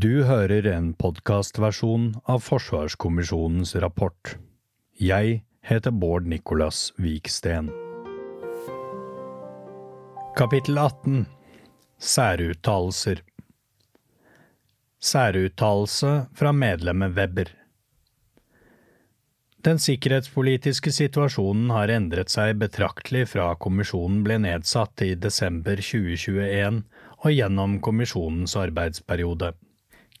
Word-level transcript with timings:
Du 0.00 0.22
hører 0.24 0.64
en 0.70 0.92
podkastversjon 0.96 2.04
av 2.30 2.40
Forsvarskommisjonens 2.46 3.74
rapport. 3.82 4.30
Jeg 4.96 5.42
heter 5.66 5.92
Bård 5.92 6.28
Nicolas 6.30 6.86
Viksten. 6.96 7.68
Kapittel 10.38 10.78
18 10.80 11.26
Særuttalelser 11.98 13.20
Særuttalelse 15.10 16.16
fra 16.38 16.56
medlemmet 16.56 17.18
Webber 17.18 17.50
Den 19.68 19.82
sikkerhetspolitiske 19.84 20.94
situasjonen 20.96 21.74
har 21.76 21.92
endret 21.92 22.32
seg 22.32 22.56
betraktelig 22.62 23.26
fra 23.34 23.52
kommisjonen 23.66 24.22
ble 24.24 24.40
nedsatt 24.46 25.04
i 25.04 25.16
desember 25.26 25.82
2021 25.82 26.86
og 27.18 27.34
gjennom 27.34 27.82
kommisjonens 27.84 28.56
arbeidsperiode. 28.56 29.58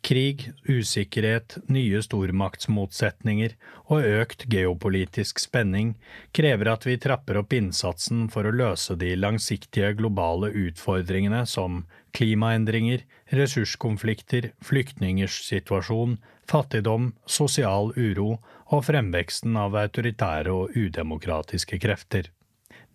Krig, 0.00 0.46
usikkerhet, 0.64 1.58
nye 1.68 2.00
stormaktsmotsetninger 2.02 3.52
og 3.92 4.06
økt 4.08 4.46
geopolitisk 4.50 5.42
spenning 5.42 5.92
krever 6.36 6.70
at 6.72 6.86
vi 6.88 6.96
trapper 6.98 7.42
opp 7.42 7.52
innsatsen 7.52 8.24
for 8.32 8.48
å 8.48 8.54
løse 8.54 8.96
de 9.00 9.12
langsiktige 9.18 9.92
globale 9.98 10.48
utfordringene 10.56 11.44
som 11.46 11.84
klimaendringer, 12.16 13.04
ressurskonflikter, 13.36 14.50
flyktningers 14.64 15.36
situasjon, 15.46 16.16
fattigdom, 16.50 17.12
sosial 17.28 17.92
uro 17.94 18.38
og 18.72 18.86
fremveksten 18.88 19.56
av 19.60 19.76
autoritære 19.78 20.54
og 20.54 20.76
udemokratiske 20.80 21.78
krefter. 21.84 22.32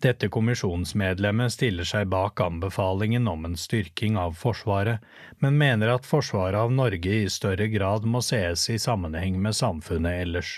Dette 0.04 0.28
kommisjonsmedlemmet 0.28 1.54
stiller 1.54 1.86
seg 1.88 2.10
bak 2.12 2.40
anbefalingen 2.44 3.28
om 3.28 3.46
en 3.48 3.56
styrking 3.56 4.18
av 4.20 4.34
Forsvaret, 4.36 5.00
men 5.40 5.56
mener 5.56 5.94
at 5.94 6.06
forsvaret 6.06 6.58
av 6.60 6.72
Norge 6.72 7.14
i 7.22 7.30
større 7.32 7.70
grad 7.72 8.04
må 8.04 8.20
sees 8.20 8.68
i 8.70 8.76
sammenheng 8.78 9.40
med 9.40 9.56
samfunnet 9.56 10.20
ellers. 10.26 10.52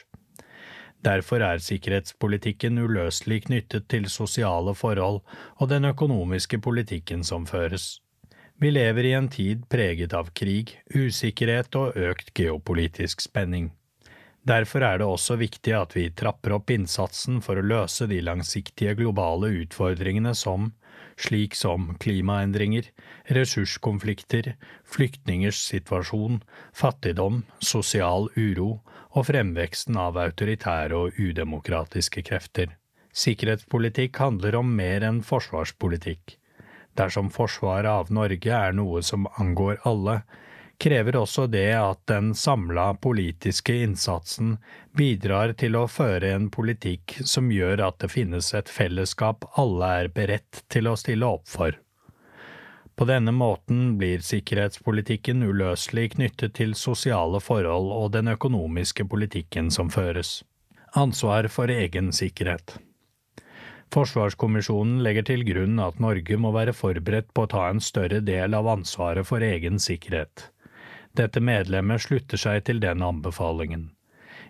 Derfor 1.07 1.45
er 1.47 1.63
sikkerhetspolitikken 1.63 2.81
uløselig 2.83 3.45
knyttet 3.47 3.87
til 3.93 4.11
sosiale 4.11 4.75
forhold 4.75 5.21
og 5.55 5.71
den 5.71 5.87
økonomiske 5.87 6.59
politikken 6.59 7.23
som 7.25 7.47
føres. 7.47 8.01
Vi 8.59 8.73
lever 8.75 9.07
i 9.07 9.15
en 9.15 9.29
tid 9.31 9.69
preget 9.71 10.15
av 10.19 10.33
krig, 10.35 10.75
usikkerhet 10.91 11.79
og 11.79 11.95
økt 11.95 12.35
geopolitisk 12.35 13.23
spenning. 13.23 13.71
Derfor 14.49 14.81
er 14.81 15.01
det 15.01 15.05
også 15.05 15.37
viktig 15.37 15.75
at 15.77 15.93
vi 15.93 16.07
trapper 16.17 16.55
opp 16.57 16.71
innsatsen 16.73 17.43
for 17.45 17.61
å 17.61 17.67
løse 17.67 18.07
de 18.09 18.23
langsiktige 18.25 18.95
globale 18.97 19.51
utfordringene 19.61 20.33
som, 20.33 20.71
slik 21.21 21.57
som 21.59 21.91
klimaendringer, 22.01 22.89
ressurskonflikter, 23.37 24.55
flyktningers 24.89 25.61
situasjon, 25.69 26.41
fattigdom, 26.73 27.43
sosial 27.61 28.31
uro 28.39 28.79
og 29.13 29.29
fremveksten 29.29 30.01
av 30.01 30.17
autoritære 30.23 30.97
og 30.97 31.21
udemokratiske 31.21 32.25
krefter. 32.31 32.73
Sikkerhetspolitikk 33.13 34.17
handler 34.23 34.57
om 34.63 34.73
mer 34.81 35.05
enn 35.05 35.21
forsvarspolitikk. 35.27 36.39
Dersom 36.97 37.29
forsvaret 37.35 37.91
av 37.91 38.13
Norge 38.15 38.55
er 38.55 38.73
noe 38.73 39.05
som 39.05 39.29
angår 39.37 39.83
alle, 39.89 40.23
krever 40.79 41.17
også 41.19 41.47
det 41.51 41.73
at 41.75 42.01
den 42.07 42.35
samla 42.35 42.93
politiske 43.03 43.75
innsatsen 43.83 44.57
bidrar 44.97 45.53
til 45.59 45.77
å 45.77 45.89
føre 45.91 46.31
en 46.37 46.49
politikk 46.55 47.19
som 47.25 47.51
gjør 47.53 47.83
at 47.89 47.99
det 48.05 48.13
finnes 48.15 48.53
et 48.55 48.71
fellesskap 48.71 49.49
alle 49.59 49.91
er 50.03 50.11
beredt 50.15 50.63
til 50.71 50.91
å 50.91 50.97
stille 50.97 51.27
opp 51.27 51.49
for. 51.51 51.75
På 52.99 53.07
denne 53.07 53.31
måten 53.31 53.93
blir 53.99 54.23
sikkerhetspolitikken 54.27 55.43
uløselig 55.47 56.13
knyttet 56.17 56.57
til 56.59 56.75
sosiale 56.75 57.39
forhold 57.39 57.93
og 57.95 58.13
den 58.17 58.31
økonomiske 58.33 59.07
politikken 59.07 59.71
som 59.71 59.91
føres. 59.91 60.43
Ansvar 60.99 61.47
for 61.53 61.71
egen 61.71 62.11
sikkerhet. 62.17 62.79
Forsvarskommisjonen 63.95 64.99
legger 65.05 65.25
til 65.31 65.47
grunn 65.47 65.79
at 65.81 66.01
Norge 66.03 66.37
må 66.37 66.51
være 66.53 66.75
forberedt 66.77 67.31
på 67.33 67.47
å 67.47 67.51
ta 67.55 67.69
en 67.71 67.81
større 67.81 68.19
del 68.21 68.57
av 68.59 68.67
ansvaret 68.69 69.27
for 69.29 69.47
egen 69.47 69.79
sikkerhet. 69.81 70.49
Dette 71.19 71.41
medlemmet 71.43 72.05
slutter 72.05 72.39
seg 72.39 72.65
til 72.69 72.79
den 72.83 73.03
anbefalingen. 73.03 73.89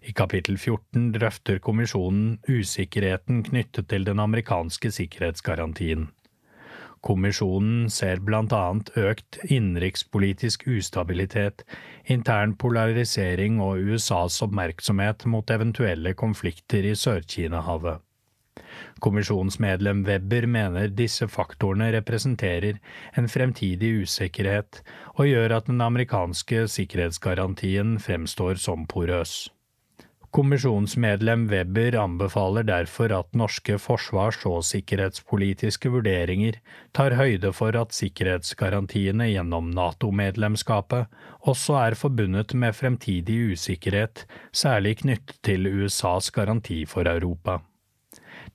I 0.05 0.13
kapittel 0.13 0.59
14 0.61 1.11
drøfter 1.15 1.59
kommisjonen 1.65 2.39
usikkerheten 2.45 3.41
knyttet 3.47 3.89
til 3.89 4.05
den 4.05 4.21
amerikanske 4.21 4.93
sikkerhetsgarantien. 4.95 6.11
Kommisjonen 7.01 7.87
ser 7.95 8.21
blant 8.27 8.53
annet 8.53 8.91
økt 8.99 9.39
innenrikspolitisk 9.47 10.67
ustabilitet, 10.69 11.63
intern 12.05 12.57
polarisering 12.59 13.63
og 13.63 13.79
USAs 13.95 14.41
oppmerksomhet 14.45 15.25
mot 15.31 15.51
eventuelle 15.55 16.13
konflikter 16.19 16.91
i 16.91 16.97
Sør-Kina-havet. 16.99 18.03
Kommisjonsmedlem 19.05 20.05
Webber 20.09 20.47
mener 20.47 20.89
disse 20.89 21.29
faktorene 21.31 21.91
representerer 21.95 22.81
en 23.17 23.29
fremtidig 23.29 23.93
usikkerhet 24.05 24.83
og 25.17 25.29
gjør 25.31 25.59
at 25.59 25.71
den 25.71 25.85
amerikanske 25.85 26.67
sikkerhetsgarantien 26.73 27.99
fremstår 28.03 28.61
som 28.63 28.87
porøs. 28.91 29.49
Kommisjonsmedlem 30.29 31.47
Webber 31.49 31.95
anbefaler 31.97 32.67
derfor 32.69 33.13
at 33.17 33.31
norske 33.33 33.79
forsvars- 33.81 34.45
og 34.47 34.61
sikkerhetspolitiske 34.69 35.89
vurderinger 35.89 36.59
tar 36.93 37.17
høyde 37.17 37.53
for 37.57 37.73
at 37.81 37.97
sikkerhetsgarantiene 37.97 39.31
gjennom 39.31 39.71
NATO-medlemskapet 39.73 41.09
også 41.49 41.79
er 41.81 41.97
forbundet 41.97 42.53
med 42.53 42.77
fremtidig 42.77 43.55
usikkerhet, 43.55 44.27
særlig 44.53 44.99
knyttet 45.01 45.41
til 45.43 45.65
USAs 45.65 46.29
garanti 46.31 46.85
for 46.85 47.09
Europa. 47.09 47.63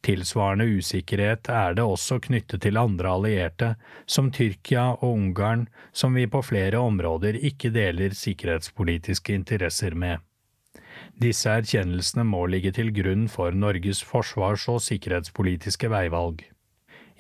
Tilsvarende 0.03 0.65
usikkerhet 0.67 1.47
er 1.47 1.77
det 1.77 1.83
også 1.87 2.17
knyttet 2.25 2.65
til 2.65 2.79
andre 2.79 3.13
allierte, 3.15 3.69
som 4.05 4.33
Tyrkia 4.35 4.89
og 4.97 5.13
Ungarn, 5.13 5.69
som 5.95 6.17
vi 6.19 6.25
på 6.27 6.41
flere 6.43 6.81
områder 6.83 7.39
ikke 7.39 7.71
deler 7.71 8.11
sikkerhetspolitiske 8.11 9.33
interesser 9.33 9.95
med. 9.95 10.19
Disse 11.23 11.53
erkjennelsene 11.55 12.25
må 12.27 12.43
ligge 12.51 12.73
til 12.75 12.91
grunn 12.91 13.29
for 13.31 13.55
Norges 13.55 14.03
forsvars- 14.03 14.67
og 14.73 14.81
sikkerhetspolitiske 14.83 15.87
veivalg. 15.93 16.43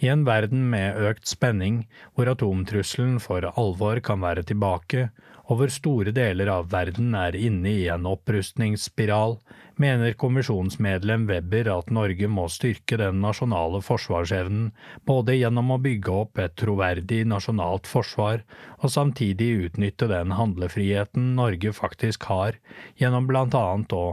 I 0.03 0.09
en 0.11 0.25
verden 0.27 0.65
med 0.69 0.97
økt 1.07 1.29
spenning, 1.29 1.85
hvor 2.13 2.27
atomtrusselen 2.33 3.19
for 3.23 3.45
alvor 3.53 4.01
kan 4.03 4.19
være 4.25 4.43
tilbake, 4.49 5.07
og 5.47 5.59
hvor 5.59 5.71
store 5.71 6.11
deler 6.15 6.49
av 6.51 6.71
verden 6.71 7.13
er 7.15 7.37
inne 7.37 7.71
i 7.71 7.87
en 7.91 8.07
opprustningsspiral, 8.09 9.37
mener 9.81 10.13
kommisjonsmedlem 10.19 11.25
Webber 11.29 11.69
at 11.73 11.89
Norge 11.93 12.27
må 12.29 12.45
styrke 12.51 12.97
den 12.99 13.21
nasjonale 13.23 13.81
forsvarsevnen, 13.85 14.71
både 15.07 15.37
gjennom 15.37 15.73
å 15.73 15.79
bygge 15.81 16.13
opp 16.23 16.41
et 16.43 16.55
troverdig 16.59 17.23
nasjonalt 17.29 17.89
forsvar, 17.89 18.43
og 18.81 18.93
samtidig 18.93 19.49
utnytte 19.67 20.09
den 20.11 20.35
handlefriheten 20.37 21.33
Norge 21.39 21.73
faktisk 21.73 22.29
har, 22.29 22.59
gjennom 23.01 23.29
blant 23.29 23.57
annet 23.57 23.95
å 23.97 24.05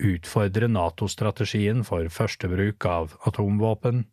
utfordre 0.00 0.68
NATO-strategien 0.68 1.84
for 1.84 2.08
førstebruk 2.12 2.86
av 2.88 3.16
atomvåpen, 3.28 4.04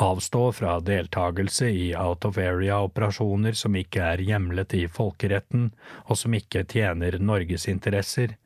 avstå 0.00 0.42
fra 0.56 0.78
deltakelse 0.80 1.68
i 1.68 1.88
out 1.98 2.24
of 2.24 2.38
area-operasjoner 2.40 3.56
som 3.58 3.76
ikke 3.76 4.04
er 4.14 4.22
hjemlet 4.24 4.74
i 4.78 4.84
folkeretten 4.88 5.70
og 6.06 6.16
som 6.16 6.36
ikke 6.36 6.64
tjener 6.68 7.18
Norges 7.20 7.66
interesser, 7.68 8.36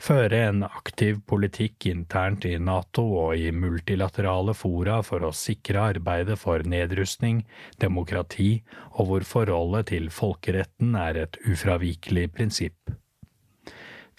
føre 0.00 0.38
en 0.48 0.64
aktiv 0.64 1.20
politikk 1.28 1.86
internt 1.90 2.46
i 2.48 2.54
NATO 2.58 3.04
og 3.26 3.36
i 3.36 3.50
multilaterale 3.52 4.54
fora 4.56 5.00
for 5.06 5.26
å 5.26 5.32
sikre 5.36 5.82
arbeidet 5.94 6.38
for 6.40 6.64
nedrustning, 6.64 7.44
demokrati 7.82 8.62
og 8.94 9.10
hvor 9.10 9.28
forholdet 9.28 9.90
til 9.92 10.08
folkeretten 10.14 10.96
er 10.98 11.24
et 11.26 11.38
ufravikelig 11.44 12.30
prinsipp. 12.38 12.96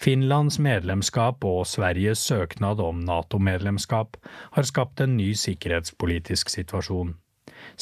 Finlands 0.02 0.58
medlemskap 0.58 1.44
og 1.46 1.66
Sveriges 1.70 2.22
søknad 2.26 2.80
om 2.82 3.04
NATO-medlemskap 3.06 4.16
har 4.56 4.66
skapt 4.66 5.02
en 5.04 5.14
ny 5.14 5.30
sikkerhetspolitisk 5.38 6.50
situasjon. 6.50 7.12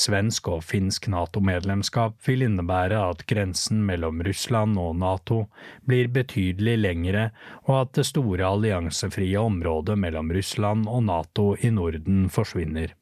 Svensk 0.01 0.49
og 0.49 0.63
finsk 0.65 1.09
NATO-medlemskap 1.13 2.15
vil 2.27 2.45
innebære 2.47 3.01
at 3.11 3.25
grensen 3.29 3.83
mellom 3.89 4.23
Russland 4.27 4.79
og 4.81 4.95
NATO 5.01 5.41
blir 5.87 6.09
betydelig 6.15 6.77
lengre, 6.81 7.27
og 7.67 7.75
at 7.81 7.93
det 7.99 8.07
store 8.09 8.47
alliansefrie 8.47 9.41
området 9.41 9.99
mellom 10.01 10.33
Russland 10.33 10.89
og 10.89 11.05
NATO 11.11 11.53
i 11.61 11.73
Norden 11.75 12.29
forsvinner. 12.33 12.95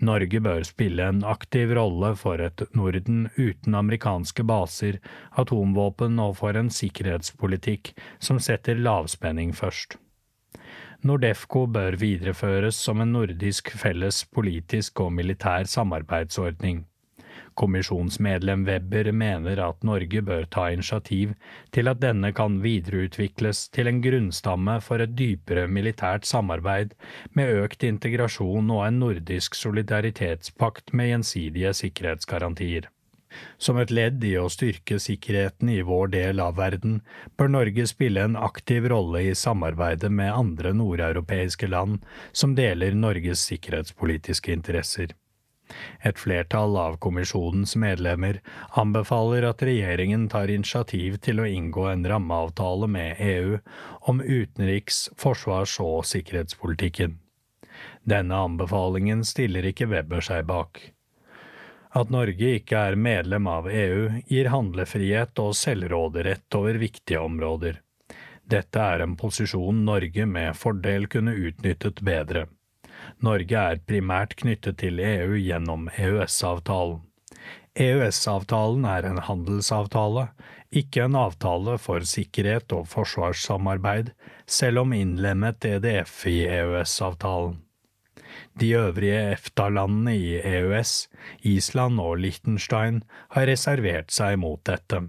Norge 0.00 0.40
bør 0.40 0.62
spille 0.64 1.06
en 1.12 1.24
aktiv 1.28 1.74
rolle 1.76 2.14
for 2.16 2.40
et 2.40 2.62
Norden 2.74 3.26
uten 3.36 3.76
amerikanske 3.76 4.46
baser, 4.48 4.98
atomvåpen 5.38 6.18
og 6.24 6.38
for 6.40 6.56
en 6.56 6.72
sikkerhetspolitikk 6.72 7.92
som 8.18 8.40
setter 8.40 8.80
lavspenning 8.80 9.52
først. 9.56 9.98
Nordefco 11.00 11.62
bør 11.64 11.94
videreføres 11.96 12.76
som 12.76 13.00
en 13.00 13.14
nordisk 13.14 13.70
felles 13.72 14.18
politisk 14.36 15.00
og 15.00 15.14
militær 15.16 15.64
samarbeidsordning. 15.64 16.82
Kommisjonsmedlem 17.56 18.66
Webber 18.68 19.08
mener 19.12 19.62
at 19.64 19.80
Norge 19.84 20.20
bør 20.28 20.44
ta 20.52 20.66
initiativ 20.74 21.32
til 21.72 21.88
at 21.88 22.02
denne 22.04 22.34
kan 22.36 22.60
videreutvikles 22.60 23.64
til 23.72 23.88
en 23.88 24.02
grunnstamme 24.04 24.76
for 24.84 25.00
et 25.00 25.16
dypere 25.16 25.66
militært 25.72 26.28
samarbeid 26.28 26.92
med 27.32 27.56
økt 27.64 27.88
integrasjon 27.88 28.70
og 28.70 28.86
en 28.86 29.00
nordisk 29.00 29.56
solidaritetspakt 29.56 30.92
med 30.92 31.14
gjensidige 31.14 31.72
sikkerhetsgarantier. 31.80 32.92
Som 33.58 33.78
et 33.78 33.92
ledd 33.94 34.24
i 34.24 34.34
å 34.40 34.48
styrke 34.50 34.98
sikkerheten 35.02 35.70
i 35.70 35.80
vår 35.86 36.12
del 36.14 36.42
av 36.42 36.56
verden, 36.58 37.00
bør 37.38 37.52
Norge 37.54 37.86
spille 37.86 38.24
en 38.26 38.36
aktiv 38.36 38.88
rolle 38.90 39.22
i 39.28 39.34
samarbeidet 39.38 40.10
med 40.12 40.34
andre 40.34 40.74
nordeuropeiske 40.76 41.70
land 41.70 42.04
som 42.32 42.56
deler 42.58 42.96
Norges 42.98 43.46
sikkerhetspolitiske 43.50 44.52
interesser. 44.52 45.14
Et 46.02 46.18
flertall 46.18 46.76
av 46.80 46.96
kommisjonens 47.04 47.76
medlemmer 47.78 48.40
anbefaler 48.80 49.46
at 49.46 49.62
regjeringen 49.66 50.26
tar 50.32 50.50
initiativ 50.50 51.20
til 51.24 51.42
å 51.42 51.48
inngå 51.48 51.86
en 51.92 52.06
rammeavtale 52.12 52.88
med 52.90 53.20
EU 53.22 53.58
om 54.10 54.22
utenriks-, 54.22 55.08
forsvars- 55.20 55.78
og 55.84 56.06
sikkerhetspolitikken. 56.10 57.18
Denne 58.02 58.40
anbefalingen 58.48 59.22
stiller 59.24 59.66
ikke 59.70 59.88
Weber 59.92 60.24
seg 60.24 60.48
bak. 60.50 60.82
At 61.90 62.10
Norge 62.14 62.54
ikke 62.60 62.78
er 62.78 62.94
medlem 62.94 63.48
av 63.50 63.66
EU, 63.66 64.22
gir 64.30 64.50
handlefrihet 64.52 65.40
og 65.42 65.56
selvråderett 65.58 66.54
over 66.54 66.78
viktige 66.78 67.18
områder. 67.18 67.80
Dette 68.50 68.82
er 68.82 69.02
en 69.02 69.16
posisjon 69.18 69.84
Norge 69.86 70.26
med 70.26 70.56
fordel 70.58 71.08
kunne 71.10 71.34
utnyttet 71.34 72.02
bedre. 72.06 72.46
Norge 73.26 73.62
er 73.72 73.82
primært 73.86 74.36
knyttet 74.38 74.78
til 74.82 75.00
EU 75.02 75.38
gjennom 75.38 75.88
EØS-avtalen. 75.96 77.00
EØS-avtalen 77.80 78.86
er 78.90 79.06
en 79.06 79.20
handelsavtale, 79.26 80.28
ikke 80.70 81.06
en 81.06 81.18
avtale 81.18 81.76
for 81.78 82.06
sikkerhet 82.06 82.74
og 82.74 82.86
forsvarssamarbeid, 82.90 84.12
selv 84.46 84.84
om 84.84 84.94
innlemmet 84.94 85.66
EDF 85.66 86.26
i 86.30 86.42
EØS-avtalen. 86.46 87.58
De 88.58 88.72
øvrige 88.76 89.20
EFTA-landene 89.32 90.16
i 90.16 90.34
EØS, 90.40 91.08
Island 91.42 92.00
og 92.00 92.18
Liechtenstein, 92.18 93.02
har 93.36 93.46
reservert 93.46 94.10
seg 94.10 94.38
mot 94.42 94.60
dette. 94.66 95.04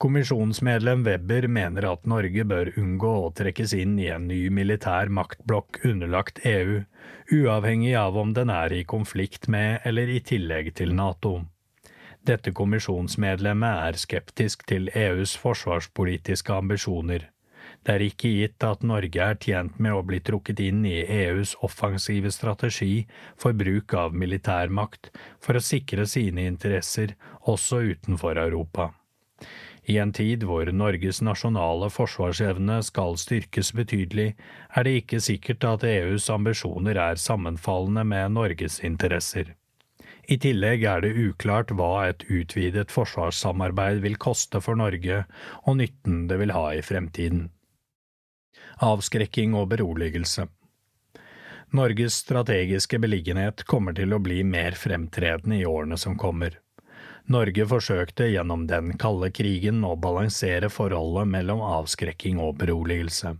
Kommisjonsmedlem 0.00 1.02
Webber 1.04 1.46
mener 1.46 1.84
at 1.90 2.06
Norge 2.08 2.44
bør 2.48 2.70
unngå 2.80 3.10
å 3.20 3.32
trekkes 3.36 3.74
inn 3.76 3.98
i 4.00 4.08
en 4.08 4.26
ny 4.30 4.46
militær 4.48 5.12
maktblokk 5.12 5.82
underlagt 5.84 6.40
EU, 6.48 6.78
uavhengig 7.36 7.92
av 8.00 8.16
om 8.16 8.32
den 8.32 8.48
er 8.50 8.72
i 8.72 8.86
konflikt 8.88 9.48
med 9.52 9.84
eller 9.84 10.08
i 10.08 10.22
tillegg 10.24 10.72
til 10.80 10.94
NATO. 10.96 11.34
Dette 12.24 12.52
kommisjonsmedlemmet 12.56 13.84
er 13.90 14.00
skeptisk 14.00 14.64
til 14.72 14.88
EUs 14.96 15.36
forsvarspolitiske 15.40 16.52
ambisjoner. 16.52 17.28
Det 17.80 17.94
er 17.94 18.02
ikke 18.04 18.30
gitt 18.36 18.64
at 18.66 18.82
Norge 18.84 19.24
er 19.24 19.38
tjent 19.40 19.78
med 19.80 19.94
å 19.96 20.04
bli 20.04 20.18
trukket 20.20 20.60
inn 20.60 20.82
i 20.84 20.98
EUs 21.00 21.54
offensive 21.64 22.28
strategi 22.34 23.06
for 23.40 23.56
bruk 23.56 23.94
av 23.96 24.12
militærmakt 24.12 25.08
for 25.40 25.56
å 25.56 25.62
sikre 25.64 26.04
sine 26.04 26.44
interesser 26.44 27.14
også 27.48 27.80
utenfor 27.94 28.36
Europa. 28.42 28.90
I 29.88 29.96
en 29.98 30.12
tid 30.12 30.44
hvor 30.44 30.68
Norges 30.76 31.22
nasjonale 31.24 31.88
forsvarsevne 31.90 32.76
skal 32.84 33.16
styrkes 33.18 33.72
betydelig, 33.74 34.34
er 34.76 34.84
det 34.84 34.92
ikke 35.00 35.22
sikkert 35.24 35.64
at 35.64 35.86
EUs 35.88 36.28
ambisjoner 36.30 37.00
er 37.00 37.16
sammenfallende 37.16 38.04
med 38.04 38.36
Norges 38.36 38.76
interesser. 38.84 39.54
I 40.28 40.36
tillegg 40.38 40.84
er 40.84 41.00
det 41.00 41.16
uklart 41.16 41.72
hva 41.74 42.10
et 42.10 42.26
utvidet 42.28 42.92
forsvarssamarbeid 42.92 44.04
vil 44.04 44.20
koste 44.20 44.60
for 44.60 44.76
Norge, 44.78 45.24
og 45.64 45.80
nytten 45.80 46.28
det 46.28 46.38
vil 46.44 46.54
ha 46.54 46.68
i 46.76 46.84
fremtiden 46.84 47.48
avskrekking 48.80 49.54
og 49.54 49.68
beroligelse. 49.74 50.46
Norges 51.76 52.16
strategiske 52.24 52.98
beliggenhet 52.98 53.62
kommer 53.68 53.94
til 53.94 54.14
å 54.16 54.18
bli 54.18 54.40
mer 54.44 54.74
fremtredende 54.74 55.60
i 55.60 55.66
årene 55.68 55.98
som 56.00 56.16
kommer. 56.18 56.56
Norge 57.30 57.66
forsøkte 57.70 58.26
gjennom 58.32 58.64
den 58.66 58.96
kalde 58.98 59.30
krigen 59.30 59.84
å 59.86 59.92
balansere 60.00 60.70
forholdet 60.72 61.30
mellom 61.30 61.62
avskrekking 61.62 62.40
og 62.42 62.56
beroligelse. 62.64 63.36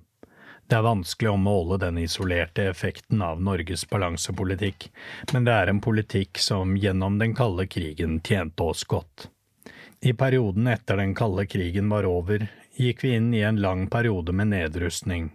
Det 0.71 0.79
er 0.79 0.87
vanskelig 0.87 1.33
å 1.33 1.41
måle 1.43 1.81
den 1.83 1.99
isolerte 1.99 2.69
effekten 2.71 3.25
av 3.27 3.41
Norges 3.43 3.83
balansepolitikk, 3.91 4.87
men 5.33 5.49
det 5.49 5.57
er 5.57 5.73
en 5.73 5.81
politikk 5.83 6.39
som 6.39 6.77
gjennom 6.79 7.19
den 7.19 7.35
kalde 7.35 7.67
krigen 7.67 8.21
tjente 8.23 8.63
oss 8.63 8.85
godt. 8.87 9.27
I 10.07 10.15
perioden 10.15 10.71
etter 10.71 11.03
den 11.03 11.17
kalde 11.19 11.49
krigen 11.51 11.91
var 11.91 12.07
over, 12.07 12.47
gikk 12.81 13.05
vi 13.05 13.15
inn 13.17 13.33
i 13.35 13.43
en 13.45 13.61
lang 13.61 13.87
periode 13.93 14.33
med 14.33 14.53
nedrustning. 14.55 15.31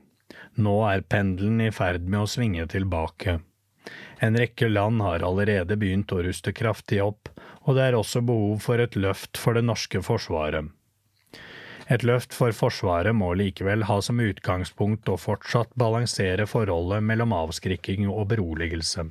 Nå 0.57 0.75
er 0.89 1.03
pendelen 1.05 1.61
i 1.61 1.71
ferd 1.71 2.07
med 2.09 2.23
å 2.23 2.29
svinge 2.29 2.65
tilbake. 2.71 3.39
En 4.25 4.37
rekke 4.39 4.69
land 4.71 5.03
har 5.05 5.25
allerede 5.27 5.77
begynt 5.77 6.13
å 6.15 6.23
ruste 6.25 6.55
kraftig 6.55 7.03
opp, 7.03 7.29
og 7.65 7.77
det 7.77 7.83
er 7.89 7.97
også 7.99 8.23
behov 8.25 8.63
for 8.65 8.81
et 8.81 8.97
løft 8.97 9.37
for 9.37 9.57
det 9.57 9.65
norske 9.67 10.01
forsvaret. 10.01 10.71
Et 11.85 12.01
løft 12.01 12.33
for 12.33 12.55
Forsvaret 12.57 13.13
må 13.13 13.27
likevel 13.37 13.83
ha 13.85 13.99
som 14.01 14.17
utgangspunkt 14.17 15.09
å 15.11 15.19
fortsatt 15.21 15.75
balansere 15.77 16.47
forholdet 16.49 17.05
mellom 17.05 17.35
avskrikking 17.37 18.07
og 18.09 18.31
beroligelse. 18.31 19.05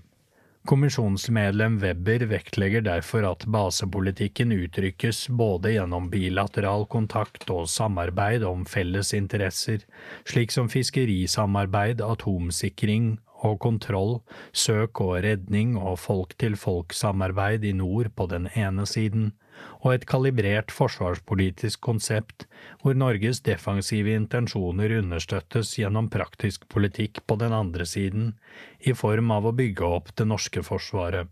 Kommisjonsmedlem 0.64 1.75
Webber 1.82 2.22
vektlegger 2.25 2.81
derfor 2.87 3.26
at 3.28 3.43
basepolitikken 3.52 4.52
uttrykkes 4.55 5.26
både 5.28 5.75
gjennom 5.75 6.06
bilateral 6.08 6.87
kontakt 6.88 7.44
og 7.52 7.66
samarbeid 7.69 8.46
om 8.49 8.62
felles 8.64 9.12
interesser, 9.12 9.84
slik 10.25 10.55
som 10.56 10.70
fiskerisamarbeid, 10.72 12.00
atomsikring 12.00 13.19
og 13.44 13.58
kontroll, 13.61 14.14
søk 14.56 15.05
og 15.05 15.19
redning 15.26 15.76
og 15.76 15.99
folk-til-folk-samarbeid 16.00 17.69
i 17.69 17.76
nord 17.76 18.14
på 18.16 18.31
den 18.32 18.49
ene 18.56 18.88
siden, 18.88 19.34
og 19.82 19.94
et 19.94 20.06
kalibrert 20.08 20.72
forsvarspolitisk 20.75 21.81
konsept 21.84 22.46
hvor 22.82 22.96
Norges 22.99 23.43
defensive 23.46 24.14
intensjoner 24.16 24.96
understøttes 25.00 25.75
gjennom 25.78 26.11
praktisk 26.12 26.69
politikk 26.72 27.22
på 27.26 27.38
den 27.40 27.52
andre 27.56 27.87
siden, 27.88 28.34
i 28.81 28.96
form 28.96 29.32
av 29.34 29.49
å 29.49 29.56
bygge 29.56 29.94
opp 29.99 30.12
det 30.19 30.28
norske 30.28 30.64
forsvaret. 30.64 31.31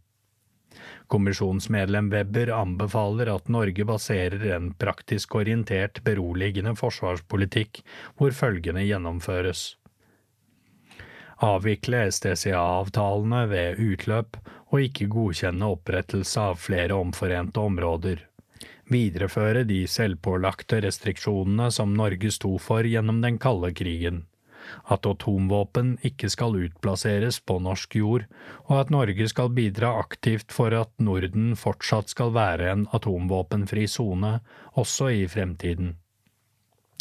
Kommisjonsmedlem 1.13 2.09
Webber 2.13 2.53
anbefaler 2.57 3.29
at 3.35 3.51
Norge 3.53 3.85
baserer 3.85 4.47
en 4.57 4.71
praktisk 4.81 5.37
orientert, 5.37 6.01
beroligende 6.07 6.73
forsvarspolitikk 6.79 7.83
hvor 8.17 8.33
følgende 8.37 8.85
gjennomføres. 8.87 9.75
Avvikle 11.43 12.05
STCA-avtalene 12.15 13.47
ved 13.51 13.81
utløp 13.83 14.37
og 14.73 14.85
ikke 14.87 15.09
godkjenne 15.11 15.73
opprettelse 15.75 16.51
av 16.53 16.61
flere 16.63 16.95
omforente 16.95 17.61
områder 17.61 18.23
videreføre 18.93 19.65
de 19.69 19.85
selvpålagte 19.89 20.83
restriksjonene 20.85 21.71
som 21.75 21.95
Norge 21.97 22.33
sto 22.35 22.57
for 22.63 22.87
gjennom 22.89 23.23
den 23.25 23.39
kalde 23.43 23.73
krigen, 23.77 24.23
at 24.93 25.07
atomvåpen 25.09 25.97
ikke 26.07 26.31
skal 26.33 26.57
utplasseres 26.61 27.41
på 27.47 27.59
norsk 27.65 27.97
jord, 27.99 28.27
og 28.69 28.77
at 28.81 28.93
Norge 28.95 29.29
skal 29.31 29.53
bidra 29.57 29.95
aktivt 30.03 30.55
for 30.55 30.75
at 30.77 30.93
Norden 31.03 31.53
fortsatt 31.59 32.13
skal 32.13 32.35
være 32.37 32.71
en 32.75 32.87
atomvåpenfri 32.95 33.89
sone 33.91 34.39
også 34.79 35.11
i 35.23 35.27
fremtiden. 35.31 35.97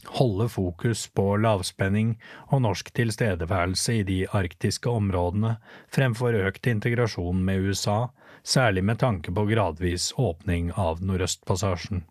Holde 0.06 0.48
fokus 0.50 1.06
på 1.14 1.36
lavspenning 1.38 2.16
og 2.50 2.64
norsk 2.66 2.90
tilstedeværelse 2.98 4.00
i 4.00 4.04
de 4.04 4.20
arktiske 4.34 4.90
områdene 4.90 5.56
fremfor 5.94 6.36
økt 6.42 6.68
integrasjon 6.68 7.44
med 7.46 7.68
USA, 7.70 8.08
særlig 8.44 8.84
med 8.84 9.00
tanke 9.00 9.32
på 9.32 9.46
gradvis 9.46 10.12
åpning 10.18 10.72
av 10.74 11.04
Nordøstpassasjen. 11.06 12.06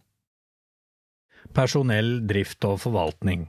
Personell, 1.55 2.21
drift 2.31 2.65
og 2.65 2.79
forvaltning 2.85 3.49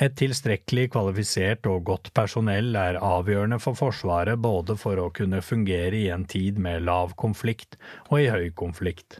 Et 0.00 0.14
tilstrekkelig 0.16 0.86
kvalifisert 0.94 1.66
og 1.66 1.82
godt 1.88 2.12
personell 2.14 2.76
er 2.78 3.00
avgjørende 3.02 3.58
for 3.60 3.76
Forsvaret 3.76 4.38
både 4.38 4.76
for 4.78 5.00
å 5.02 5.10
kunne 5.10 5.42
fungere 5.42 5.98
i 5.98 6.06
en 6.14 6.24
tid 6.24 6.58
med 6.62 6.86
lav 6.86 7.16
konflikt 7.18 7.76
og 8.08 8.22
i 8.22 8.30
høy 8.30 8.54
konflikt. 8.54 9.18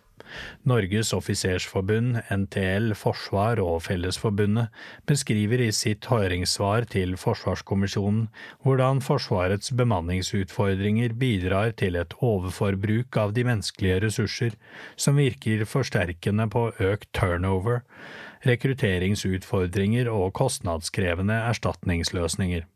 Norges 0.69 1.13
offisersforbund, 1.17 2.21
NTL 2.31 2.95
Forsvar 2.99 3.61
og 3.63 3.83
Fellesforbundet 3.87 4.69
beskriver 5.11 5.63
i 5.65 5.71
sitt 5.75 6.09
høringssvar 6.11 6.89
til 6.93 7.17
Forsvarskommisjonen 7.21 8.27
hvordan 8.65 9.03
Forsvarets 9.05 9.73
bemanningsutfordringer 9.77 11.15
bidrar 11.21 11.75
til 11.81 11.99
et 12.01 12.17
overforbruk 12.21 13.21
av 13.21 13.37
de 13.37 13.47
menneskelige 13.49 14.01
ressurser, 14.07 14.59
som 14.97 15.21
virker 15.21 15.67
forsterkende 15.69 16.49
på 16.53 16.69
økt 16.79 17.11
turnover, 17.17 17.83
rekrutteringsutfordringer 18.47 20.09
og 20.13 20.33
kostnadskrevende 20.39 21.37
erstatningsløsninger. 21.51 22.67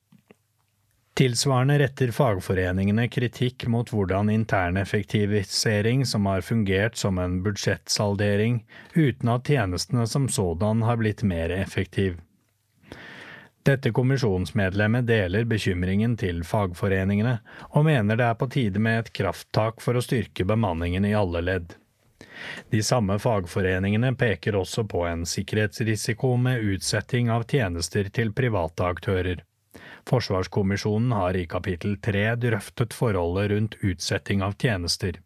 Tilsvarende 1.15 1.79
retter 1.79 2.11
fagforeningene 2.11 3.05
kritikk 3.09 3.69
mot 3.71 3.91
hvordan 3.95 4.31
interneffektivisering 4.35 6.03
som 6.11 6.27
har 6.27 6.41
fungert 6.43 6.97
som 6.99 7.21
en 7.23 7.37
budsjettsaldering, 7.45 8.65
uten 8.95 9.31
at 9.31 9.47
tjenestene 9.47 10.09
som 10.11 10.27
sådan 10.29 10.83
har 10.83 10.99
blitt 10.99 11.23
mer 11.23 11.55
effektiv. 11.55 12.19
Dette 13.63 13.95
kommisjonsmedlemmet 13.95 15.07
deler 15.07 15.47
bekymringen 15.47 16.19
til 16.19 16.43
fagforeningene, 16.45 17.39
og 17.71 17.87
mener 17.87 18.19
det 18.19 18.27
er 18.27 18.43
på 18.43 18.51
tide 18.51 18.83
med 18.83 19.05
et 19.05 19.15
krafttak 19.15 19.81
for 19.87 19.95
å 19.95 20.03
styrke 20.03 20.45
bemanningen 20.45 21.07
i 21.07 21.15
alle 21.15 21.47
ledd. 21.47 21.79
De 22.75 22.83
samme 22.83 23.21
fagforeningene 23.23 24.17
peker 24.19 24.59
også 24.59 24.83
på 24.91 25.07
en 25.07 25.23
sikkerhetsrisiko 25.31 26.35
med 26.37 26.75
utsetting 26.75 27.31
av 27.31 27.47
tjenester 27.47 28.11
til 28.11 28.35
private 28.35 28.91
aktører. 28.91 29.45
Forsvarskommisjonen 30.09 31.13
har 31.13 31.37
i 31.37 31.47
kapittel 31.49 31.97
tre 31.97 32.27
drøftet 32.37 32.93
forholdet 32.93 33.51
rundt 33.51 33.77
utsetting 33.81 34.43
av 34.45 34.57
tjenester. 34.61 35.21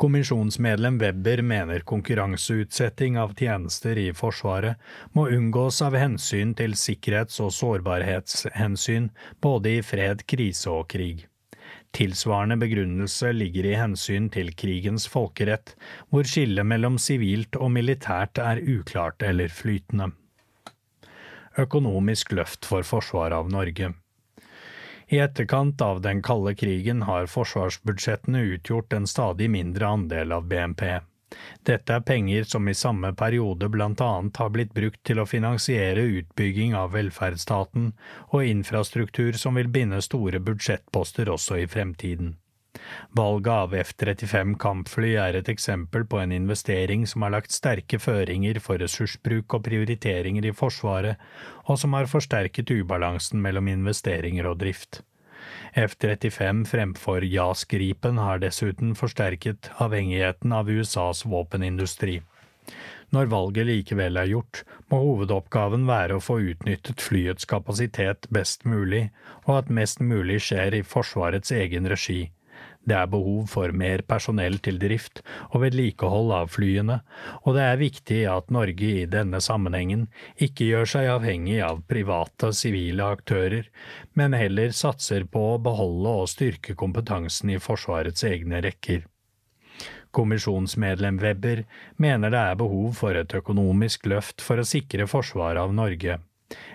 Kommisjonsmedlem 0.00 0.98
Webber 0.98 1.42
mener 1.42 1.84
konkurranseutsetting 1.86 3.18
av 3.20 3.34
tjenester 3.38 3.98
i 4.00 4.08
Forsvaret 4.16 4.80
må 5.12 5.28
unngås 5.28 5.82
av 5.86 5.94
hensyn 6.00 6.54
til 6.58 6.74
sikkerhets- 6.74 7.38
og 7.44 7.52
sårbarhetshensyn 7.54 9.10
både 9.44 9.76
i 9.76 9.82
fred, 9.84 10.24
krise 10.26 10.72
og 10.72 10.88
krig. 10.90 11.26
Tilsvarende 11.94 12.56
begrunnelse 12.58 13.30
ligger 13.36 13.68
i 13.68 13.76
hensyn 13.78 14.30
til 14.32 14.54
krigens 14.58 15.06
folkerett, 15.10 15.76
hvor 16.08 16.26
skillet 16.26 16.66
mellom 16.66 16.98
sivilt 16.98 17.58
og 17.60 17.70
militært 17.76 18.42
er 18.42 18.62
uklart 18.62 19.22
eller 19.26 19.52
flytende 19.52 20.10
økonomisk 21.58 22.32
løft 22.32 22.66
for 22.68 22.86
forsvaret 22.86 23.36
av 23.36 23.50
Norge. 23.50 23.92
I 25.10 25.18
etterkant 25.18 25.80
av 25.82 26.00
den 26.00 26.22
kalde 26.22 26.54
krigen 26.54 27.02
har 27.02 27.26
forsvarsbudsjettene 27.26 28.40
utgjort 28.54 28.92
en 28.92 29.06
stadig 29.10 29.50
mindre 29.50 29.86
andel 29.86 30.32
av 30.32 30.46
BNP. 30.46 31.00
Dette 31.66 31.94
er 31.94 32.04
penger 32.06 32.46
som 32.52 32.68
i 32.68 32.74
samme 32.74 33.10
periode 33.18 33.68
blant 33.74 34.00
annet 34.00 34.38
har 34.42 34.50
blitt 34.54 34.72
brukt 34.74 35.02
til 35.06 35.20
å 35.22 35.26
finansiere 35.26 36.06
utbygging 36.20 36.74
av 36.78 36.94
velferdsstaten 36.94 37.92
og 38.30 38.46
infrastruktur 38.46 39.38
som 39.38 39.58
vil 39.58 39.70
binde 39.70 40.02
store 40.02 40.42
budsjettposter 40.46 41.30
også 41.34 41.58
i 41.62 41.66
fremtiden. 41.70 42.36
Valget 43.10 43.50
av 43.52 43.74
F-35 43.74 44.54
kampfly 44.62 45.10
er 45.18 45.36
et 45.38 45.48
eksempel 45.50 46.04
på 46.06 46.20
en 46.22 46.32
investering 46.32 47.06
som 47.10 47.24
har 47.26 47.34
lagt 47.34 47.54
sterke 47.54 47.98
føringer 47.98 48.60
for 48.62 48.78
ressursbruk 48.82 49.56
og 49.58 49.64
prioriteringer 49.66 50.46
i 50.46 50.54
Forsvaret, 50.54 51.18
og 51.66 51.80
som 51.82 51.98
har 51.98 52.10
forsterket 52.10 52.70
ubalansen 52.70 53.42
mellom 53.42 53.70
investeringer 53.72 54.46
og 54.52 54.60
drift. 54.62 55.02
F-35 55.74 56.64
fremfor 56.70 57.26
JAS 57.26 57.66
Gripen 57.70 58.22
har 58.22 58.42
dessuten 58.42 58.94
forsterket 58.94 59.72
avhengigheten 59.82 60.54
av 60.54 60.70
USAs 60.70 61.24
våpenindustri. 61.26 62.20
Når 63.10 63.30
valget 63.32 63.66
likevel 63.66 64.18
er 64.20 64.30
gjort, 64.30 64.62
må 64.90 65.00
hovedoppgaven 65.02 65.88
være 65.88 66.18
å 66.18 66.22
få 66.22 66.38
utnyttet 66.52 67.02
flyets 67.02 67.48
kapasitet 67.50 68.28
best 68.30 68.62
mulig, 68.62 69.08
og 69.48 69.64
at 69.64 69.72
mest 69.80 69.98
mulig 69.98 70.38
skjer 70.46 70.78
i 70.78 70.86
Forsvarets 70.86 71.50
egen 71.56 71.90
regi 71.90 72.28
det 72.88 72.96
er 72.96 73.10
behov 73.12 73.44
for 73.52 73.74
mer 73.76 74.02
personell 74.08 74.56
til 74.64 74.78
drift 74.80 75.20
og 75.50 75.60
vedlikehold 75.64 76.32
av 76.32 76.50
flyene, 76.54 77.00
og 77.44 77.56
det 77.56 77.66
er 77.66 77.82
viktig 77.82 78.20
at 78.32 78.50
Norge 78.54 78.90
i 79.02 79.06
denne 79.10 79.42
sammenhengen 79.44 80.06
ikke 80.36 80.70
gjør 80.70 80.90
seg 80.94 81.10
avhengig 81.12 81.60
av 81.66 81.82
private 81.90 82.52
sivile 82.56 83.10
aktører, 83.16 83.68
men 84.16 84.36
heller 84.36 84.72
satser 84.76 85.28
på 85.28 85.44
å 85.52 85.60
beholde 85.62 86.16
og 86.22 86.32
styrke 86.32 86.76
kompetansen 86.78 87.52
i 87.52 87.60
Forsvarets 87.60 88.24
egne 88.26 88.62
rekker. 88.64 89.04
Kommisjonsmedlem 90.10 91.20
Webber 91.22 91.62
mener 92.02 92.32
det 92.32 92.40
er 92.40 92.58
behov 92.58 92.96
for 92.98 93.14
et 93.14 93.36
økonomisk 93.36 94.08
løft 94.10 94.42
for 94.42 94.58
å 94.58 94.66
sikre 94.66 95.06
forsvaret 95.10 95.62
av 95.62 95.76
Norge. 95.76 96.18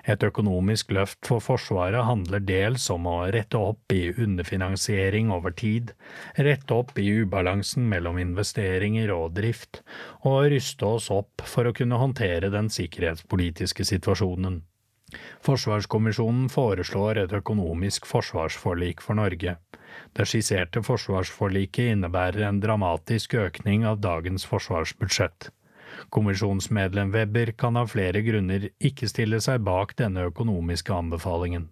Et 0.07 0.23
økonomisk 0.23 0.91
løft 0.95 1.25
for 1.27 1.43
Forsvaret 1.43 2.05
handler 2.07 2.43
dels 2.45 2.85
om 2.93 3.07
å 3.09 3.15
rette 3.33 3.59
opp 3.59 3.95
i 3.95 4.11
underfinansiering 4.11 5.31
over 5.35 5.55
tid, 5.57 5.91
rette 6.37 6.77
opp 6.77 6.93
i 7.01 7.07
ubalansen 7.23 7.89
mellom 7.91 8.19
investeringer 8.21 9.11
og 9.15 9.33
drift, 9.39 9.81
og 10.23 10.51
ryste 10.53 10.85
oss 10.85 11.09
opp 11.13 11.43
for 11.49 11.67
å 11.67 11.75
kunne 11.75 11.99
håndtere 12.01 12.53
den 12.53 12.71
sikkerhetspolitiske 12.71 13.87
situasjonen. 13.91 14.61
Forsvarskommisjonen 15.45 16.47
foreslår 16.51 17.21
et 17.23 17.35
økonomisk 17.37 18.07
forsvarsforlik 18.09 19.03
for 19.05 19.17
Norge. 19.19 19.57
Det 20.15 20.25
skisserte 20.27 20.81
forsvarsforliket 20.83 21.93
innebærer 21.93 22.47
en 22.49 22.61
dramatisk 22.63 23.37
økning 23.39 23.85
av 23.87 24.01
dagens 24.03 24.47
forsvarsbudsjett. 24.49 25.51
Kommisjonsmedlem 26.09 27.13
Webber 27.15 27.53
kan 27.57 27.77
av 27.77 27.93
flere 27.93 28.21
grunner 28.25 28.69
ikke 28.79 29.09
stille 29.11 29.41
seg 29.43 29.63
bak 29.67 29.95
denne 29.99 30.27
økonomiske 30.31 30.93
anbefalingen. 30.93 31.69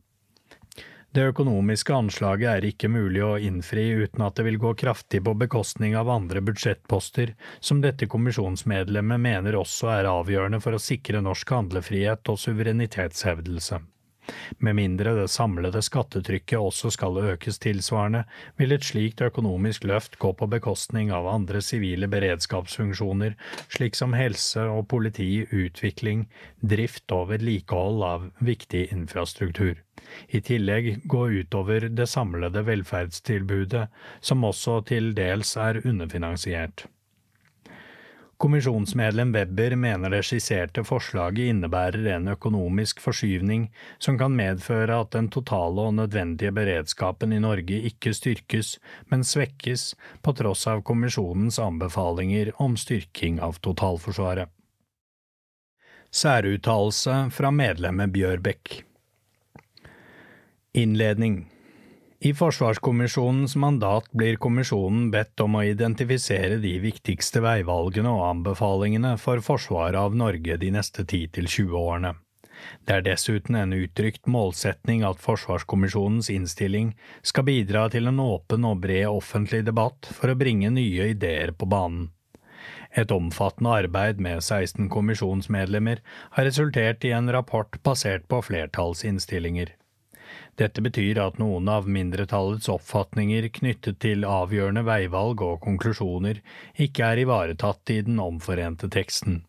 Det 1.13 1.27
økonomiske 1.29 1.93
anslaget 1.93 2.49
er 2.49 2.65
ikke 2.65 2.89
mulig 2.89 3.21
å 3.21 3.35
innfri 3.37 3.83
uten 4.01 4.23
at 4.25 4.33
det 4.39 4.47
vil 4.47 4.57
gå 4.57 4.71
kraftig 4.81 5.19
på 5.21 5.35
bekostning 5.37 5.93
av 5.93 6.09
andre 6.09 6.41
budsjettposter, 6.41 7.35
som 7.61 7.83
dette 7.83 8.09
kommisjonsmedlemmet 8.09 9.21
mener 9.21 9.59
også 9.59 9.91
er 9.93 10.09
avgjørende 10.09 10.57
for 10.63 10.73
å 10.73 10.81
sikre 10.81 11.21
norsk 11.21 11.53
handlefrihet 11.53 12.33
og 12.33 12.41
suverenitetshevdelse. 12.41 13.83
Med 14.57 14.77
mindre 14.77 15.13
det 15.17 15.27
samlede 15.31 15.81
skattetrykket 15.83 16.59
også 16.59 16.91
skal 16.95 17.19
økes 17.33 17.59
tilsvarende, 17.63 18.23
vil 18.59 18.75
et 18.75 18.87
slikt 18.87 19.23
økonomisk 19.25 19.87
løft 19.89 20.17
gå 20.21 20.33
på 20.39 20.47
bekostning 20.51 21.11
av 21.15 21.27
andre 21.31 21.61
sivile 21.61 22.09
beredskapsfunksjoner, 22.11 23.35
slik 23.73 23.97
som 23.99 24.15
helse 24.17 24.63
og 24.69 24.87
politi, 24.93 25.45
utvikling, 25.51 26.27
drift 26.61 27.11
og 27.15 27.29
vedlikehold 27.33 28.03
av 28.07 28.29
viktig 28.39 28.87
infrastruktur. 28.95 29.79
I 30.29 30.41
tillegg 30.43 31.05
gå 31.09 31.27
utover 31.43 31.87
det 31.89 32.09
samlede 32.11 32.65
velferdstilbudet, 32.67 33.87
som 34.21 34.43
også 34.47 34.81
til 34.89 35.13
dels 35.17 35.55
er 35.57 35.81
underfinansiert. 35.83 36.87
Kommisjonsmedlem 38.43 39.31
Webber 39.31 39.75
mener 39.75 40.11
det 40.11 40.25
skisserte 40.27 40.81
forslaget 40.83 41.53
innebærer 41.53 42.09
en 42.11 42.25
økonomisk 42.33 42.99
forskyvning 42.99 43.69
som 44.03 44.17
kan 44.19 44.35
medføre 44.35 44.97
at 44.99 45.13
den 45.15 45.29
totale 45.31 45.85
og 45.87 45.93
nødvendige 45.95 46.51
beredskapen 46.51 47.31
i 47.31 47.39
Norge 47.39 47.79
ikke 47.87 48.11
styrkes, 48.11 48.73
men 49.07 49.23
svekkes, 49.23 49.93
på 50.19 50.33
tross 50.35 50.67
av 50.67 50.83
kommisjonens 50.83 51.61
anbefalinger 51.63 52.51
om 52.59 52.75
styrking 52.75 53.39
av 53.39 53.63
totalforsvaret. 53.63 54.51
Særuttalelse 56.11 57.15
fra 57.31 57.55
medlemmet 57.63 58.11
Bjørbekk 58.11 58.81
Innledning 60.83 61.45
i 62.23 62.33
Forsvarskommisjonens 62.33 63.55
mandat 63.55 64.05
blir 64.11 64.37
kommisjonen 64.39 65.09
bedt 65.11 65.41
om 65.43 65.57
å 65.59 65.63
identifisere 65.67 66.55
de 66.63 66.77
viktigste 66.79 67.41
veivalgene 67.43 68.13
og 68.15 68.21
anbefalingene 68.29 69.17
for 69.19 69.43
forsvaret 69.43 69.99
av 69.99 70.15
Norge 70.15 70.55
de 70.61 70.69
neste 70.71 71.03
10–20 71.03 71.75
årene. 71.81 72.13
Det 72.87 72.95
er 72.95 73.03
dessuten 73.09 73.59
en 73.59 73.75
uttrykt 73.75 74.31
målsetning 74.37 75.03
at 75.03 75.19
Forsvarskommisjonens 75.19 76.31
innstilling 76.31 76.93
skal 77.27 77.49
bidra 77.51 77.89
til 77.91 78.07
en 78.07 78.23
åpen 78.23 78.71
og 78.71 78.79
bred 78.87 79.09
offentlig 79.11 79.65
debatt 79.67 80.07
for 80.15 80.31
å 80.31 80.39
bringe 80.39 80.71
nye 80.71 81.11
ideer 81.11 81.51
på 81.51 81.67
banen. 81.75 82.13
Et 82.95 83.11
omfattende 83.11 83.75
arbeid 83.83 84.23
med 84.23 84.39
16 84.39 84.87
kommisjonsmedlemmer 84.95 85.99
har 86.39 86.47
resultert 86.47 87.03
i 87.03 87.11
en 87.11 87.27
rapport 87.35 87.81
basert 87.83 88.29
på 88.31 88.45
flertallsinnstillinger. 88.47 89.75
Dette 90.59 90.83
betyr 90.85 91.17
at 91.17 91.39
noen 91.41 91.69
av 91.71 91.87
mindretallets 91.89 92.69
oppfatninger 92.69 93.47
knyttet 93.55 93.97
til 94.05 94.25
avgjørende 94.29 94.83
veivalg 94.85 95.41
og 95.41 95.63
konklusjoner 95.63 96.43
ikke 96.85 97.07
er 97.07 97.23
ivaretatt 97.23 97.89
i 97.89 98.03
den 98.05 98.21
omforente 98.21 98.89
teksten. 98.93 99.41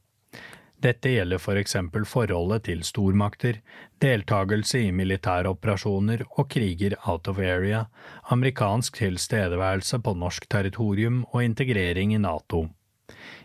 Dette 0.84 1.12
gjelder 1.14 1.40
for 1.40 1.56
eksempel 1.56 2.04
forholdet 2.08 2.66
til 2.66 2.82
stormakter, 2.84 3.60
deltakelse 4.04 4.82
i 4.84 4.92
militæroperasjoner 4.92 6.26
og 6.26 6.48
kriger 6.52 6.96
out 7.08 7.28
of 7.28 7.40
area, 7.40 7.86
amerikansk 8.34 9.00
tilstedeværelse 9.00 10.00
på 10.04 10.16
norsk 10.20 10.48
territorium 10.52 11.22
og 11.32 11.44
integrering 11.44 12.12
i 12.12 12.20
NATO. 12.20 12.66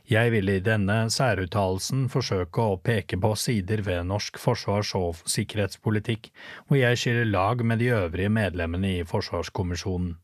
Jeg 0.09 0.31
vil 0.33 0.49
i 0.49 0.61
denne 0.65 1.03
særuttalelsen 1.13 2.07
forsøke 2.09 2.63
å 2.65 2.79
peke 2.81 3.19
på 3.21 3.29
sider 3.37 3.83
ved 3.85 4.07
norsk 4.09 4.39
forsvars- 4.41 4.95
og 4.97 5.19
sikkerhetspolitikk 5.29 6.31
hvor 6.65 6.79
jeg 6.79 6.97
skiller 6.97 7.29
lag 7.29 7.61
med 7.61 7.77
de 7.77 7.91
øvrige 7.93 8.31
medlemmene 8.33 8.95
i 8.95 9.05
Forsvarskommisjonen. 9.05 10.15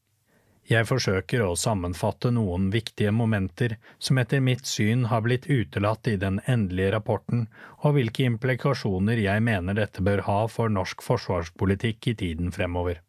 Jeg 0.66 0.90
forsøker 0.90 1.44
å 1.46 1.54
sammenfatte 1.54 2.32
noen 2.34 2.72
viktige 2.74 3.14
momenter 3.14 3.76
som 4.02 4.18
etter 4.18 4.42
mitt 4.42 4.66
syn 4.66 5.06
har 5.12 5.22
blitt 5.22 5.46
utelatt 5.46 6.10
i 6.10 6.18
den 6.18 6.40
endelige 6.50 6.96
rapporten, 6.96 7.46
og 7.86 8.00
hvilke 8.00 8.26
implikasjoner 8.26 9.22
jeg 9.22 9.46
mener 9.46 9.78
dette 9.78 10.02
bør 10.02 10.26
ha 10.26 10.40
for 10.50 10.74
norsk 10.74 11.06
forsvarspolitikk 11.06 12.10
i 12.10 12.16
tiden 12.24 12.50
fremover. 12.56 13.04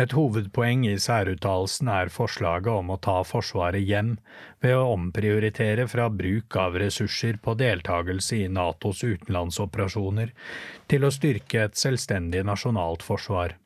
Et 0.00 0.14
hovedpoeng 0.16 0.84
i 0.88 0.94
særuttalelsen 1.00 1.90
er 1.92 2.12
forslaget 2.12 2.70
om 2.72 2.92
å 2.94 3.00
ta 3.06 3.20
Forsvaret 3.26 3.84
hjem 3.86 4.16
ved 4.64 4.76
å 4.76 4.92
omprioritere 4.94 5.86
fra 5.90 6.08
bruk 6.10 6.56
av 6.60 6.78
ressurser 6.82 7.38
på 7.42 7.56
deltakelse 7.60 8.40
i 8.44 8.48
Natos 8.48 9.04
utenlandsoperasjoner 9.06 10.32
til 10.90 11.06
å 11.06 11.12
styrke 11.14 11.68
et 11.68 11.78
selvstendig 11.78 12.44
nasjonalt 12.48 13.06
forsvar. 13.06 13.56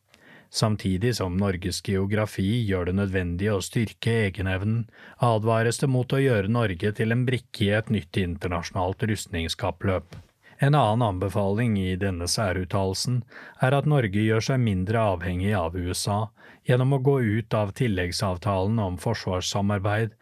Samtidig 0.51 1.15
som 1.19 1.37
Norges 1.37 1.83
geografi 1.85 2.63
gjør 2.65 2.89
det 2.89 2.95
nødvendig 2.97 3.51
å 3.53 3.61
styrke 3.65 4.15
egenevnen, 4.29 4.87
advares 5.21 5.81
det 5.83 5.91
mot 5.93 6.13
å 6.13 6.23
gjøre 6.23 6.49
Norge 6.49 6.93
til 6.97 7.13
en 7.13 7.27
brikke 7.29 7.67
i 7.67 7.75
et 7.77 7.93
nytt 7.93 8.17
internasjonalt 8.17 9.05
rustningskappløp. 9.11 10.17
En 10.61 10.75
annen 10.75 11.07
anbefaling 11.07 11.79
i 11.79 11.95
denne 11.97 12.27
særuttalelsen 12.27 13.21
er 13.63 13.77
at 13.77 13.87
Norge 13.87 14.25
gjør 14.25 14.43
seg 14.43 14.63
mindre 14.65 15.05
avhengig 15.15 15.53
av 15.55 15.77
USA 15.79 16.19
gjennom 16.67 16.97
å 16.97 17.03
gå 17.07 17.15
ut 17.23 17.55
av 17.55 17.71
tilleggsavtalen 17.79 18.81
om 18.83 18.99
forsvarssamarbeid 18.99 20.17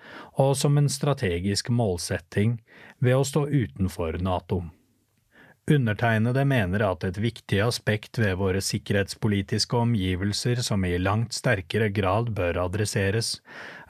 og 0.45 0.53
som 0.61 0.77
en 0.77 0.93
strategisk 0.93 1.73
målsetting 1.73 2.59
ved 3.01 3.17
å 3.17 3.25
stå 3.25 3.47
utenfor 3.49 4.21
NATO. 4.21 4.61
Undertegnede 5.67 6.45
mener 6.47 6.83
at 6.87 7.03
et 7.09 7.17
viktig 7.19 7.57
aspekt 7.65 8.21
ved 8.23 8.37
våre 8.39 8.61
sikkerhetspolitiske 8.63 9.75
omgivelser 9.75 10.61
som 10.63 10.85
i 10.87 10.93
langt 11.01 11.35
sterkere 11.35 11.89
grad 11.91 12.31
bør 12.37 12.61
adresseres, 12.69 13.33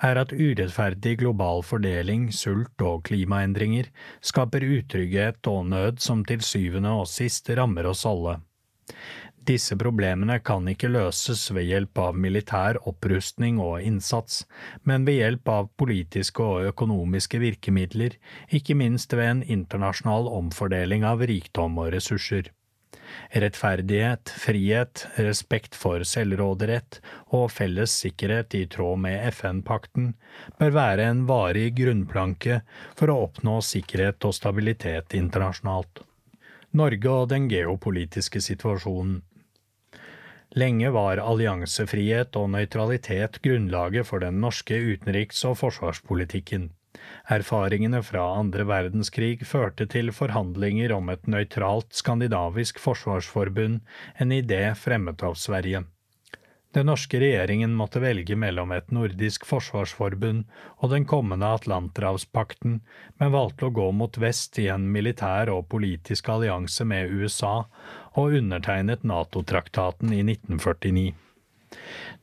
er 0.00 0.16
at 0.22 0.32
urettferdig 0.32 1.18
global 1.20 1.60
fordeling, 1.60 2.30
sult 2.32 2.80
og 2.80 3.04
klimaendringer 3.10 3.90
skaper 4.24 4.64
utrygghet 4.64 5.52
og 5.52 5.68
nød 5.74 6.00
som 6.00 6.24
til 6.24 6.40
syvende 6.40 6.94
og 6.96 7.10
sist 7.12 7.52
rammer 7.60 7.92
oss 7.92 8.06
alle. 8.08 8.38
Disse 9.46 9.76
problemene 9.78 10.40
kan 10.42 10.66
ikke 10.66 10.88
løses 10.90 11.44
ved 11.54 11.68
hjelp 11.68 12.00
av 12.02 12.16
militær 12.18 12.80
opprustning 12.90 13.60
og 13.62 13.78
innsats, 13.78 14.40
men 14.82 15.04
ved 15.06 15.20
hjelp 15.20 15.50
av 15.52 15.68
politiske 15.78 16.42
og 16.42 16.66
økonomiske 16.72 17.38
virkemidler, 17.38 18.16
ikke 18.50 18.74
minst 18.74 19.14
ved 19.14 19.28
en 19.30 19.42
internasjonal 19.58 20.26
omfordeling 20.32 21.06
av 21.06 21.22
rikdom 21.30 21.78
og 21.78 21.92
ressurser. 21.94 22.50
Rettferdighet, 23.30 24.32
frihet, 24.34 25.04
respekt 25.28 25.78
for 25.78 26.02
selvråderett 26.02 26.98
og 27.38 27.46
felles 27.54 27.94
sikkerhet 28.02 28.58
i 28.58 28.64
tråd 28.72 28.98
med 29.04 29.28
FN-pakten 29.30 30.10
bør 30.58 30.74
være 30.74 31.06
en 31.12 31.22
varig 31.30 31.68
grunnplanke 31.78 32.64
for 32.98 33.14
å 33.14 33.20
oppnå 33.28 33.60
sikkerhet 33.62 34.26
og 34.26 34.34
stabilitet 34.34 35.14
internasjonalt. 35.14 36.02
Norge 36.76 37.14
og 37.14 37.30
den 37.30 37.46
geopolitiske 37.52 38.42
situasjonen. 38.42 39.22
Lenge 40.56 40.88
var 40.88 41.20
alliansefrihet 41.20 42.36
og 42.40 42.48
nøytralitet 42.54 43.42
grunnlaget 43.44 44.06
for 44.08 44.24
den 44.24 44.38
norske 44.40 44.78
utenriks- 44.80 45.44
og 45.44 45.58
forsvarspolitikken. 45.60 46.70
Erfaringene 47.28 48.00
fra 48.00 48.22
andre 48.38 48.64
verdenskrig 48.64 49.44
førte 49.44 49.84
til 49.92 50.08
forhandlinger 50.16 50.94
om 50.96 51.12
et 51.12 51.28
nøytralt 51.28 51.92
skandinavisk 51.98 52.80
forsvarsforbund, 52.80 53.82
en 54.16 54.32
idé 54.32 54.62
fremmet 54.80 55.26
av 55.28 55.36
Sverige. 55.36 55.84
Den 56.76 56.90
norske 56.90 57.16
regjeringen 57.20 57.72
måtte 57.72 58.02
velge 58.02 58.36
mellom 58.36 58.72
et 58.76 58.90
nordisk 58.92 59.46
forsvarsforbund 59.48 60.42
og 60.84 60.90
den 60.92 61.06
kommende 61.08 61.48
Atlanterhavspakten, 61.56 62.82
men 63.16 63.32
valgte 63.32 63.70
å 63.70 63.72
gå 63.78 63.86
mot 63.96 64.18
vest 64.20 64.58
i 64.60 64.66
en 64.72 64.84
militær 64.92 65.48
og 65.54 65.70
politisk 65.72 66.28
allianse 66.34 66.84
med 66.84 67.12
USA, 67.12 67.62
og 68.16 68.34
undertegnet 68.40 69.04
NATO-traktaten 69.06 70.12
i 70.16 70.22
1949. 70.24 71.14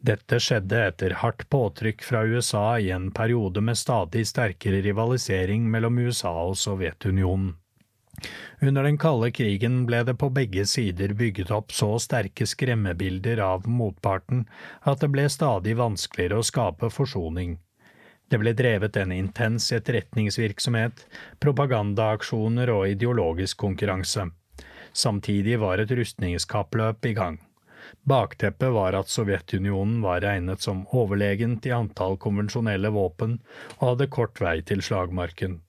Dette 0.04 0.40
skjedde 0.44 0.80
etter 0.90 1.18
hardt 1.22 1.46
påtrykk 1.54 2.04
fra 2.04 2.24
USA 2.28 2.66
i 2.80 2.90
en 2.92 3.10
periode 3.16 3.62
med 3.64 3.80
stadig 3.80 4.26
sterkere 4.28 4.82
rivalisering 4.84 5.70
mellom 5.72 6.00
USA 6.04 6.34
og 6.50 6.58
Sovjetunionen. 6.60 7.54
Under 8.62 8.86
den 8.86 8.98
kalde 9.02 9.32
krigen 9.36 9.86
ble 9.90 10.04
det 10.08 10.16
på 10.22 10.30
begge 10.32 10.66
sider 10.70 11.16
bygget 11.18 11.52
opp 11.52 11.74
så 11.76 11.96
sterke 12.00 12.46
skremmebilder 12.48 13.42
av 13.44 13.66
motparten 13.68 14.46
at 14.92 15.02
det 15.02 15.10
ble 15.16 15.26
stadig 15.32 15.76
vanskeligere 15.80 16.40
å 16.40 16.48
skape 16.52 16.92
forsoning. 16.94 17.58
Det 18.30 18.40
ble 18.40 18.54
drevet 18.58 18.96
en 18.98 19.12
intens 19.12 19.72
etterretningsvirksomhet, 19.76 21.04
propagandaaksjoner 21.44 22.72
og 22.74 22.88
ideologisk 22.94 23.60
konkurranse. 23.66 24.30
Samtidig 24.94 25.60
var 25.60 25.82
et 25.82 25.92
rustningskappløp 25.92 27.06
i 27.10 27.14
gang. 27.18 27.40
Bakteppet 28.08 28.72
var 28.72 28.96
at 28.98 29.10
Sovjetunionen 29.12 30.02
var 30.02 30.22
regnet 30.24 30.62
som 30.62 30.86
overlegent 30.92 31.66
i 31.66 31.74
antall 31.76 32.18
konvensjonelle 32.22 32.92
våpen 32.94 33.38
og 33.80 33.86
hadde 33.88 34.10
kort 34.14 34.42
vei 34.44 34.62
til 34.62 34.84
slagmarken. 34.86 35.60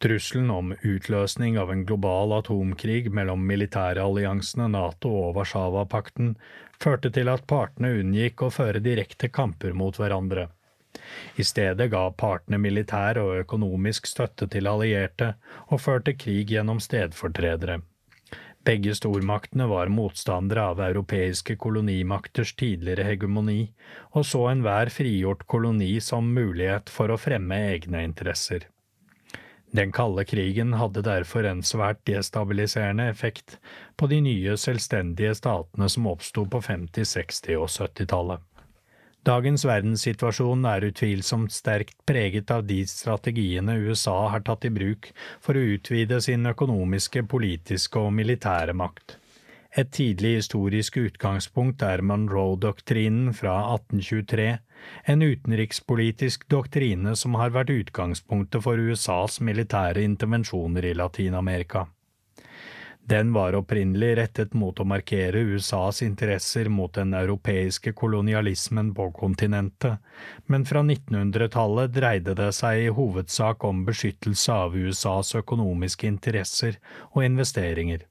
Trusselen 0.00 0.50
om 0.50 0.72
utløsning 0.72 1.58
av 1.60 1.72
en 1.72 1.82
global 1.84 2.32
atomkrig 2.38 3.10
mellom 3.12 3.42
militæralliansene 3.48 4.70
NATO 4.72 5.12
og 5.26 5.34
Warszawapakten 5.36 6.32
førte 6.80 7.10
til 7.12 7.28
at 7.28 7.44
partene 7.50 7.92
unngikk 7.98 8.46
å 8.46 8.54
føre 8.54 8.80
direkte 8.80 9.28
kamper 9.28 9.76
mot 9.76 10.00
hverandre. 10.00 10.48
I 11.36 11.44
stedet 11.44 11.90
ga 11.92 12.06
partene 12.24 12.58
militær 12.58 13.20
og 13.20 13.42
økonomisk 13.42 14.08
støtte 14.08 14.48
til 14.50 14.70
allierte 14.70 15.34
og 15.68 15.84
førte 15.84 16.16
krig 16.16 16.50
gjennom 16.54 16.80
stedfortredere. 16.80 17.82
Begge 18.64 18.92
stormaktene 18.94 19.64
var 19.70 19.88
motstandere 19.88 20.66
av 20.72 20.80
europeiske 20.84 21.56
kolonimakters 21.56 22.52
tidligere 22.60 23.06
hegemoni, 23.08 23.70
og 24.12 24.26
så 24.28 24.42
enhver 24.50 24.92
frigjort 24.92 25.46
koloni 25.48 25.94
som 26.04 26.28
mulighet 26.36 26.92
for 26.92 27.08
å 27.08 27.16
fremme 27.20 27.56
egne 27.70 28.04
interesser. 28.04 28.68
Den 29.72 29.92
kalde 29.94 30.26
krigen 30.26 30.74
hadde 30.74 31.04
derfor 31.06 31.46
en 31.46 31.62
svært 31.62 32.02
destabiliserende 32.08 33.06
effekt 33.08 33.56
på 33.96 34.10
de 34.10 34.18
nye 34.24 34.56
selvstendige 34.58 35.36
statene 35.38 35.88
som 35.88 36.08
oppsto 36.10 36.44
på 36.50 36.60
50-, 36.66 37.06
60- 37.06 37.60
og 37.62 37.68
70-tallet. 37.70 38.42
Dagens 39.20 39.66
verdenssituasjon 39.68 40.62
er 40.64 40.86
utvilsomt 40.86 41.52
sterkt 41.52 41.98
preget 42.08 42.48
av 42.54 42.62
de 42.64 42.78
strategiene 42.88 43.74
USA 43.84 44.16
har 44.32 44.40
tatt 44.46 44.64
i 44.64 44.70
bruk 44.72 45.10
for 45.44 45.58
å 45.60 45.64
utvide 45.74 46.22
sin 46.24 46.48
økonomiske, 46.48 47.26
politiske 47.28 48.00
og 48.00 48.14
militære 48.16 48.72
makt. 48.72 49.18
Et 49.76 49.92
tidlig 49.92 50.32
historisk 50.38 50.96
utgangspunkt 50.98 51.84
er 51.84 52.00
Monroe-doktrinen 52.00 53.36
fra 53.36 53.58
1823, 53.76 54.48
en 55.12 55.22
utenrikspolitisk 55.22 56.48
doktrine 56.48 57.12
som 57.12 57.36
har 57.36 57.52
vært 57.54 57.76
utgangspunktet 57.76 58.64
for 58.64 58.80
USAs 58.80 59.36
militære 59.44 60.02
intervensjoner 60.08 60.88
i 60.90 60.96
Latin-Amerika. 60.96 61.84
Den 63.10 63.32
var 63.32 63.56
opprinnelig 63.58 64.10
rettet 64.20 64.52
mot 64.54 64.78
å 64.78 64.84
markere 64.86 65.40
USAs 65.42 65.98
interesser 66.06 66.68
mot 66.70 66.92
den 66.94 67.10
europeiske 67.18 67.90
kolonialismen 67.98 68.92
på 68.94 69.08
kontinentet, 69.16 69.98
men 70.46 70.62
fra 70.68 70.84
1900-tallet 70.86 71.90
dreide 71.96 72.36
det 72.38 72.52
seg 72.54 72.84
i 72.84 72.92
hovedsak 72.94 73.66
om 73.66 73.82
beskyttelse 73.88 74.60
av 74.66 74.78
USAs 74.78 75.34
økonomiske 75.42 76.06
interesser 76.06 76.78
og 77.10 77.26
investeringer. 77.26 78.06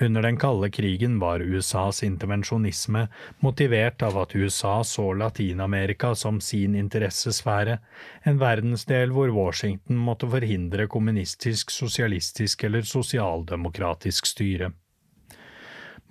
Under 0.00 0.22
den 0.22 0.36
kalde 0.40 0.70
krigen 0.70 1.18
var 1.18 1.40
USAs 1.40 2.02
intervensjonisme 2.02 3.06
motivert 3.44 4.02
av 4.02 4.16
at 4.18 4.34
USA 4.34 4.84
så 4.84 5.12
Latin-Amerika 5.12 6.14
som 6.14 6.40
sin 6.40 6.74
interessesfære, 6.74 7.78
en 8.24 8.40
verdensdel 8.40 9.12
hvor 9.12 9.32
Washington 9.36 10.00
måtte 10.00 10.30
forhindre 10.32 10.88
kommunistisk, 10.88 11.70
sosialistisk 11.70 12.64
eller 12.64 12.88
sosialdemokratisk 12.88 14.32
styre. 14.32 14.72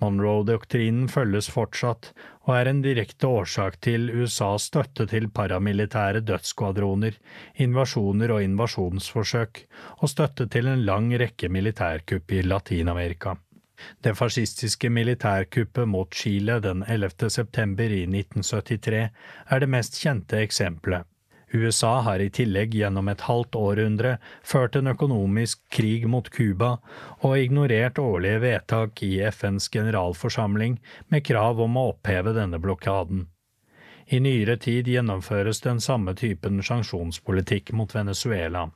Monroe-doktrinen 0.00 1.10
følges 1.12 1.50
fortsatt, 1.52 2.12
og 2.46 2.54
er 2.56 2.70
en 2.70 2.80
direkte 2.84 3.28
årsak 3.28 3.76
til 3.84 4.08
USAs 4.22 4.70
støtte 4.70 5.04
til 5.10 5.28
paramilitære 5.34 6.22
dødsskvadroner, 6.24 7.18
invasjoner 7.60 8.32
og 8.32 8.46
invasjonsforsøk, 8.46 9.64
og 10.00 10.14
støtte 10.14 10.48
til 10.48 10.72
en 10.72 10.86
lang 10.88 11.12
rekke 11.20 11.52
militærkupp 11.52 12.38
i 12.38 12.42
Latin-Amerika. 12.46 13.36
Det 14.02 14.16
fascistiske 14.18 14.90
militærkuppet 14.90 15.88
mot 15.88 16.14
Chile 16.14 16.60
den 16.60 16.82
11. 16.86 17.30
september 17.30 17.84
i 17.84 18.02
1973 18.06 19.06
er 19.46 19.60
det 19.60 19.70
mest 19.70 20.00
kjente 20.02 20.40
eksempelet. 20.40 21.06
USA 21.52 22.00
har 22.06 22.22
i 22.22 22.30
tillegg 22.30 22.74
gjennom 22.78 23.08
et 23.10 23.24
halvt 23.26 23.56
århundre 23.58 24.12
ført 24.46 24.76
en 24.78 24.92
økonomisk 24.92 25.62
krig 25.74 26.06
mot 26.06 26.28
Cuba 26.30 26.76
og 27.26 27.34
ignorert 27.38 27.98
årlige 27.98 28.42
vedtak 28.44 29.02
i 29.02 29.16
FNs 29.32 29.66
generalforsamling 29.74 30.78
med 31.08 31.26
krav 31.26 31.60
om 31.66 31.76
å 31.76 31.88
oppheve 31.90 32.36
denne 32.36 32.62
blokaden. 32.62 33.26
I 34.10 34.20
nyere 34.22 34.56
tid 34.62 34.88
gjennomføres 34.90 35.62
den 35.66 35.82
samme 35.82 36.14
typen 36.18 36.62
sanksjonspolitikk 36.66 37.74
mot 37.78 37.94
Venezuela. 37.94 38.68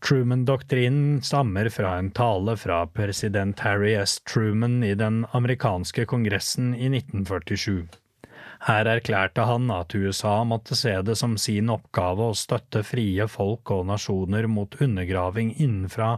Truman-doktrinen 0.00 1.22
stammer 1.22 1.68
fra 1.68 1.98
en 1.98 2.10
tale 2.10 2.56
fra 2.56 2.86
president 2.86 3.60
Harry 3.60 3.94
S. 3.94 4.20
Truman 4.20 4.84
i 4.84 4.94
den 4.94 5.26
amerikanske 5.32 6.04
kongressen 6.04 6.74
i 6.74 6.90
1947. 6.98 7.86
Her 8.66 8.88
erklærte 8.88 9.44
han 9.48 9.70
at 9.70 9.94
USA 9.94 10.44
måtte 10.44 10.76
se 10.76 10.92
det 11.02 11.16
som 11.20 11.36
sin 11.40 11.70
oppgave 11.72 12.30
å 12.30 12.36
støtte 12.36 12.82
frie 12.84 13.26
folk 13.28 13.70
og 13.72 13.86
nasjoner 13.90 14.48
mot 14.48 14.76
undergraving 14.80 15.54
innenfra 15.56 16.16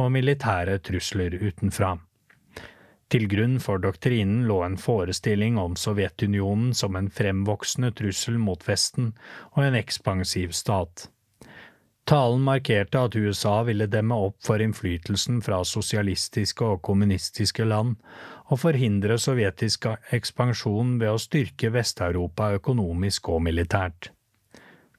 og 0.00 0.10
militære 0.12 0.78
trusler 0.84 1.36
utenfra. 1.40 1.96
Til 3.12 3.28
grunn 3.30 3.58
for 3.60 3.78
doktrinen 3.78 4.46
lå 4.48 4.62
en 4.64 4.76
forestilling 4.80 5.58
om 5.60 5.76
Sovjetunionen 5.78 6.72
som 6.74 6.96
en 6.96 7.10
fremvoksende 7.12 7.92
trussel 7.94 8.40
mot 8.42 8.64
Vesten 8.68 9.12
og 9.52 9.64
en 9.66 9.76
ekspansiv 9.78 10.56
stat. 10.56 11.08
Talen 12.04 12.42
markerte 12.44 13.00
at 13.00 13.14
USA 13.16 13.62
ville 13.64 13.86
demme 13.88 14.16
opp 14.26 14.42
for 14.44 14.60
innflytelsen 14.60 15.38
fra 15.44 15.62
sosialistiske 15.64 16.66
og 16.74 16.82
kommunistiske 16.84 17.64
land, 17.64 17.94
og 18.52 18.60
forhindre 18.60 19.16
sovjetisk 19.16 19.88
ekspansjon 20.12 20.98
ved 21.00 21.14
å 21.14 21.22
styrke 21.22 21.70
Vest-Europa 21.72 22.50
økonomisk 22.58 23.30
og 23.32 23.40
militært. 23.46 24.10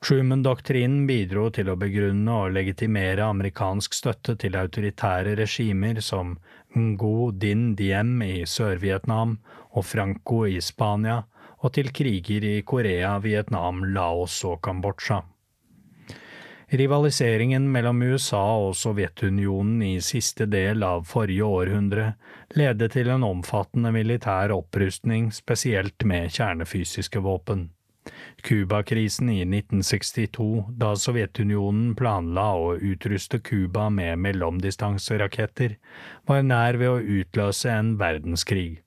Truman-doktrinen 0.05 1.05
bidro 1.09 1.47
til 1.53 1.69
å 1.69 1.77
begrunne 1.81 2.39
og 2.41 2.57
legitimere 2.57 3.25
amerikansk 3.25 3.93
støtte 3.97 4.35
til 4.41 4.57
autoritære 4.57 5.37
regimer 5.39 6.01
som 6.01 6.35
Ngo 6.75 7.31
Din 7.31 7.71
Diem 7.77 8.17
i 8.25 8.43
Sør-Vietnam 8.49 9.37
og 9.77 9.85
Franco 9.85 10.43
i 10.49 10.57
Spania, 10.61 11.21
og 11.61 11.77
til 11.77 11.93
kriger 11.93 12.49
i 12.49 12.57
Korea, 12.65 13.15
Vietnam, 13.21 13.85
Laos 13.93 14.41
og 14.45 14.59
Kambodsja. 14.65 15.21
Rivaliseringen 16.73 17.67
mellom 17.71 18.01
USA 18.01 18.41
og 18.57 18.73
Sovjetunionen 18.75 19.83
i 19.85 19.99
siste 20.01 20.47
del 20.49 20.81
av 20.83 21.03
forrige 21.05 21.45
århundre 21.45 22.07
ledet 22.57 22.95
til 22.95 23.11
en 23.13 23.25
omfattende 23.27 23.91
militær 23.93 24.53
opprustning, 24.55 25.29
spesielt 25.35 26.05
med 26.09 26.33
kjernefysiske 26.33 27.21
våpen. 27.21 27.67
Cuba-krisen 28.41 29.29
i 29.29 29.41
1962, 29.41 30.47
da 30.77 30.93
Sovjetunionen 30.97 31.93
planla 31.97 32.47
å 32.57 32.73
utruste 32.77 33.39
Cuba 33.45 33.89
med 33.89 34.21
mellomdistanseraketter, 34.25 35.77
var 36.25 36.43
nær 36.45 36.81
ved 36.81 36.91
å 36.91 37.21
utløse 37.21 37.71
en 37.73 37.95
verdenskrig. 38.01 38.84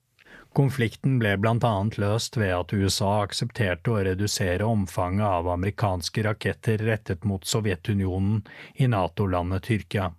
Konflikten 0.59 1.13
ble 1.21 1.37
blant 1.39 1.63
annet 1.63 1.95
løst 2.03 2.35
ved 2.35 2.49
at 2.51 2.73
USA 2.75 3.09
aksepterte 3.23 3.93
å 3.93 3.99
redusere 4.03 4.65
omfanget 4.67 5.23
av 5.23 5.45
amerikanske 5.53 6.23
raketter 6.25 6.81
rettet 6.83 7.23
mot 7.23 7.45
Sovjetunionen 7.47 8.41
i 8.75 8.89
NATO-landet 8.91 9.63
Tyrkia. 9.69 10.09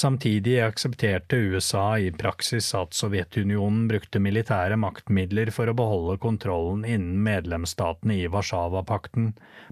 Samtidig 0.00 0.58
aksepterte 0.60 1.38
USA 1.40 1.84
i 1.98 2.10
praksis 2.12 2.68
at 2.76 2.92
Sovjetunionen 2.98 3.86
brukte 3.88 4.20
militære 4.20 4.76
maktmidler 4.82 5.48
for 5.56 5.72
å 5.72 5.74
beholde 5.78 6.18
kontrollen 6.26 6.84
innen 6.84 7.22
medlemsstatene 7.24 8.18
i 8.20 8.26
Warszawapakten, 8.34 9.30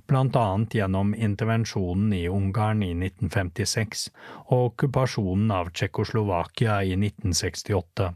annet 0.09 0.79
gjennom 0.79 1.13
intervensjonen 1.29 2.17
i 2.17 2.23
Ungarn 2.33 2.81
i 2.83 2.95
1956 2.97 4.09
og 4.47 4.71
okkupasjonen 4.71 5.53
av 5.61 5.69
Tsjekkoslovakia 5.77 6.81
i 6.89 6.97
1968. 6.97 8.09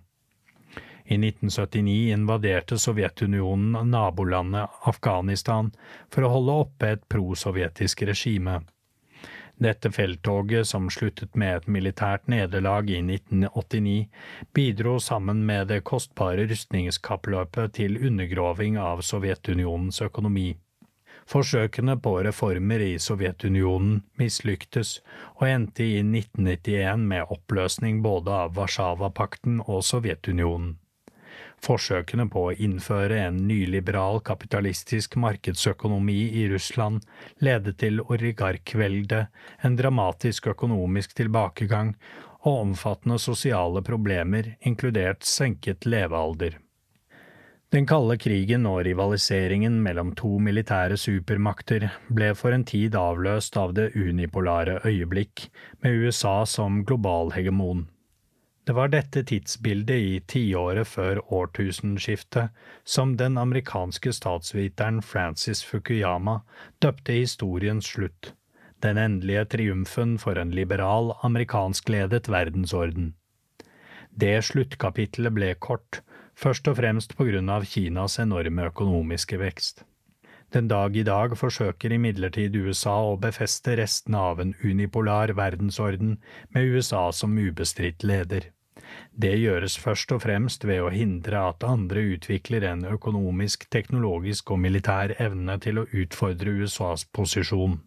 I 1.04 1.18
1979 1.18 2.12
invaderte 2.12 2.78
Sovjetunionen 2.78 3.90
nabolandet 3.90 4.70
Afghanistan 4.88 5.72
for 6.10 6.24
å 6.24 6.32
holde 6.36 6.58
oppe 6.66 6.92
et 6.96 7.08
prosovjetisk 7.10 8.06
regime. 8.08 8.60
Dette 9.62 9.90
felttoget, 9.90 10.66
som 10.66 10.88
sluttet 10.90 11.36
med 11.38 11.56
et 11.56 11.66
militært 11.70 12.26
nederlag 12.26 12.88
i 12.90 12.98
1989, 13.02 14.08
bidro 14.54 14.96
sammen 15.00 15.44
med 15.46 15.68
det 15.70 15.82
kostbare 15.86 16.48
rustningskappløpet 16.50 17.76
til 17.78 18.00
undergraving 18.00 18.78
av 18.80 19.04
Sovjetunionens 19.06 20.02
økonomi. 20.02 20.52
Forsøkene 21.30 21.94
på 22.02 22.16
reformer 22.26 22.82
i 22.82 22.98
Sovjetunionen 22.98 24.00
mislyktes 24.18 24.96
og 25.36 25.46
endte 25.46 25.86
i 25.86 26.00
1991 26.02 27.06
med 27.12 27.30
oppløsning 27.30 28.02
både 28.02 28.34
av 28.44 28.56
Warszawapakten 28.58 29.60
og 29.66 29.84
Sovjetunionen. 29.86 30.81
Forsøkene 31.62 32.26
på 32.26 32.48
å 32.48 32.54
innføre 32.58 33.20
en 33.28 33.36
nyliberal 33.46 34.18
kapitalistisk 34.26 35.14
markedsøkonomi 35.22 36.18
i 36.40 36.48
Russland 36.50 37.04
ledet 37.38 37.76
til 37.84 38.02
oligarkvelde, 38.02 39.28
en 39.62 39.78
dramatisk 39.78 40.50
økonomisk 40.56 41.14
tilbakegang 41.20 41.94
og 42.42 42.64
omfattende 42.64 43.20
sosiale 43.22 43.84
problemer, 43.86 44.56
inkludert 44.66 45.22
senket 45.22 45.86
levealder. 45.86 46.58
Den 47.72 47.86
kalde 47.88 48.18
krigen 48.20 48.66
og 48.68 48.82
rivaliseringen 48.84 49.78
mellom 49.86 50.10
to 50.18 50.34
militære 50.42 50.98
supermakter 51.00 51.86
ble 52.12 52.34
for 52.36 52.52
en 52.52 52.66
tid 52.68 52.98
avløst 52.98 53.56
av 53.56 53.72
det 53.78 53.92
unipolare 53.96 54.80
øyeblikk, 54.84 55.46
med 55.80 56.02
USA 56.02 56.42
som 56.44 56.82
global 56.84 57.32
hegemon. 57.32 57.86
Det 58.64 58.72
var 58.72 58.92
dette 58.92 59.24
tidsbildet 59.26 59.96
i 59.98 60.20
tiåret 60.30 60.86
før 60.86 61.18
årtusenskiftet 61.34 62.52
som 62.84 63.16
den 63.18 63.38
amerikanske 63.38 64.12
statsviteren 64.14 65.00
Francis 65.02 65.64
Fukuyama 65.66 66.36
døpte 66.84 67.16
historiens 67.16 67.90
slutt, 67.90 68.30
den 68.86 69.00
endelige 69.02 69.44
triumfen 69.56 70.14
for 70.22 70.38
en 70.38 70.54
liberal, 70.54 71.10
amerikanskledet 71.26 72.30
verdensorden. 72.30 73.14
Det 74.14 74.36
sluttkapitlet 74.46 75.34
ble 75.34 75.54
kort, 75.58 76.02
først 76.38 76.68
og 76.70 76.78
fremst 76.78 77.16
på 77.18 77.26
grunn 77.32 77.50
av 77.50 77.66
Kinas 77.66 78.20
enorme 78.22 78.70
økonomiske 78.70 79.42
vekst. 79.42 79.82
Den 80.52 80.66
dag 80.68 80.96
i 80.96 81.02
dag 81.02 81.32
forsøker 81.40 81.94
imidlertid 81.96 82.56
USA 82.60 82.98
å 83.08 83.20
befeste 83.20 83.72
restene 83.80 84.18
av 84.20 84.40
en 84.42 84.50
unipolar 84.60 85.32
verdensorden 85.38 86.18
med 86.52 86.74
USA 86.74 87.06
som 87.16 87.38
ubestridt 87.40 88.04
leder. 88.04 88.50
Det 89.16 89.32
gjøres 89.40 89.78
først 89.80 90.12
og 90.12 90.20
fremst 90.26 90.66
ved 90.68 90.82
å 90.84 90.90
hindre 90.92 91.40
at 91.52 91.64
andre 91.64 92.04
utvikler 92.16 92.66
en 92.68 92.84
økonomisk, 92.84 93.64
teknologisk 93.72 94.52
og 94.52 94.60
militær 94.66 95.14
evne 95.16 95.56
til 95.64 95.80
å 95.80 95.86
utfordre 95.88 96.52
USAs 96.60 97.06
posisjon. 97.16 97.78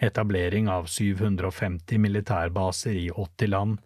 Etablering 0.00 0.70
av 0.72 0.88
750 0.88 2.00
militærbaser 2.00 2.96
i 2.96 3.10
80 3.12 3.52
land 3.52 3.82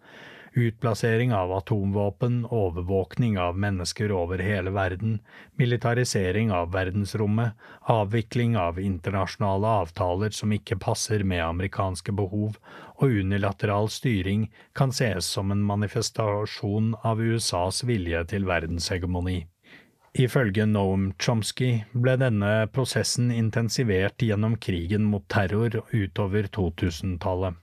utplassering 0.53 1.33
av 1.33 1.51
atomvåpen, 1.51 2.45
overvåkning 2.45 3.39
av 3.39 3.57
mennesker 3.57 4.11
over 4.11 4.39
hele 4.39 4.69
verden, 4.69 5.19
militarisering 5.55 6.51
av 6.51 6.71
verdensrommet, 6.71 7.51
avvikling 7.81 8.57
av 8.57 8.79
internasjonale 8.79 9.67
avtaler 9.67 10.29
som 10.29 10.51
ikke 10.53 10.77
passer 10.77 11.23
med 11.23 11.45
amerikanske 11.45 12.11
behov, 12.11 12.59
og 13.01 13.17
unilateral 13.23 13.89
styring 13.89 14.49
kan 14.73 14.93
ses 14.93 15.25
som 15.25 15.51
en 15.51 15.63
manifestasjon 15.63 16.93
av 17.01 17.21
USAs 17.21 17.83
vilje 17.83 18.23
til 18.33 18.45
verdenshegemoni. 18.45 19.41
Ifølge 20.13 20.67
Noam 20.69 21.07
Chomsky 21.17 21.71
ble 21.97 22.13
denne 22.21 22.67
prosessen 22.69 23.31
intensivert 23.33 24.21
gjennom 24.21 24.59
krigen 24.61 25.07
mot 25.09 25.25
terror 25.25 25.79
utover 25.89 26.45
2000-tallet. 26.53 27.62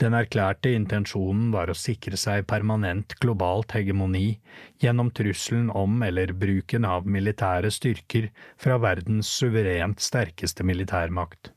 Den 0.00 0.14
erklærte 0.16 0.70
intensjonen 0.72 1.50
var 1.52 1.68
å 1.68 1.76
sikre 1.76 2.16
seg 2.16 2.46
permanent 2.48 3.12
globalt 3.20 3.74
hegemoni 3.76 4.38
gjennom 4.80 5.10
trusselen 5.12 5.68
om 5.76 6.00
eller 6.06 6.32
bruken 6.32 6.86
av 6.88 7.04
militære 7.04 7.68
styrker 7.74 8.30
fra 8.56 8.78
verdens 8.80 9.28
suverent 9.28 10.00
sterkeste 10.00 10.64
militærmakt. 10.64 11.52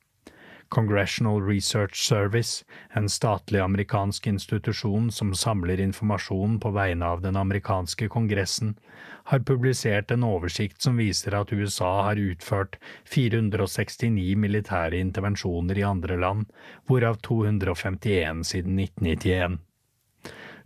Congressional 0.73 1.41
Research 1.41 1.95
Service, 2.07 2.65
en 2.93 3.09
statlig 3.09 3.59
amerikansk 3.59 4.27
institusjon 4.27 5.11
som 5.11 5.33
samler 5.37 5.79
informasjon 5.79 6.55
på 6.59 6.71
vegne 6.73 7.05
av 7.05 7.19
den 7.21 7.35
amerikanske 7.37 8.07
kongressen, 8.09 8.71
har 9.29 9.43
publisert 9.45 10.11
en 10.11 10.23
oversikt 10.25 10.81
som 10.81 10.97
viser 10.97 11.35
at 11.37 11.53
USA 11.53 11.91
har 12.07 12.17
utført 12.17 12.79
469 13.05 14.33
militære 14.45 14.97
intervensjoner 14.97 15.77
i 15.77 15.85
andre 15.85 16.17
land, 16.17 16.47
hvorav 16.89 17.19
251 17.27 18.41
siden 18.49 18.79
1991. 18.81 19.59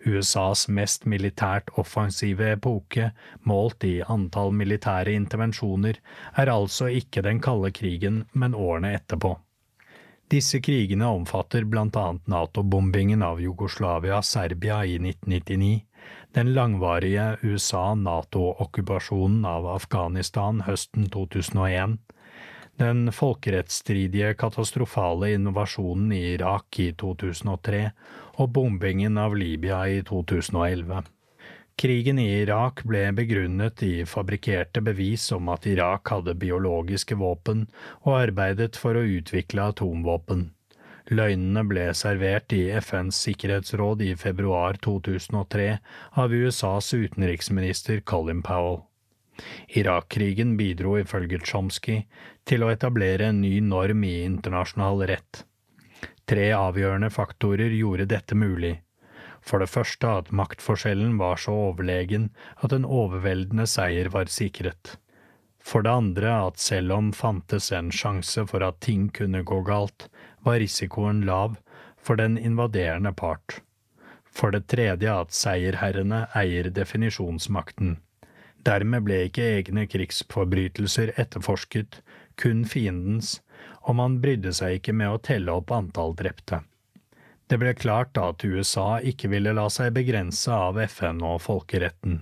USAs 0.07 0.69
mest 0.71 1.03
militært 1.03 1.73
offensive 1.75 2.53
epoke, 2.53 3.09
målt 3.43 3.83
i 3.83 3.97
antall 4.07 4.55
militære 4.55 5.17
intervensjoner, 5.19 5.99
er 6.37 6.53
altså 6.53 6.87
ikke 7.01 7.25
den 7.27 7.43
kalde 7.43 7.73
krigen, 7.75 8.23
men 8.31 8.55
årene 8.55 8.93
etterpå. 9.01 9.35
Disse 10.27 10.59
krigene 10.59 11.07
omfatter 11.07 11.63
blant 11.63 11.95
annet 11.95 12.27
NATO-bombingen 12.27 13.23
av 13.23 13.39
Jugoslavia-Serbia 13.41 14.81
i 14.85 14.97
1999, 14.99 15.85
den 16.35 16.51
langvarige 16.53 17.37
USA-NATO-okkupasjonen 17.41 19.45
av 19.47 19.67
Afghanistan 19.71 20.59
høsten 20.67 21.07
2001, 21.13 21.95
den 22.77 23.07
folkerettsstridige 23.15 24.33
katastrofale 24.37 25.31
invasjonen 25.33 26.11
i 26.11 26.35
Irak 26.35 26.79
i 26.83 26.91
2003 26.91 27.85
og 28.37 28.51
bombingen 28.51 29.17
av 29.17 29.35
Libya 29.35 29.87
i 29.87 30.03
2011. 30.05 31.03
Krigen 31.77 32.17
i 32.19 32.25
Irak 32.41 32.79
ble 32.89 33.03
begrunnet 33.13 33.83
i 33.85 34.05
fabrikkerte 34.09 34.81
bevis 34.81 35.27
om 35.35 35.51
at 35.53 35.67
Irak 35.69 36.09
hadde 36.09 36.33
biologiske 36.41 37.13
våpen 37.19 37.67
og 37.99 38.15
arbeidet 38.15 38.79
for 38.81 38.97
å 38.97 39.03
utvikle 39.05 39.67
atomvåpen. 39.71 40.47
Løgnene 41.13 41.61
ble 41.69 41.83
servert 41.93 42.55
i 42.57 42.63
FNs 42.81 43.19
sikkerhetsråd 43.27 44.01
i 44.07 44.15
februar 44.17 44.79
2003 44.87 45.67
av 46.23 46.33
USAs 46.33 46.89
utenriksminister 46.97 48.01
Colin 48.01 48.41
Powell. 48.41 48.81
Irak-krigen 49.77 50.57
bidro 50.57 50.97
ifølge 50.97 51.43
Chomsky 51.45 51.99
til 52.49 52.65
å 52.65 52.73
etablere 52.73 53.29
en 53.29 53.43
ny 53.45 53.53
norm 53.61 54.01
i 54.01 54.15
internasjonal 54.25 55.05
rett. 55.13 55.45
Tre 56.25 56.49
avgjørende 56.57 57.13
faktorer 57.13 57.69
gjorde 57.77 58.09
dette 58.17 58.33
mulig. 58.33 58.79
For 59.47 59.63
det 59.63 59.71
første 59.71 60.09
at 60.21 60.31
maktforskjellen 60.35 61.15
var 61.21 61.39
så 61.39 61.53
overlegen 61.69 62.29
at 62.65 62.73
en 62.75 62.85
overveldende 62.85 63.67
seier 63.69 64.09
var 64.11 64.27
sikret. 64.31 64.97
For 65.63 65.83
det 65.83 65.91
andre 65.91 66.33
at 66.49 66.59
selv 66.63 66.95
om 66.95 67.13
fantes 67.15 67.71
en 67.75 67.91
sjanse 67.91 68.43
for 68.51 68.63
at 68.63 68.81
ting 68.83 69.07
kunne 69.15 69.43
gå 69.47 69.61
galt, 69.67 70.09
var 70.43 70.59
risikoen 70.63 71.23
lav 71.27 71.55
for 71.95 72.19
den 72.19 72.37
invaderende 72.37 73.13
part. 73.13 73.61
For 74.27 74.51
det 74.51 74.67
tredje 74.71 75.11
at 75.11 75.33
seierherrene 75.35 76.25
eier 76.37 76.69
definisjonsmakten. 76.71 77.97
Dermed 78.67 79.03
ble 79.07 79.23
ikke 79.27 79.47
egne 79.57 79.87
krigsforbrytelser 79.87 81.13
etterforsket, 81.15 82.01
kun 82.37 82.65
fiendens, 82.67 83.37
og 83.87 83.95
man 83.99 84.19
brydde 84.23 84.51
seg 84.53 84.79
ikke 84.79 84.95
med 84.95 85.13
å 85.13 85.21
telle 85.23 85.55
opp 85.55 85.71
antall 85.73 86.15
drepte. 86.19 86.61
Det 87.47 87.59
ble 87.61 87.71
klart 87.79 88.17
at 88.19 88.43
USA 88.43 88.97
ikke 88.99 89.29
ville 89.31 89.53
la 89.55 89.69
seg 89.71 89.93
begrense 89.95 90.51
av 90.51 90.79
FN 90.83 91.21
og 91.23 91.39
folkeretten. 91.45 92.21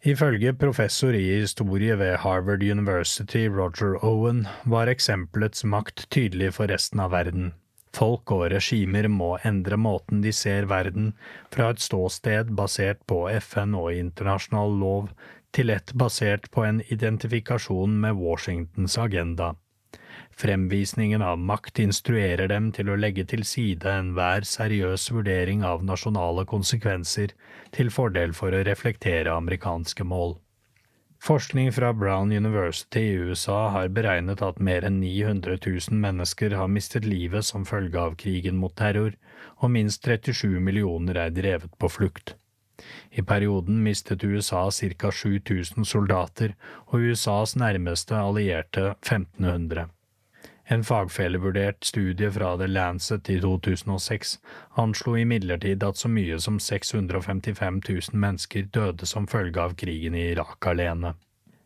Ifølge 0.00 0.54
professor 0.56 1.14
i 1.14 1.26
historie 1.28 1.94
ved 2.00 2.16
Harvard 2.22 2.62
University 2.64 3.44
Roger 3.46 3.98
Owen 4.04 4.46
var 4.64 4.88
eksempelets 4.88 5.62
makt 5.62 6.06
tydelig 6.08 6.54
for 6.56 6.72
resten 6.72 7.02
av 7.04 7.12
verden. 7.12 7.52
Folk 7.92 8.30
og 8.32 8.46
regimer 8.52 9.08
må 9.12 9.34
endre 9.44 9.76
måten 9.76 10.22
de 10.24 10.32
ser 10.32 10.68
verden, 10.70 11.12
fra 11.52 11.70
et 11.74 11.82
ståsted 11.82 12.54
basert 12.56 13.02
på 13.10 13.24
FN 13.42 13.74
og 13.76 13.92
internasjonal 13.92 14.76
lov 14.82 15.10
til 15.52 15.74
et 15.74 15.92
basert 15.98 16.48
på 16.54 16.64
en 16.64 16.80
identifikasjon 16.88 17.98
med 18.00 18.16
Washingtons 18.16 18.96
agenda. 18.98 19.52
Fremvisningen 20.40 21.22
av 21.22 21.38
makt 21.38 21.78
instruerer 21.82 22.48
dem 22.48 22.70
til 22.72 22.88
å 22.88 22.94
legge 22.96 23.26
til 23.28 23.42
side 23.44 23.90
enhver 23.92 24.46
seriøs 24.48 25.10
vurdering 25.12 25.60
av 25.68 25.82
nasjonale 25.84 26.46
konsekvenser 26.48 27.34
til 27.76 27.90
fordel 27.92 28.32
for 28.38 28.56
å 28.56 28.62
reflektere 28.64 29.34
amerikanske 29.34 30.06
mål. 30.14 30.38
Forskning 31.20 31.68
fra 31.76 31.92
Brown 31.92 32.32
University 32.32 33.02
i 33.10 33.18
USA 33.20 33.58
har 33.74 33.92
beregnet 33.92 34.40
at 34.40 34.64
mer 34.64 34.88
enn 34.88 34.96
900 35.02 35.58
000 35.66 36.00
mennesker 36.06 36.56
har 36.56 36.72
mistet 36.72 37.04
livet 37.04 37.44
som 37.44 37.68
følge 37.68 38.00
av 38.00 38.16
krigen 38.24 38.56
mot 38.56 38.72
terror, 38.72 39.12
og 39.60 39.76
minst 39.76 40.08
37 40.08 40.56
millioner 40.56 41.20
er 41.26 41.36
drevet 41.36 41.76
på 41.76 41.92
flukt. 41.92 42.38
I 43.12 43.20
perioden 43.20 43.84
mistet 43.84 44.24
USA 44.24 44.70
ca 44.72 45.12
7000 45.12 45.84
soldater 45.84 46.56
og 46.86 47.10
USAs 47.12 47.58
nærmeste 47.60 48.16
allierte 48.16 48.94
1500. 49.04 49.90
En 50.70 50.84
fagfellevurdert 50.86 51.84
studie 51.84 52.30
fra 52.30 52.52
The 52.56 52.68
Lancet 52.70 53.30
i 53.30 53.40
2006 53.42 54.36
anslo 54.78 55.16
imidlertid 55.18 55.82
at 55.82 55.98
så 55.98 56.08
mye 56.08 56.38
som 56.38 56.60
655 56.62 57.80
000 57.88 58.20
mennesker 58.24 58.68
døde 58.76 59.08
som 59.10 59.26
følge 59.26 59.58
av 59.64 59.74
krigen 59.80 60.14
i 60.14 60.28
Irak 60.30 60.68
alene. 60.70 61.16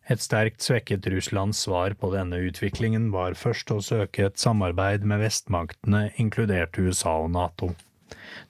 Et 0.09 0.21
sterkt 0.21 0.64
svekket 0.64 1.07
Russlands 1.12 1.61
svar 1.67 1.93
på 2.01 2.14
denne 2.17 2.40
utviklingen 2.49 3.11
var 3.12 3.37
først 3.37 3.73
å 3.77 3.83
søke 3.85 4.31
et 4.31 4.40
samarbeid 4.40 5.05
med 5.05 5.21
vestmaktene, 5.21 6.07
inkludert 6.17 6.81
USA 6.81 7.19
og 7.27 7.31
NATO. 7.37 7.75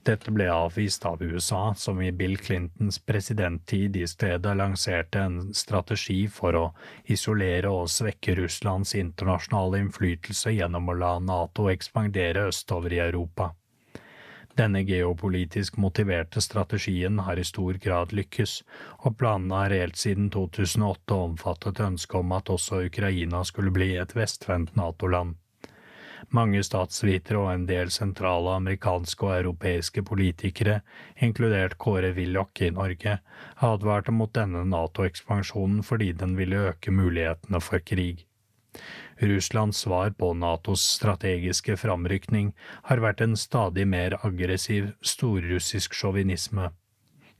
Dette 0.04 0.32
ble 0.34 0.46
avvist 0.52 1.06
av 1.08 1.22
USA, 1.22 1.74
som 1.74 2.00
i 2.02 2.10
Bill 2.12 2.36
Clintons 2.38 2.98
presidenttid 2.98 3.96
i 3.96 4.06
stedet 4.06 4.56
lanserte 4.56 5.22
en 5.24 5.54
strategi 5.54 6.26
for 6.28 6.58
å 6.60 6.64
isolere 7.16 7.70
og 7.72 7.90
svekke 7.92 8.36
Russlands 8.40 8.94
internasjonale 8.98 9.80
innflytelse 9.84 10.52
gjennom 10.56 10.88
å 10.90 10.96
la 11.00 11.12
NATO 11.18 11.70
ekspandere 11.72 12.48
østover 12.50 12.96
i 12.98 13.04
Europa. 13.06 13.54
Denne 14.54 14.84
geopolitisk 14.86 15.80
motiverte 15.82 16.40
strategien 16.44 17.18
har 17.26 17.40
i 17.40 17.46
stor 17.46 17.78
grad 17.82 18.12
lykkes, 18.14 18.60
og 19.02 19.16
planene 19.18 19.62
har 19.64 19.74
helt 19.74 19.98
siden 19.98 20.28
2008 20.30 21.16
omfattet 21.30 21.80
ønsket 21.82 22.20
om 22.20 22.36
at 22.36 22.52
også 22.54 22.84
Ukraina 22.86 23.42
skulle 23.48 23.74
bli 23.74 23.96
et 23.98 24.14
vestvendt 24.14 24.76
NATO-land. 24.78 25.34
Mange 26.34 26.64
statsvitere 26.66 27.38
og 27.38 27.52
en 27.52 27.64
del 27.68 27.92
sentrale 27.94 28.56
amerikanske 28.58 29.26
og 29.26 29.36
europeiske 29.36 30.02
politikere, 30.02 30.80
inkludert 31.22 31.76
Kåre 31.78 32.10
Willoch 32.16 32.62
i 32.64 32.72
Norge, 32.74 33.20
advarte 33.62 34.10
mot 34.10 34.32
denne 34.34 34.64
NATO-ekspansjonen 34.66 35.84
fordi 35.86 36.10
den 36.18 36.34
ville 36.40 36.72
øke 36.72 36.90
mulighetene 36.90 37.60
for 37.62 37.78
krig. 37.86 38.24
Russlands 39.22 39.84
svar 39.84 40.10
på 40.18 40.32
Natos 40.34 40.82
strategiske 40.96 41.76
framrykning 41.78 42.50
har 42.90 43.02
vært 43.04 43.22
en 43.22 43.36
stadig 43.38 43.86
mer 43.86 44.18
aggressiv 44.26 44.90
storrussisk 45.06 45.94
sjåvinisme. 45.94 46.72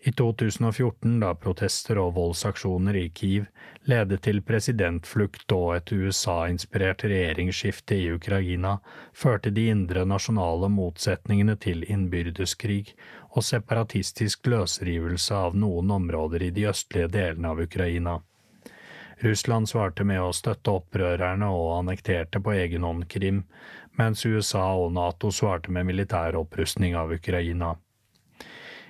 I 0.07 0.13
2014, 0.13 1.21
da 1.21 1.31
protester 1.35 1.97
og 1.97 2.11
voldsaksjoner 2.19 2.97
i 3.01 3.07
Kiev 3.09 3.47
ledet 3.89 4.19
til 4.27 4.43
presidentflukt 4.45 5.53
og 5.57 5.71
et 5.79 5.93
USA-inspirert 5.97 7.07
regjeringsskifte 7.09 7.97
i 7.97 8.11
Ukraina, 8.13 8.75
førte 9.17 9.49
de 9.57 9.65
indre 9.73 10.03
nasjonale 10.05 10.69
motsetningene 10.69 11.55
til 11.57 11.87
innbyrdeskrig 11.89 12.93
og 13.31 13.47
separatistisk 13.49 14.45
løsrivelse 14.53 15.39
av 15.47 15.57
noen 15.57 15.95
områder 15.97 16.45
i 16.51 16.51
de 16.59 16.69
østlige 16.75 17.09
delene 17.15 17.55
av 17.55 17.65
Ukraina. 17.65 18.19
Russland 19.25 19.73
svarte 19.73 20.05
med 20.05 20.21
å 20.21 20.35
støtte 20.37 20.75
opprørerne 20.83 21.49
og 21.49 21.79
annekterte 21.79 22.45
på 22.45 22.53
egen 22.59 22.85
hånd 22.85 23.09
Krim, 23.09 23.41
mens 23.97 24.27
USA 24.27 24.67
og 24.85 24.93
Nato 25.01 25.33
svarte 25.33 25.73
med 25.73 25.89
militær 25.89 26.37
opprustning 26.45 26.93
av 26.93 27.17
Ukraina. 27.17 27.73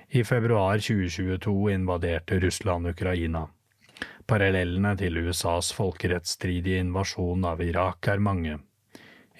I 0.09 0.23
februar 0.23 0.77
2022 0.77 1.71
invaderte 1.71 2.39
Russland 2.39 2.87
Ukraina. 2.87 3.47
Parallellene 4.27 4.91
til 4.97 5.17
USAs 5.17 5.71
folkerettsstridige 5.73 6.79
invasjon 6.83 7.45
av 7.45 7.61
Irak 7.61 8.07
er 8.13 8.21
mange. 8.21 8.59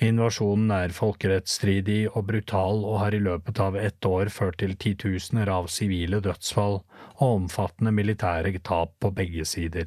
Invasjonen 0.04 0.72
er 0.76 0.94
folkerettsstridig 0.96 2.00
og 2.12 2.26
brutal 2.32 2.82
og 2.84 2.98
har 3.04 3.16
i 3.16 3.22
løpet 3.22 3.62
av 3.62 3.78
ett 3.80 4.06
år 4.06 4.32
ført 4.34 4.58
til 4.60 4.74
titusener 4.76 5.52
av 5.54 5.70
sivile 5.72 6.20
dødsfall 6.26 6.82
og 6.82 7.28
omfattende 7.28 7.94
militære 7.96 8.58
tap 8.60 8.98
på 9.00 9.12
begge 9.16 9.46
sider. 9.46 9.86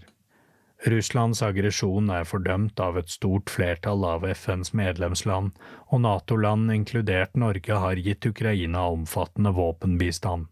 Russlands 0.87 1.43
aggresjon 1.43 2.09
er 2.14 2.25
fordømt 2.25 2.79
av 2.81 2.97
et 3.01 3.11
stort 3.11 3.51
flertall 3.51 4.05
av 4.07 4.23
FNs 4.31 4.71
medlemsland, 4.79 5.51
og 5.91 6.01
NATO-land, 6.05 6.71
inkludert 6.71 7.35
Norge, 7.35 7.75
har 7.75 7.99
gitt 7.99 8.31
Ukraina 8.31 8.87
omfattende 8.95 9.51
våpenbistand. 9.59 10.47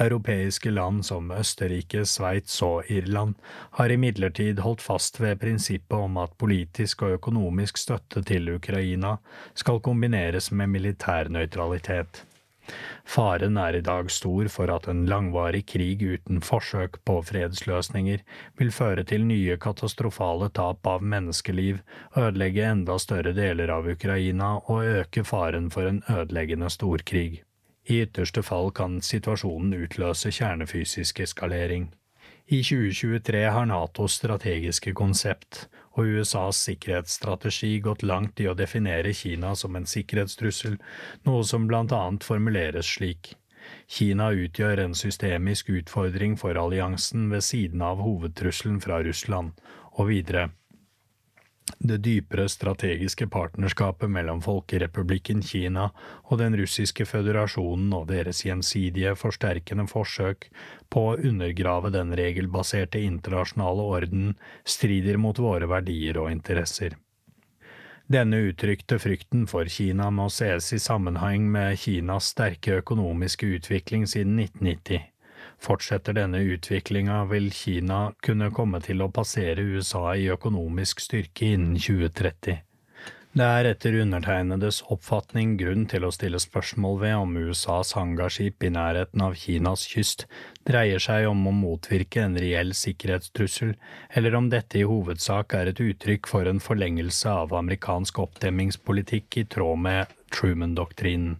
Europeiske 0.00 0.70
land 0.70 1.04
som 1.04 1.30
Østerrike, 1.30 2.06
Sveits 2.08 2.62
og 2.64 2.90
Irland 2.90 3.34
har 3.78 3.92
imidlertid 3.92 4.62
holdt 4.64 4.82
fast 4.84 5.20
ved 5.20 5.40
prinsippet 5.40 5.98
om 5.98 6.16
at 6.22 6.36
politisk 6.40 7.02
og 7.02 7.18
økonomisk 7.18 7.80
støtte 7.80 8.24
til 8.24 8.54
Ukraina 8.56 9.18
skal 9.54 9.82
kombineres 9.84 10.50
med 10.52 10.72
militær 10.72 11.28
nøytralitet. 11.28 12.24
Faren 13.04 13.56
er 13.58 13.76
i 13.76 13.82
dag 13.84 14.10
stor 14.14 14.48
for 14.54 14.70
at 14.70 14.86
en 14.88 15.02
langvarig 15.10 15.64
krig 15.66 16.02
uten 16.06 16.40
forsøk 16.46 17.00
på 17.08 17.18
fredsløsninger 17.26 18.22
vil 18.60 18.72
føre 18.72 19.04
til 19.12 19.26
nye 19.26 19.58
katastrofale 19.60 20.48
tap 20.60 20.86
av 20.86 21.02
menneskeliv, 21.14 21.82
ødelegge 22.16 22.68
enda 22.70 22.98
større 23.02 23.34
deler 23.36 23.74
av 23.76 23.90
Ukraina 23.96 24.54
og 24.62 24.92
øke 25.02 25.26
faren 25.26 25.72
for 25.74 25.90
en 25.90 26.04
ødeleggende 26.08 26.70
storkrig. 26.70 27.42
I 27.88 28.02
ytterste 28.04 28.42
fall 28.46 28.70
kan 28.70 29.00
situasjonen 29.02 29.74
utløse 29.74 30.30
kjernefysisk 30.30 31.20
eskalering. 31.24 31.90
I 32.46 32.62
2023 32.62 33.42
har 33.54 33.66
Natos 33.66 34.18
strategiske 34.20 34.92
konsept 34.94 35.66
og 35.96 36.08
USAs 36.18 36.62
sikkerhetsstrategi 36.66 37.78
gått 37.84 38.02
langt 38.06 38.40
i 38.40 38.48
å 38.48 38.54
definere 38.58 39.12
Kina 39.14 39.54
som 39.58 39.76
en 39.76 39.86
sikkerhetstrussel, 39.88 40.78
noe 41.26 41.44
som 41.44 41.66
blant 41.70 41.92
annet 41.96 42.24
formuleres 42.26 42.94
slik. 42.96 43.34
Kina 43.86 44.30
utgjør 44.34 44.82
en 44.84 44.94
systemisk 44.98 45.70
utfordring 45.70 46.34
for 46.38 46.58
alliansen 46.58 47.28
ved 47.30 47.44
siden 47.46 47.82
av 47.82 48.02
hovedtrusselen 48.02 48.80
fra 48.82 49.02
Russland, 49.06 49.52
og 49.92 50.08
videre. 50.08 50.48
Det 51.78 51.96
dypere 52.04 52.48
strategiske 52.48 53.26
partnerskapet 53.26 54.10
mellom 54.10 54.42
Folkerepublikken 54.42 55.42
Kina 55.42 55.88
og 56.30 56.38
Den 56.38 56.56
russiske 56.58 57.06
føderasjonen 57.06 57.92
og 57.96 58.08
deres 58.10 58.44
gjensidige 58.46 59.14
forsterkende 59.18 59.86
forsøk 59.90 60.48
på 60.90 61.04
å 61.10 61.16
undergrave 61.18 61.90
den 61.94 62.14
regelbaserte 62.18 63.02
internasjonale 63.02 63.86
orden 63.96 64.34
strider 64.62 65.18
mot 65.18 65.38
våre 65.42 65.70
verdier 65.70 66.18
og 66.22 66.30
interesser. 66.34 66.98
Denne 68.12 68.42
uttrykte 68.50 68.98
frykten 69.02 69.46
for 69.50 69.70
Kina 69.70 70.10
må 70.10 70.28
ses 70.30 70.72
i 70.76 70.80
sammenheng 70.82 71.46
med 71.50 71.78
Kinas 71.80 72.32
sterke 72.34 72.82
økonomiske 72.82 73.48
utvikling 73.56 74.06
siden 74.10 74.38
1990. 74.42 75.11
Fortsetter 75.62 76.16
denne 76.18 76.40
utviklinga, 76.42 77.20
vil 77.30 77.52
Kina 77.54 78.00
kunne 78.26 78.50
komme 78.50 78.80
til 78.82 79.02
å 79.04 79.12
passere 79.14 79.62
USA 79.62 80.08
i 80.18 80.26
økonomisk 80.34 81.00
styrke 81.04 81.52
innen 81.54 81.78
2030. 81.78 82.62
Det 83.32 83.44
er 83.48 83.64
etter 83.64 83.94
undertegnedes 83.96 84.82
oppfatning 84.92 85.54
grunn 85.56 85.86
til 85.88 86.04
å 86.04 86.10
stille 86.12 86.36
spørsmål 86.42 86.98
ved 87.00 87.14
om 87.16 87.38
USAs 87.40 87.94
hangarskip 87.96 88.66
i 88.66 88.72
nærheten 88.74 89.22
av 89.24 89.38
Kinas 89.40 89.86
kyst 89.88 90.26
dreier 90.68 91.00
seg 91.00 91.28
om 91.30 91.46
å 91.48 91.54
motvirke 91.56 92.26
en 92.26 92.36
reell 92.36 92.74
sikkerhetstrussel, 92.76 93.72
eller 94.12 94.36
om 94.36 94.50
dette 94.52 94.82
i 94.82 94.84
hovedsak 94.84 95.56
er 95.56 95.70
et 95.70 95.80
uttrykk 95.80 96.28
for 96.28 96.50
en 96.50 96.60
forlengelse 96.60 97.32
av 97.32 97.56
amerikansk 97.62 98.20
oppdemmingspolitikk 98.26 99.40
i 99.40 99.46
tråd 99.56 99.80
med 99.86 100.12
Truman-doktrinen. 100.36 101.38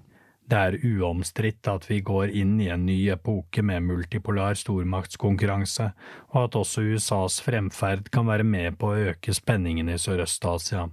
Det 0.53 0.59
er 0.61 0.75
uomstridt 0.85 1.69
at 1.73 1.87
vi 1.89 2.03
går 2.05 2.35
inn 2.37 2.59
i 2.61 2.67
en 2.69 2.83
ny 2.85 2.99
epoke 3.15 3.63
med 3.65 3.87
multipolar 3.87 4.59
stormaktskonkurranse, 4.61 5.87
og 6.35 6.37
at 6.43 6.59
også 6.61 6.85
USAs 6.93 7.39
fremferd 7.41 8.11
kan 8.13 8.29
være 8.29 8.45
med 8.45 8.77
på 8.77 8.91
å 8.93 8.99
øke 9.15 9.33
spenningen 9.33 9.89
i 9.89 9.97
Sørøst-Asia. 9.97 10.91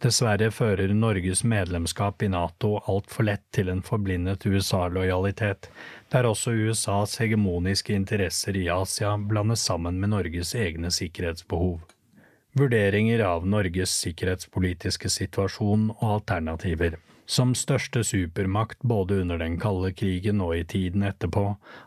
Dessverre 0.00 0.48
fører 0.48 0.96
Norges 0.96 1.44
medlemskap 1.44 2.24
i 2.24 2.32
NATO 2.32 2.78
altfor 2.88 3.28
lett 3.28 3.44
til 3.52 3.68
en 3.74 3.84
forblindet 3.84 4.48
USA-lojalitet, 4.48 5.68
der 6.08 6.32
også 6.32 6.56
USAs 6.56 7.20
hegemoniske 7.20 7.92
interesser 7.92 8.56
i 8.56 8.70
Asia 8.72 9.18
blandes 9.20 9.68
sammen 9.68 10.00
med 10.00 10.16
Norges 10.16 10.56
egne 10.56 10.88
sikkerhetsbehov. 10.88 11.82
Vurderinger 12.56 13.20
av 13.28 13.44
Norges 13.44 14.00
sikkerhetspolitiske 14.00 15.12
situasjon 15.12 15.90
og 15.98 16.22
alternativer. 16.22 16.96
Som 17.26 17.54
største 17.56 18.02
supermakt 18.04 18.82
både 18.84 19.22
under 19.22 19.38
den 19.40 19.56
kalde 19.60 19.94
krigen 19.96 20.42
og 20.44 20.58
i 20.58 20.64
tiden 20.68 21.06
etterpå, 21.08 21.44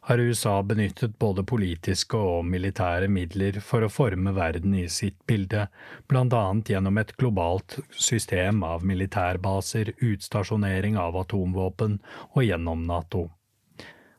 har 0.09 0.23
USA 0.23 0.55
benyttet 0.65 1.19
både 1.21 1.45
politiske 1.45 2.17
og 2.17 2.47
militære 2.49 3.05
midler 3.07 3.59
for 3.61 3.85
å 3.85 3.91
forme 3.93 4.33
verden 4.33 4.73
i 4.73 4.87
sitt 4.89 5.19
bilde, 5.29 5.67
blant 6.09 6.33
annet 6.33 6.73
gjennom 6.73 6.97
et 6.97 7.13
globalt 7.21 7.77
system 7.93 8.65
av 8.65 8.85
militærbaser, 8.85 9.93
utstasjonering 10.01 10.97
av 10.97 11.21
atomvåpen 11.21 11.99
og 12.33 12.43
gjennom 12.47 12.87
NATO. 12.89 13.27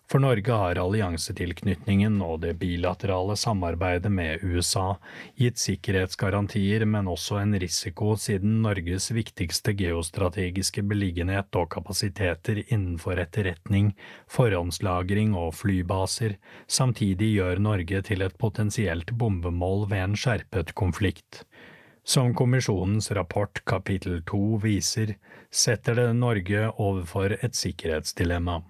For 0.09 0.23
Norge 0.25 0.55
har 0.57 0.79
alliansetilknytningen 0.81 2.15
og 2.25 2.39
det 2.41 2.55
bilaterale 2.63 3.35
samarbeidet 3.37 4.09
med 4.09 4.41
USA 4.41 4.95
gitt 5.37 5.61
sikkerhetsgarantier, 5.61 6.87
men 6.89 7.11
også 7.13 7.37
en 7.43 7.53
risiko 7.61 8.15
siden 8.17 8.63
Norges 8.65 9.11
viktigste 9.13 9.75
geostrategiske 9.77 10.87
beliggenhet 10.89 11.59
og 11.61 11.69
kapasiteter 11.75 12.63
innenfor 12.63 13.21
etterretning, 13.21 13.91
forhåndslagring 14.33 15.37
og 15.37 15.53
flybaser 15.59 16.39
samtidig 16.65 17.35
gjør 17.35 17.61
Norge 17.69 18.01
til 18.09 18.25
et 18.25 18.41
potensielt 18.41 19.13
bombemål 19.13 19.91
ved 19.93 20.07
en 20.07 20.17
skjerpet 20.17 20.73
konflikt. 20.73 21.43
Som 22.09 22.33
kommisjonens 22.33 23.11
rapport 23.13 23.61
kapittel 23.69 24.23
to 24.25 24.57
viser, 24.65 25.19
setter 25.53 26.01
det 26.01 26.09
Norge 26.17 26.65
overfor 26.81 27.37
et 27.43 27.61
sikkerhetsdilemma. 27.61 28.63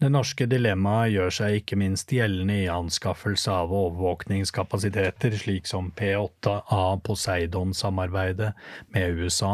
Det 0.00 0.08
norske 0.08 0.46
dilemmaet 0.48 1.10
gjør 1.12 1.34
seg 1.36 1.54
ikke 1.58 1.76
minst 1.76 2.12
gjeldende 2.16 2.54
i 2.62 2.68
anskaffelse 2.72 3.52
av 3.52 3.72
overvåkningskapasiteter 3.76 5.34
slik 5.36 5.66
som 5.68 5.90
P8A 5.92 6.84
Poseidon-samarbeidet 7.04 8.54
med 8.94 9.18
USA, 9.20 9.50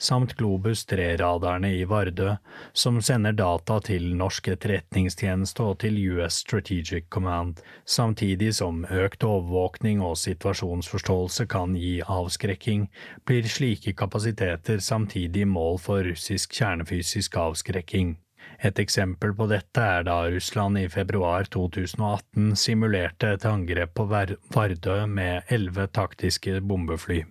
samt 0.00 0.32
Globus 0.38 0.86
3-radarene 0.88 1.74
i 1.76 1.82
Vardø, 1.90 2.30
som 2.72 3.02
sender 3.04 3.36
data 3.36 3.76
til 3.90 4.06
norsk 4.16 4.48
etterretningstjeneste 4.54 5.68
og 5.68 5.76
til 5.84 6.00
US 6.14 6.40
Strategic 6.46 7.12
Command, 7.12 7.60
samtidig 7.84 8.54
som 8.62 8.86
økt 8.88 9.28
overvåkning 9.28 10.00
og 10.00 10.16
situasjonsforståelse 10.22 11.44
kan 11.52 11.76
gi 11.76 11.98
avskrekking, 12.08 12.88
blir 13.28 13.52
slike 13.52 13.92
kapasiteter 14.00 14.80
samtidig 14.80 15.44
mål 15.44 15.76
for 15.84 16.08
russisk 16.08 16.56
kjernefysisk 16.56 17.36
avskrekking. 17.44 18.16
Et 18.62 18.78
eksempel 18.78 19.32
på 19.36 19.46
dette 19.48 19.80
er 19.80 20.02
da 20.04 20.18
Russland 20.28 20.78
i 20.78 20.88
februar 20.92 21.46
2018 21.48 22.52
simulerte 22.60 23.32
et 23.32 23.46
angrep 23.48 23.94
på 23.96 24.04
Vardø 24.10 24.96
med 25.08 25.48
elleve 25.48 25.86
taktiske 25.88 26.60
bombefly. 26.60 27.22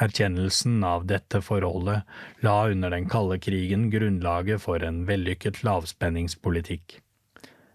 Erkjennelsen 0.00 0.80
av 0.84 1.04
dette 1.06 1.42
forholdet 1.44 2.08
la 2.42 2.56
under 2.72 2.96
den 2.96 3.06
kalde 3.10 3.38
krigen 3.38 3.90
grunnlaget 3.92 4.64
for 4.64 4.82
en 4.82 5.04
vellykket 5.06 5.60
lavspenningspolitikk. 5.62 6.98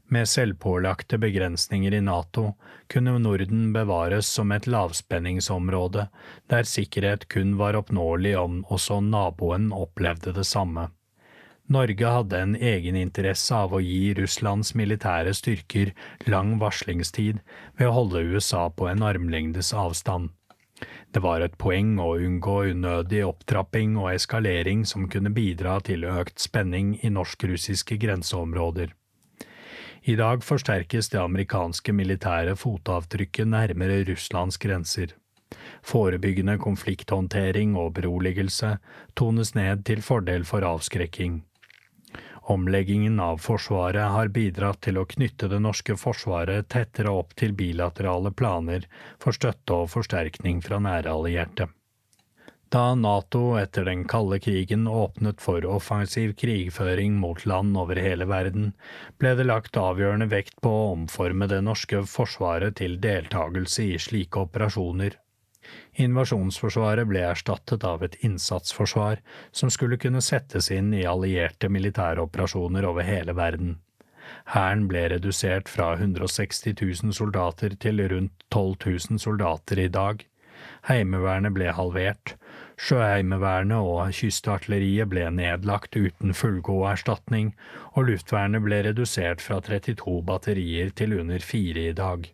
Med 0.10 0.26
selvpålagte 0.26 1.20
begrensninger 1.22 1.94
i 1.94 2.02
NATO 2.02 2.56
kunne 2.90 3.14
Norden 3.22 3.68
bevares 3.74 4.28
som 4.28 4.52
et 4.52 4.66
lavspenningsområde 4.66 6.08
der 6.50 6.66
sikkerhet 6.66 7.28
kun 7.30 7.60
var 7.62 7.78
oppnåelig 7.78 8.34
om 8.42 8.64
også 8.74 9.04
naboen 9.06 9.70
opplevde 9.70 10.34
det 10.34 10.50
samme. 10.50 10.90
Norge 11.70 12.06
hadde 12.10 12.38
en 12.42 12.56
egeninteresse 12.56 13.54
av 13.54 13.76
å 13.78 13.80
gi 13.84 14.16
Russlands 14.18 14.72
militære 14.74 15.36
styrker 15.38 15.92
lang 16.26 16.56
varslingstid 16.58 17.44
ved 17.78 17.86
å 17.86 17.94
holde 17.94 18.24
USA 18.32 18.64
på 18.74 18.88
en 18.90 19.04
armlengdes 19.06 19.70
avstand. 19.78 20.32
Det 21.14 21.22
var 21.22 21.44
et 21.46 21.58
poeng 21.62 22.00
å 22.02 22.16
unngå 22.18 22.56
unødig 22.72 23.22
opptrapping 23.28 24.00
og 24.02 24.16
eskalering 24.16 24.82
som 24.90 25.06
kunne 25.14 25.30
bidra 25.36 25.76
til 25.86 26.08
økt 26.10 26.42
spenning 26.42 26.96
i 27.04 27.12
norsk-russiske 27.14 28.00
grenseområder. 28.02 28.96
I 30.10 30.16
dag 30.18 30.42
forsterkes 30.48 31.12
det 31.14 31.20
amerikanske 31.22 31.94
militære 31.94 32.56
fotavtrykket 32.58 33.52
nærmere 33.52 34.00
Russlands 34.08 34.58
grenser. 34.58 35.14
Forebyggende 35.86 36.58
konflikthåndtering 36.62 37.76
og 37.78 37.94
beroligelse 38.00 38.78
tones 39.20 39.54
ned 39.54 39.86
til 39.86 40.02
fordel 40.06 40.48
for 40.50 40.66
avskrekking. 40.66 41.44
Omleggingen 42.50 43.20
av 43.20 43.38
Forsvaret 43.38 44.10
har 44.10 44.32
bidratt 44.34 44.80
til 44.82 44.98
å 44.98 45.04
knytte 45.06 45.48
det 45.52 45.60
norske 45.62 45.94
forsvaret 46.02 46.66
tettere 46.74 47.12
opp 47.14 47.36
til 47.38 47.54
bilaterale 47.54 48.32
planer 48.34 48.88
for 49.22 49.38
støtte 49.38 49.76
og 49.84 49.92
forsterkning 49.94 50.64
fra 50.66 50.80
nære 50.82 51.14
allierte. 51.14 51.68
Da 52.74 52.96
Nato 52.98 53.44
etter 53.62 53.86
den 53.86 54.02
kalde 54.10 54.42
krigen 54.42 54.90
åpnet 54.90 55.46
for 55.46 55.66
offensiv 55.78 56.34
krigføring 56.42 57.22
mot 57.22 57.46
land 57.46 57.78
over 57.78 58.02
hele 58.02 58.26
verden, 58.30 58.74
ble 59.22 59.38
det 59.38 59.46
lagt 59.46 59.78
avgjørende 59.78 60.32
vekt 60.34 60.58
på 60.66 60.74
å 60.74 60.92
omforme 60.98 61.46
det 61.54 61.62
norske 61.70 62.02
forsvaret 62.10 62.82
til 62.82 62.98
deltakelse 63.02 63.92
i 63.94 64.02
slike 64.02 64.50
operasjoner 64.50 65.22
Invasjonsforsvaret 66.00 67.08
ble 67.10 67.26
erstattet 67.28 67.84
av 67.84 68.04
et 68.06 68.16
innsatsforsvar 68.26 69.22
som 69.52 69.72
skulle 69.74 70.00
kunne 70.02 70.24
settes 70.24 70.72
inn 70.72 70.94
i 70.96 71.06
allierte 71.10 71.70
militære 71.70 72.24
operasjoner 72.24 72.88
over 72.88 73.08
hele 73.08 73.36
verden. 73.38 73.78
Hæren 74.54 74.88
ble 74.90 75.08
redusert 75.14 75.70
fra 75.70 75.94
160 75.98 76.76
000 76.82 77.16
soldater 77.18 77.76
til 77.86 78.04
rundt 78.12 78.46
12 78.54 78.76
000 79.10 79.22
soldater 79.22 79.82
i 79.86 79.90
dag. 79.90 80.26
Heimevernet 80.90 81.56
ble 81.56 81.72
halvert, 81.74 82.36
Sjøheimevernet 82.80 83.76
og 83.76 84.14
kystartilleriet 84.16 85.10
ble 85.12 85.26
nedlagt 85.36 85.98
uten 86.00 86.32
fullgod 86.32 86.86
erstatning, 86.94 87.52
og 87.92 88.08
luftvernet 88.08 88.64
ble 88.64 88.80
redusert 88.88 89.44
fra 89.44 89.60
32 89.66 90.22
batterier 90.30 90.94
til 90.96 91.18
under 91.20 91.44
fire 91.44 91.90
i 91.90 91.96
dag. 91.98 92.30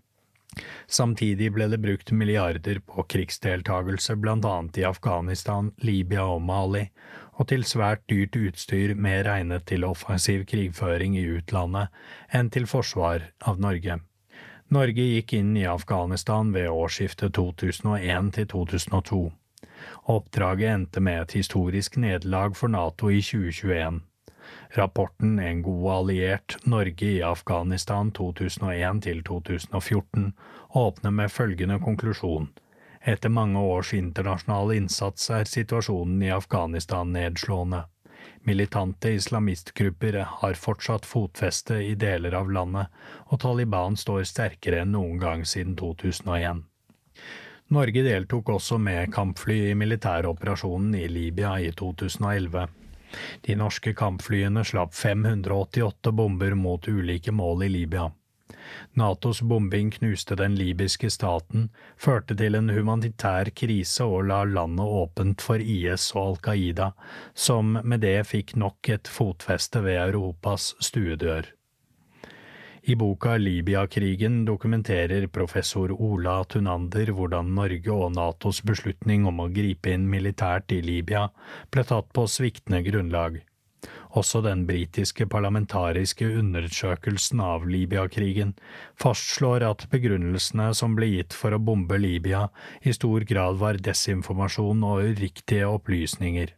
Samtidig 0.88 1.52
ble 1.56 1.68
det 1.72 1.82
brukt 1.84 2.12
milliarder 2.16 2.80
på 2.80 3.04
krigsdeltagelse 3.12 4.16
blant 4.22 4.46
annet 4.46 4.80
i 4.80 4.88
Afghanistan, 4.88 5.72
Libya 5.84 6.26
og 6.36 6.42
Mali, 6.46 6.86
og 7.36 7.50
til 7.52 7.66
svært 7.68 8.06
dyrt 8.12 8.36
utstyr 8.40 8.96
mer 8.96 9.26
regnet 9.28 9.66
til 9.68 9.84
offensiv 9.88 10.46
krigføring 10.48 11.18
i 11.20 11.26
utlandet 11.38 11.92
enn 12.32 12.52
til 12.54 12.68
forsvar 12.72 13.32
av 13.44 13.60
Norge. 13.60 14.00
Norge 14.74 15.04
gikk 15.04 15.36
inn 15.38 15.54
i 15.60 15.68
Afghanistan 15.70 16.54
ved 16.56 16.72
årsskiftet 16.72 17.36
2001 17.38 18.32
til 18.40 18.48
2002. 18.56 19.22
Oppdraget 20.10 20.72
endte 20.72 21.04
med 21.04 21.22
et 21.22 21.36
historisk 21.42 22.00
nederlag 22.02 22.56
for 22.58 22.72
NATO 22.72 23.12
i 23.14 23.22
2021. 23.22 24.02
Rapporten 24.76 25.40
En 25.40 25.62
god 25.62 25.92
alliert 25.92 26.58
Norge 26.64 27.06
i 27.06 27.24
Afghanistan 27.24 28.12
2001–2014 28.12 30.32
åpner 30.70 31.12
med 31.12 31.32
følgende 31.32 31.80
konklusjon. 31.80 32.50
Etter 33.02 33.30
mange 33.30 33.60
års 33.60 33.94
internasjonal 33.94 34.74
innsats 34.76 35.30
er 35.32 35.44
situasjonen 35.48 36.24
i 36.28 36.32
Afghanistan 36.36 37.14
nedslående. 37.16 37.84
Militante 38.44 39.10
islamistgrupper 39.16 40.26
har 40.42 40.54
fortsatt 40.60 41.06
fotfeste 41.06 41.76
i 41.80 41.96
deler 41.96 42.36
av 42.36 42.52
landet, 42.52 42.88
og 43.32 43.40
Taliban 43.40 43.96
står 43.96 44.24
sterkere 44.28 44.82
enn 44.84 44.92
noen 44.98 45.20
gang 45.24 45.46
siden 45.48 45.76
2001. 45.80 46.64
Norge 47.72 48.04
deltok 48.04 48.50
også 48.60 48.78
med 48.78 49.14
kampfly 49.14 49.72
i 49.72 49.76
militæroperasjonen 49.76 50.96
i 51.00 51.08
Libya 51.08 51.60
i 51.64 51.72
2011. 51.72 52.68
De 53.42 53.56
norske 53.56 53.94
kampflyene 53.94 54.64
slapp 54.66 54.94
588 54.94 56.12
bomber 56.12 56.56
mot 56.56 56.88
ulike 56.88 57.32
mål 57.32 57.64
i 57.64 57.70
Libya. 57.70 58.12
Natos 58.94 59.42
bombing 59.42 59.92
knuste 59.92 60.36
den 60.36 60.56
libyske 60.56 61.10
staten, 61.14 61.70
førte 61.98 62.38
til 62.40 62.56
en 62.58 62.72
humanitær 62.74 63.52
krise 63.62 64.08
og 64.08 64.30
la 64.30 64.44
landet 64.48 64.96
åpent 65.02 65.44
for 65.46 65.62
IS 65.62 66.12
og 66.16 66.22
Al 66.24 66.40
Qaida, 66.48 66.92
som 67.34 67.76
med 67.84 68.06
det 68.06 68.18
fikk 68.32 68.56
nok 68.56 68.90
et 68.98 69.12
fotfeste 69.12 69.84
ved 69.86 70.02
Europas 70.08 70.74
stuedør. 70.80 71.52
I 72.88 72.94
boka 72.96 73.38
Libya-krigen 73.38 74.44
dokumenterer 74.46 75.24
professor 75.34 75.90
Ola 75.90 76.44
Tunander 76.46 77.10
hvordan 77.18 77.48
Norge 77.58 77.90
og 77.90 78.12
Natos 78.14 78.60
beslutning 78.62 79.24
om 79.26 79.40
å 79.42 79.48
gripe 79.50 79.90
inn 79.90 80.04
militært 80.12 80.70
i 80.76 80.84
Libya 80.86 81.24
ble 81.74 81.84
tatt 81.90 82.12
på 82.14 82.28
sviktende 82.30 82.84
grunnlag. 82.86 83.40
Også 84.22 84.44
den 84.46 84.68
britiske 84.70 85.26
parlamentariske 85.34 86.28
undersøkelsen 86.38 87.42
av 87.42 87.66
Libya-krigen 87.66 88.54
fastslår 89.02 89.66
at 89.66 89.88
begrunnelsene 89.90 90.68
som 90.78 90.94
ble 91.00 91.10
gitt 91.16 91.34
for 91.34 91.58
å 91.58 91.62
bombe 91.72 91.98
Libya, 91.98 92.52
i 92.86 92.94
stor 92.94 93.26
grad 93.26 93.58
var 93.66 93.82
desinformasjon 93.82 94.86
og 94.86 95.10
uriktige 95.10 95.74
opplysninger. 95.74 96.54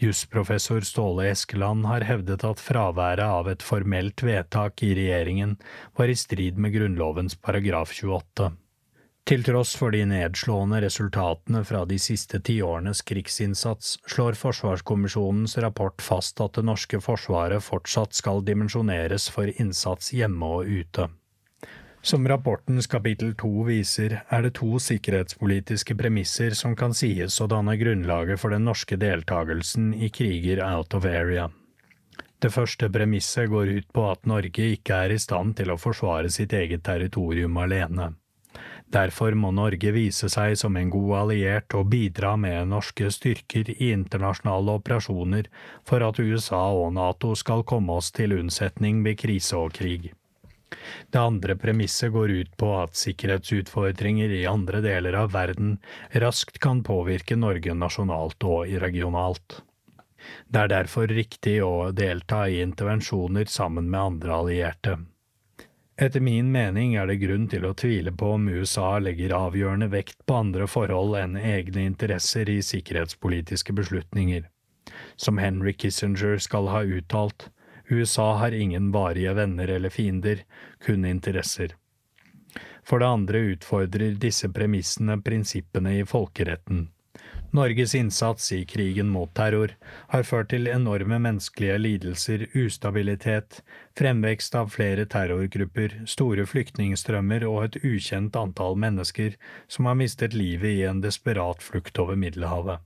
Jusprofessor 0.00 0.80
Ståle 0.80 1.28
Eskeland 1.30 1.86
har 1.86 2.06
hevdet 2.08 2.44
at 2.44 2.60
fraværet 2.60 3.24
av 3.24 3.50
et 3.52 3.62
formelt 3.62 4.22
vedtak 4.24 4.82
i 4.82 4.94
regjeringen 4.98 5.56
var 5.98 6.10
i 6.10 6.16
strid 6.18 6.58
med 6.58 6.74
Grunnlovens 6.74 7.36
paragraf 7.38 7.92
28. 7.94 8.50
Til 9.22 9.44
tross 9.46 9.76
for 9.78 9.94
de 9.94 10.02
nedslående 10.10 10.80
resultatene 10.82 11.60
fra 11.62 11.84
de 11.86 11.98
siste 12.02 12.40
tiårenes 12.42 13.04
krigsinnsats, 13.06 13.94
slår 14.10 14.34
Forsvarskommisjonens 14.40 15.54
rapport 15.62 16.02
fast 16.02 16.42
at 16.42 16.58
det 16.58 16.66
norske 16.66 16.98
forsvaret 17.04 17.62
fortsatt 17.62 18.18
skal 18.18 18.42
dimensjoneres 18.42 19.28
for 19.30 19.52
innsats 19.62 20.10
hjemme 20.16 20.48
og 20.58 20.66
ute. 20.66 21.06
Som 22.04 22.28
rapportens 22.28 22.86
kapittel 22.90 23.34
to 23.38 23.62
viser, 23.62 24.16
er 24.26 24.42
det 24.42 24.56
to 24.58 24.74
sikkerhetspolitiske 24.82 25.94
premisser 25.94 26.56
som 26.58 26.74
kan 26.74 26.94
sies 26.98 27.36
å 27.38 27.46
danne 27.46 27.76
grunnlaget 27.78 28.40
for 28.42 28.50
den 28.50 28.64
norske 28.66 28.96
deltagelsen 28.98 29.92
i 29.94 30.08
kriger 30.10 30.64
out 30.66 30.96
of 30.98 31.04
area. 31.06 31.44
Det 32.42 32.50
første 32.50 32.88
premisset 32.90 33.46
går 33.52 33.70
ut 33.76 33.92
på 33.94 34.06
at 34.10 34.26
Norge 34.26 34.64
ikke 34.74 34.96
er 35.04 35.14
i 35.14 35.18
stand 35.22 35.54
til 35.60 35.70
å 35.70 35.78
forsvare 35.78 36.30
sitt 36.34 36.56
eget 36.58 36.82
territorium 36.88 37.60
alene. 37.62 38.08
Derfor 38.92 39.36
må 39.38 39.52
Norge 39.54 39.92
vise 39.94 40.26
seg 40.32 40.56
som 40.58 40.74
en 40.76 40.90
god 40.90 41.12
alliert 41.20 41.76
og 41.78 41.86
bidra 41.92 42.32
med 42.36 42.72
norske 42.72 43.12
styrker 43.14 43.70
i 43.76 43.92
internasjonale 43.92 44.74
operasjoner 44.80 45.46
for 45.86 46.02
at 46.02 46.18
USA 46.18 46.64
og 46.80 46.90
NATO 46.98 47.36
skal 47.38 47.62
komme 47.62 47.94
oss 48.02 48.10
til 48.10 48.34
unnsetning 48.40 49.04
ved 49.06 49.20
krise 49.22 49.62
og 49.62 49.78
krig. 49.78 50.10
Det 51.10 51.20
andre 51.20 51.56
premisset 51.56 52.12
går 52.12 52.30
ut 52.30 52.56
på 52.56 52.70
at 52.80 52.96
sikkerhetsutfordringer 52.98 54.32
i 54.38 54.46
andre 54.50 54.80
deler 54.84 55.18
av 55.24 55.32
verden 55.34 55.76
raskt 56.24 56.58
kan 56.62 56.82
påvirke 56.86 57.36
Norge 57.36 57.74
nasjonalt 57.74 58.48
og 58.48 58.72
regionalt. 58.82 59.62
Det 60.48 60.64
er 60.64 60.70
derfor 60.70 61.10
riktig 61.10 61.56
å 61.64 61.90
delta 61.90 62.44
i 62.48 62.60
intervensjoner 62.62 63.48
sammen 63.50 63.90
med 63.90 64.00
andre 64.00 64.36
allierte. 64.36 64.98
Etter 66.02 66.24
min 66.24 66.48
mening 66.52 66.94
er 66.96 67.06
det 67.06 67.20
grunn 67.20 67.44
til 67.52 67.66
å 67.68 67.74
tvile 67.78 68.14
på 68.16 68.32
om 68.38 68.48
USA 68.48 68.96
legger 68.98 69.34
avgjørende 69.36 69.90
vekt 69.92 70.22
på 70.26 70.38
andre 70.40 70.66
forhold 70.66 71.18
enn 71.20 71.36
egne 71.36 71.84
interesser 71.90 72.48
i 72.48 72.62
sikkerhetspolitiske 72.64 73.76
beslutninger. 73.76 74.48
Som 75.20 75.38
Henry 75.38 75.74
Kissinger 75.76 76.40
skal 76.42 76.70
ha 76.72 76.80
uttalt, 76.82 77.50
USA 77.92 78.32
har 78.40 78.56
ingen 78.56 78.90
varige 78.92 79.34
venner 79.36 79.68
eller 79.68 79.92
fiender, 79.92 80.42
kun 80.86 81.04
interesser. 81.04 81.76
For 82.84 82.98
det 82.98 83.06
andre 83.06 83.38
utfordrer 83.52 84.16
disse 84.18 84.48
premissene 84.52 85.20
prinsippene 85.22 85.98
i 86.00 86.04
folkeretten. 86.08 86.88
Norges 87.52 87.94
innsats 87.94 88.52
i 88.52 88.64
krigen 88.64 89.08
mot 89.12 89.34
terror 89.36 89.74
har 90.08 90.22
ført 90.24 90.48
til 90.54 90.70
enorme 90.72 91.18
menneskelige 91.20 91.74
lidelser, 91.78 92.46
ustabilitet, 92.56 93.58
fremvekst 93.98 94.56
av 94.56 94.70
flere 94.72 95.04
terrorgrupper, 95.04 95.98
store 96.08 96.46
flyktningstrømmer 96.48 97.44
og 97.44 97.58
et 97.66 97.76
ukjent 97.84 98.38
antall 98.40 98.80
mennesker 98.80 99.36
som 99.68 99.90
har 99.90 100.00
mistet 100.00 100.32
livet 100.32 100.78
i 100.78 100.86
en 100.88 101.04
desperat 101.04 101.60
flukt 101.60 102.00
over 102.00 102.16
Middelhavet. 102.16 102.80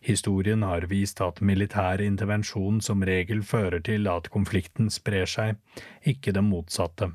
Historien 0.00 0.62
har 0.62 0.86
vist 0.90 1.20
at 1.24 1.42
militær 1.44 2.00
intervensjon 2.04 2.80
som 2.84 3.04
regel 3.06 3.42
fører 3.46 3.82
til 3.84 4.08
at 4.08 4.30
konflikten 4.32 4.90
sprer 4.90 5.28
seg, 5.28 5.58
ikke 6.02 6.32
det 6.36 6.44
motsatte. 6.46 7.10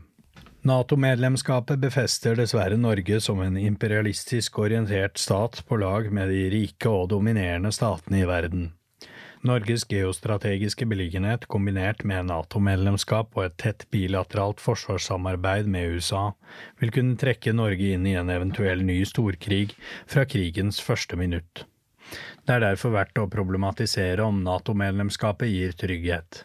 Nato-medlemskapet 0.66 1.78
befester 1.78 2.38
dessverre 2.38 2.78
Norge 2.82 3.20
som 3.22 3.42
en 3.46 3.58
imperialistisk 3.58 4.58
orientert 4.64 5.22
stat 5.22 5.60
på 5.68 5.78
lag 5.78 6.10
med 6.14 6.32
de 6.34 6.48
rike 6.50 6.90
og 6.90 7.12
dominerende 7.12 7.70
statene 7.76 8.24
i 8.24 8.30
verden. 8.30 8.72
Norges 9.46 9.84
geostrategiske 9.86 10.88
beliggenhet 10.90 11.46
kombinert 11.54 12.02
med 12.02 12.32
Nato-medlemskap 12.32 13.38
og 13.38 13.44
et 13.44 13.58
tett 13.62 13.86
bilateralt 13.94 14.64
forsvarssamarbeid 14.64 15.70
med 15.70 16.00
USA 16.00 16.24
vil 16.82 16.94
kunne 16.96 17.20
trekke 17.22 17.54
Norge 17.54 17.94
inn 17.94 18.10
i 18.10 18.16
en 18.18 18.34
eventuell 18.34 18.82
ny 18.88 19.04
storkrig 19.06 19.76
fra 20.10 20.26
krigens 20.26 20.82
første 20.82 21.20
minutt. 21.22 21.68
Det 22.46 22.58
er 22.58 22.66
derfor 22.68 22.94
verdt 22.96 23.22
å 23.22 23.30
problematisere 23.32 24.26
om 24.26 24.44
Nato-medlemskapet 24.46 25.50
gir 25.52 25.78
trygghet. 25.80 26.44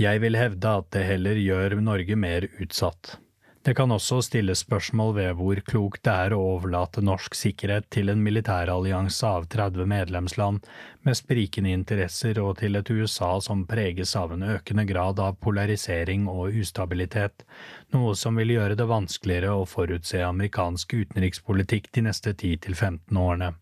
Jeg 0.00 0.22
vil 0.22 0.38
hevde 0.38 0.76
at 0.80 0.92
det 0.94 1.08
heller 1.08 1.40
gjør 1.40 1.80
Norge 1.82 2.16
mer 2.16 2.46
utsatt. 2.62 3.18
Det 3.62 3.74
kan 3.76 3.92
også 3.92 4.22
stilles 4.24 4.62
spørsmål 4.64 5.10
ved 5.18 5.34
hvor 5.36 5.58
klokt 5.68 6.00
det 6.06 6.12
er 6.24 6.32
å 6.32 6.38
overlate 6.54 7.02
norsk 7.04 7.34
sikkerhet 7.36 7.90
til 7.92 8.08
en 8.08 8.22
militærallianse 8.24 9.28
av 9.28 9.50
30 9.52 9.84
medlemsland 9.90 10.64
med 11.04 11.18
sprikende 11.18 11.74
interesser 11.76 12.40
og 12.40 12.54
til 12.62 12.80
et 12.80 12.88
USA 12.88 13.34
som 13.44 13.66
preges 13.68 14.14
av 14.16 14.32
en 14.32 14.46
økende 14.54 14.86
grad 14.88 15.20
av 15.20 15.36
polarisering 15.44 16.24
og 16.32 16.56
ustabilitet, 16.62 17.44
noe 17.92 18.16
som 18.16 18.40
vil 18.40 18.56
gjøre 18.56 18.80
det 18.80 18.88
vanskeligere 18.88 19.52
å 19.52 19.68
forutse 19.68 20.24
amerikansk 20.24 20.96
utenrikspolitikk 20.96 21.92
de 21.92 22.08
neste 22.08 22.32
10–15 22.32 23.20
årene. 23.20 23.52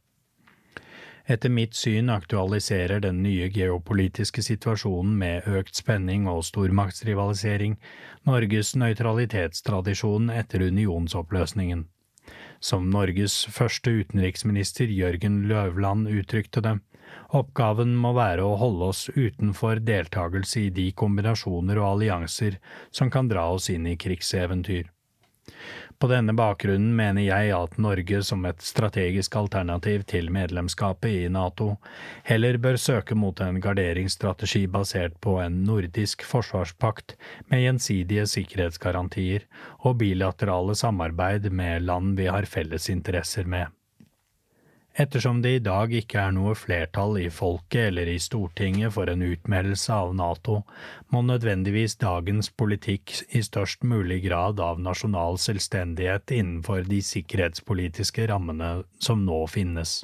Etter 1.29 1.53
mitt 1.53 1.74
syn 1.76 2.09
aktualiserer 2.09 3.03
den 3.05 3.18
nye 3.22 3.51
geopolitiske 3.53 4.41
situasjonen 4.47 5.12
med 5.20 5.49
økt 5.59 5.76
spenning 5.76 6.24
og 6.31 6.41
stormaktsrivalisering 6.49 7.74
Norges 8.24 8.70
nøytralitetstradisjon 8.81 10.33
etter 10.33 10.64
unionsoppløsningen. 10.70 11.85
Som 12.64 12.89
Norges 12.91 13.43
første 13.53 13.93
utenriksminister 14.01 14.89
Jørgen 14.89 15.43
Løvland 15.53 16.09
uttrykte 16.09 16.64
det, 16.64 16.79
oppgaven 17.37 17.93
må 17.93 18.14
være 18.16 18.49
å 18.49 18.57
holde 18.57 18.89
oss 18.95 19.07
utenfor 19.12 19.85
deltakelse 19.85 20.64
i 20.64 20.70
de 20.81 20.91
kombinasjoner 20.97 21.76
og 21.76 21.91
allianser 21.93 22.57
som 22.89 23.12
kan 23.12 23.29
dra 23.29 23.51
oss 23.53 23.68
inn 23.74 23.85
i 23.85 23.99
krigseventyr. 24.01 24.89
På 25.99 26.07
denne 26.11 26.34
bakgrunnen 26.36 26.92
mener 26.96 27.24
jeg 27.24 27.51
at 27.57 27.78
Norge 27.82 28.20
som 28.26 28.44
et 28.46 28.62
strategisk 28.62 29.34
alternativ 29.40 30.05
til 30.11 30.30
medlemskapet 30.34 31.24
i 31.24 31.30
NATO 31.32 31.72
heller 32.28 32.59
bør 32.62 32.78
søke 32.78 33.18
mot 33.18 33.40
en 33.42 33.59
garderingsstrategi 33.62 34.66
basert 34.70 35.18
på 35.24 35.38
en 35.42 35.62
nordisk 35.66 36.22
forsvarspakt 36.28 37.16
med 37.51 37.64
gjensidige 37.64 38.28
sikkerhetsgarantier 38.30 39.49
og 39.80 39.99
bilaterale 40.05 40.78
samarbeid 40.78 41.51
med 41.51 41.88
land 41.88 42.14
vi 42.20 42.30
har 42.30 42.46
felles 42.46 42.90
interesser 42.94 43.49
med. 43.49 43.78
Ettersom 44.99 45.42
det 45.42 45.51
i 45.55 45.61
dag 45.62 45.92
ikke 45.94 46.18
er 46.18 46.32
noe 46.34 46.57
flertall 46.59 47.20
i 47.22 47.28
folket 47.30 47.92
eller 47.92 48.09
i 48.11 48.16
Stortinget 48.18 48.90
for 48.96 49.07
en 49.07 49.22
utmeldelse 49.22 49.94
av 49.94 50.11
NATO, 50.18 50.57
må 51.14 51.22
nødvendigvis 51.22 51.94
dagens 52.03 52.51
politikk 52.51 53.14
i 53.30 53.44
størst 53.46 53.86
mulig 53.86 54.24
grad 54.26 54.59
av 54.59 54.82
nasjonal 54.82 55.38
selvstendighet 55.38 56.34
innenfor 56.34 56.82
de 56.90 56.99
sikkerhetspolitiske 57.12 58.26
rammene 58.32 58.72
som 58.99 59.22
nå 59.22 59.44
finnes. 59.55 60.01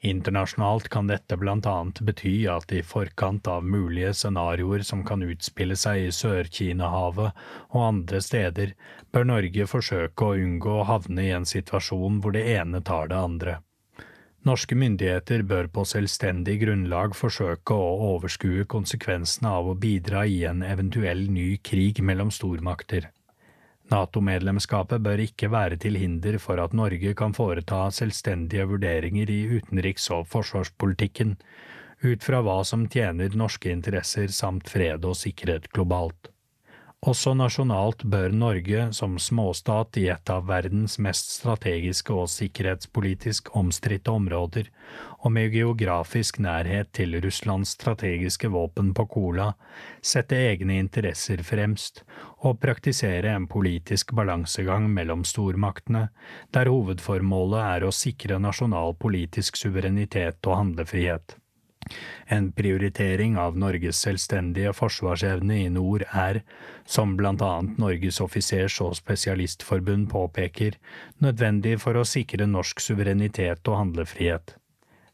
Internasjonalt 0.00 0.88
kan 0.88 1.06
dette 1.10 1.36
annet 1.36 2.00
bety 2.00 2.34
at 2.48 2.72
i 2.72 2.82
forkant 2.82 3.46
av 3.46 3.64
mulige 3.64 4.12
scenarioer 4.14 4.82
som 4.82 5.04
kan 5.04 5.22
utspille 5.22 5.76
seg 5.76 6.06
i 6.06 6.12
Sør-Kina-havet 6.12 7.32
og 7.70 7.82
andre 7.82 8.20
steder, 8.20 8.74
bør 9.12 9.24
Norge 9.24 9.66
forsøke 9.66 10.24
å 10.24 10.36
unngå 10.36 10.80
å 10.80 10.88
havne 10.90 11.26
i 11.26 11.32
en 11.36 11.46
situasjon 11.46 12.20
hvor 12.20 12.32
det 12.36 12.46
ene 12.56 12.82
tar 12.82 13.08
det 13.12 13.16
andre. 13.16 13.58
Norske 14.46 14.76
myndigheter 14.78 15.42
bør 15.42 15.66
på 15.74 15.82
selvstendig 15.90 16.60
grunnlag 16.60 17.16
forsøke 17.18 17.74
å 17.74 17.94
overskue 18.12 18.66
konsekvensene 18.70 19.50
av 19.50 19.72
å 19.72 19.74
bidra 19.74 20.22
i 20.30 20.44
en 20.46 20.62
eventuell 20.62 21.24
ny 21.34 21.56
krig 21.58 21.98
mellom 21.98 22.30
stormakter. 22.30 23.08
NATO-medlemskapet 23.92 25.02
bør 25.04 25.22
ikke 25.22 25.50
være 25.52 25.78
til 25.78 25.98
hinder 26.00 26.38
for 26.42 26.58
at 26.62 26.74
Norge 26.74 27.14
kan 27.14 27.34
foreta 27.36 27.84
selvstendige 27.94 28.66
vurderinger 28.66 29.30
i 29.30 29.40
utenriks- 29.58 30.10
og 30.10 30.26
forsvarspolitikken, 30.32 31.36
ut 32.04 32.24
fra 32.26 32.42
hva 32.42 32.60
som 32.66 32.88
tjener 32.90 33.36
norske 33.38 33.70
interesser 33.70 34.32
samt 34.34 34.68
fred 34.68 35.06
og 35.06 35.16
sikkerhet 35.16 35.70
globalt. 35.72 36.32
Også 37.04 37.34
nasjonalt 37.36 38.00
bør 38.08 38.32
Norge, 38.32 38.86
som 38.96 39.18
småstat 39.20 39.98
i 40.00 40.06
et 40.10 40.30
av 40.32 40.46
verdens 40.48 40.96
mest 40.98 41.28
strategiske 41.36 42.14
og 42.16 42.30
sikkerhetspolitisk 42.32 43.52
omstridte 43.54 44.10
områder, 44.10 44.72
og 45.20 45.34
med 45.36 45.52
geografisk 45.54 46.40
nærhet 46.42 46.90
til 46.96 47.14
Russlands 47.22 47.76
strategiske 47.76 48.48
våpen 48.50 48.90
på 48.96 49.06
Kola, 49.12 49.52
sette 50.00 50.40
egne 50.48 50.80
interesser 50.80 51.44
fremst 51.46 52.02
og 52.40 52.58
praktisere 52.64 53.36
en 53.36 53.46
politisk 53.46 54.16
balansegang 54.16 54.88
mellom 54.90 55.22
stormaktene, 55.28 56.08
der 56.50 56.72
hovedformålet 56.72 57.62
er 57.62 57.86
å 57.86 57.94
sikre 57.94 58.40
nasjonal 58.42 58.96
politisk 58.98 59.60
suverenitet 59.60 60.40
og 60.48 60.62
handlefrihet. 60.64 61.36
En 62.26 62.50
prioritering 62.52 63.36
av 63.38 63.58
Norges 63.58 64.00
selvstendige 64.02 64.72
forsvarsevne 64.74 65.60
i 65.62 65.70
nord 65.70 66.04
er, 66.10 66.42
som 66.84 67.14
blant 67.16 67.42
annet 67.42 67.78
Norges 67.78 68.20
offisers- 68.20 68.80
og 68.82 68.96
spesialistforbund 68.98 70.10
påpeker, 70.10 70.78
nødvendig 71.22 71.78
for 71.82 71.96
å 71.96 72.06
sikre 72.06 72.48
norsk 72.50 72.82
suverenitet 72.82 73.68
og 73.68 73.80
handlefrihet. 73.84 74.56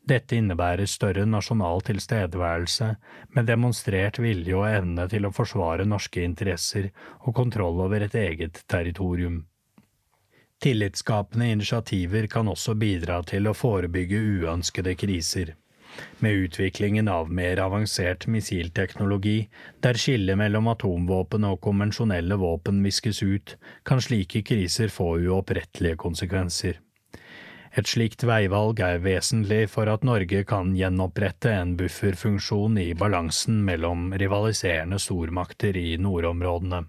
Dette 0.02 0.34
innebærer 0.34 0.88
større 0.90 1.22
nasjonal 1.28 1.84
tilstedeværelse, 1.86 2.88
med 3.36 3.46
demonstrert 3.46 4.18
vilje 4.18 4.56
og 4.58 4.66
evne 4.66 5.06
til 5.12 5.28
å 5.28 5.34
forsvare 5.34 5.86
norske 5.86 6.24
interesser 6.26 6.90
og 7.20 7.36
kontroll 7.38 7.84
over 7.84 8.02
et 8.08 8.16
eget 8.18 8.64
territorium. 8.66 9.44
Tillitsskapende 10.62 11.48
initiativer 11.50 12.26
kan 12.30 12.50
også 12.50 12.74
bidra 12.78 13.20
til 13.26 13.48
å 13.50 13.54
forebygge 13.54 14.18
uønskede 14.42 14.94
kriser. 14.98 15.54
Med 16.18 16.32
utviklingen 16.46 17.08
av 17.08 17.32
mer 17.32 17.60
avansert 17.64 18.26
missilteknologi, 18.26 19.48
der 19.80 19.98
skillet 19.98 20.38
mellom 20.38 20.70
atomvåpen 20.72 21.44
og 21.48 21.60
konvensjonelle 21.64 22.38
våpen 22.40 22.82
viskes 22.84 23.22
ut, 23.22 23.56
kan 23.84 24.00
slike 24.00 24.44
kriser 24.46 24.92
få 24.92 25.16
uopprettelige 25.24 25.98
konsekvenser. 26.04 26.80
Et 27.72 27.88
slikt 27.88 28.20
veivalg 28.28 28.82
er 28.84 28.98
vesentlig 29.00 29.62
for 29.72 29.88
at 29.88 30.02
Norge 30.04 30.42
kan 30.44 30.74
gjenopprette 30.76 31.54
en 31.56 31.72
bufferfunksjon 31.80 32.76
i 32.82 32.90
balansen 32.92 33.62
mellom 33.64 34.10
rivaliserende 34.20 34.98
stormakter 35.00 35.78
i 35.80 35.96
nordområdene. 35.96 36.82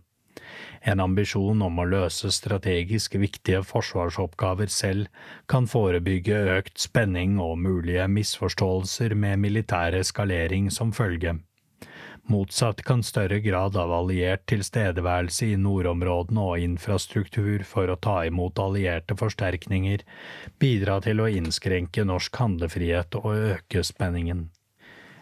En 0.83 0.99
ambisjon 0.99 1.61
om 1.63 1.79
å 1.79 1.85
løse 1.87 2.31
strategisk 2.35 3.15
viktige 3.15 3.61
forsvarsoppgaver 3.63 4.67
selv 4.67 5.07
kan 5.51 5.67
forebygge 5.71 6.41
økt 6.57 6.81
spenning 6.83 7.37
og 7.39 7.55
mulige 7.63 8.09
misforståelser 8.11 9.15
med 9.15 9.39
militær 9.45 9.95
eskalering 10.01 10.67
som 10.75 10.91
følge. 10.91 11.37
Motsatt 12.31 12.81
kan 12.87 13.01
større 13.03 13.41
grad 13.43 13.75
av 13.75 13.91
alliert 13.91 14.45
tilstedeværelse 14.47 15.49
i 15.51 15.59
nordområdene 15.59 16.45
og 16.51 16.63
infrastruktur 16.63 17.65
for 17.67 17.91
å 17.91 17.99
ta 17.99 18.21
imot 18.27 18.59
allierte 18.63 19.17
forsterkninger 19.19 20.05
bidra 20.59 21.01
til 21.03 21.19
å 21.19 21.27
innskrenke 21.27 22.07
norsk 22.07 22.39
handlefrihet 22.39 23.19
og 23.19 23.31
øke 23.33 23.83
spenningen. 23.83 24.47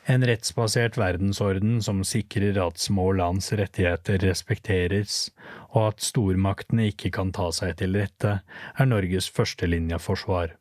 En 0.10 0.26
rettsbasert 0.26 0.98
verdensorden 0.98 1.82
som 1.86 2.02
sikrer 2.04 2.58
at 2.64 2.82
små 2.82 3.12
lands 3.14 3.52
rettigheter 3.54 4.18
respekteres, 4.26 5.30
og 5.76 5.92
at 5.92 6.02
stormaktene 6.02 6.88
ikke 6.90 7.12
kan 7.14 7.30
ta 7.36 7.52
seg 7.54 7.78
til 7.82 8.00
rette, 8.00 8.40
er 8.42 8.90
Norges 8.90 9.30
førstelinjeforsvar. 9.30 10.58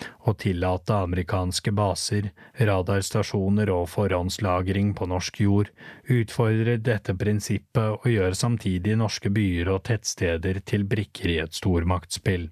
Å 0.00 0.32
tillate 0.40 0.96
amerikanske 0.96 1.72
baser, 1.76 2.30
radarstasjoner 2.58 3.70
og 3.74 3.88
forhåndslagring 3.92 4.94
på 4.96 5.08
norsk 5.10 5.42
jord 5.44 5.70
utfordrer 6.08 6.80
dette 6.80 7.14
prinsippet 7.20 8.00
og 8.00 8.08
gjør 8.08 8.36
samtidig 8.38 8.96
norske 9.00 9.32
byer 9.34 9.70
og 9.74 9.84
tettsteder 9.90 10.62
til 10.64 10.86
brikker 10.88 11.34
i 11.34 11.38
et 11.44 11.56
stormaktspill. 11.56 12.48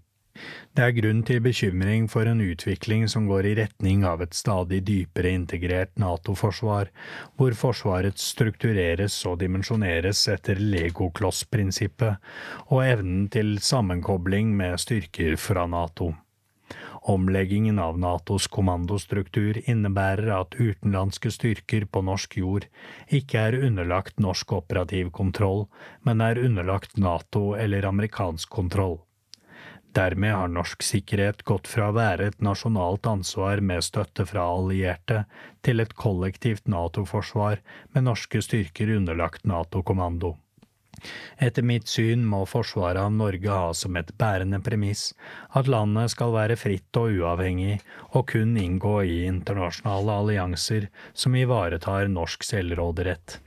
Det 0.77 0.85
er 0.85 0.95
grunn 0.95 1.25
til 1.27 1.41
bekymring 1.43 2.05
for 2.13 2.29
en 2.31 2.43
utvikling 2.45 3.09
som 3.11 3.27
går 3.27 3.49
i 3.49 3.55
retning 3.59 4.05
av 4.07 4.23
et 4.23 4.37
stadig 4.37 4.83
dypere 4.87 5.33
integrert 5.35 5.95
NATO-forsvar, 5.99 6.93
hvor 7.35 7.57
Forsvaret 7.59 8.21
struktureres 8.23 9.17
og 9.27 9.41
dimensjoneres 9.43 10.23
etter 10.31 10.61
legokloss-prinsippet 10.63 12.23
og 12.69 12.85
evnen 12.85 13.27
til 13.35 13.57
sammenkobling 13.59 14.55
med 14.61 14.79
styrker 14.79 15.35
fra 15.41 15.67
NATO. 15.67 16.13
Omleggingen 17.09 17.79
av 17.81 17.99
Natos 17.99 18.47
kommandostruktur 18.53 19.59
innebærer 19.65 20.29
at 20.35 20.57
utenlandske 20.59 21.33
styrker 21.33 21.87
på 21.89 22.03
norsk 22.05 22.37
jord 22.43 22.67
ikke 23.09 23.45
er 23.49 23.59
underlagt 23.71 24.21
norsk 24.21 24.53
operativ 24.59 25.11
kontroll, 25.17 25.65
men 26.05 26.21
er 26.21 26.43
underlagt 26.43 26.99
NATO 27.01 27.55
eller 27.57 27.89
amerikansk 27.89 28.51
kontroll. 28.53 28.99
Dermed 29.97 30.35
har 30.35 30.51
norsk 30.53 30.83
sikkerhet 30.85 31.45
gått 31.49 31.69
fra 31.71 31.89
å 31.89 31.95
være 31.97 32.29
et 32.31 32.43
nasjonalt 32.45 33.07
ansvar 33.09 33.63
med 33.65 33.85
støtte 33.87 34.27
fra 34.29 34.45
allierte, 34.57 35.25
til 35.65 35.81
et 35.81 35.95
kollektivt 35.99 36.69
NATO-forsvar 36.69 37.63
med 37.95 38.07
norske 38.11 38.43
styrker 38.45 38.93
underlagt 38.99 39.49
NATO-kommando. 39.49 40.37
Etter 41.39 41.63
mitt 41.63 41.89
syn 41.89 42.25
må 42.27 42.43
forsvaret 42.51 43.01
av 43.01 43.13
Norge 43.15 43.51
ha 43.55 43.73
som 43.81 43.97
et 44.01 44.11
bærende 44.19 44.59
premiss 44.65 45.13
at 45.61 45.71
landet 45.71 46.13
skal 46.15 46.35
være 46.35 46.59
fritt 46.59 46.99
og 47.01 47.21
uavhengig, 47.21 47.79
og 48.13 48.27
kun 48.35 48.57
inngå 48.59 48.97
i 49.07 49.21
internasjonale 49.29 50.17
allianser 50.23 50.89
som 51.15 51.39
ivaretar 51.39 52.11
norsk 52.11 52.47
selvråderett. 52.47 53.39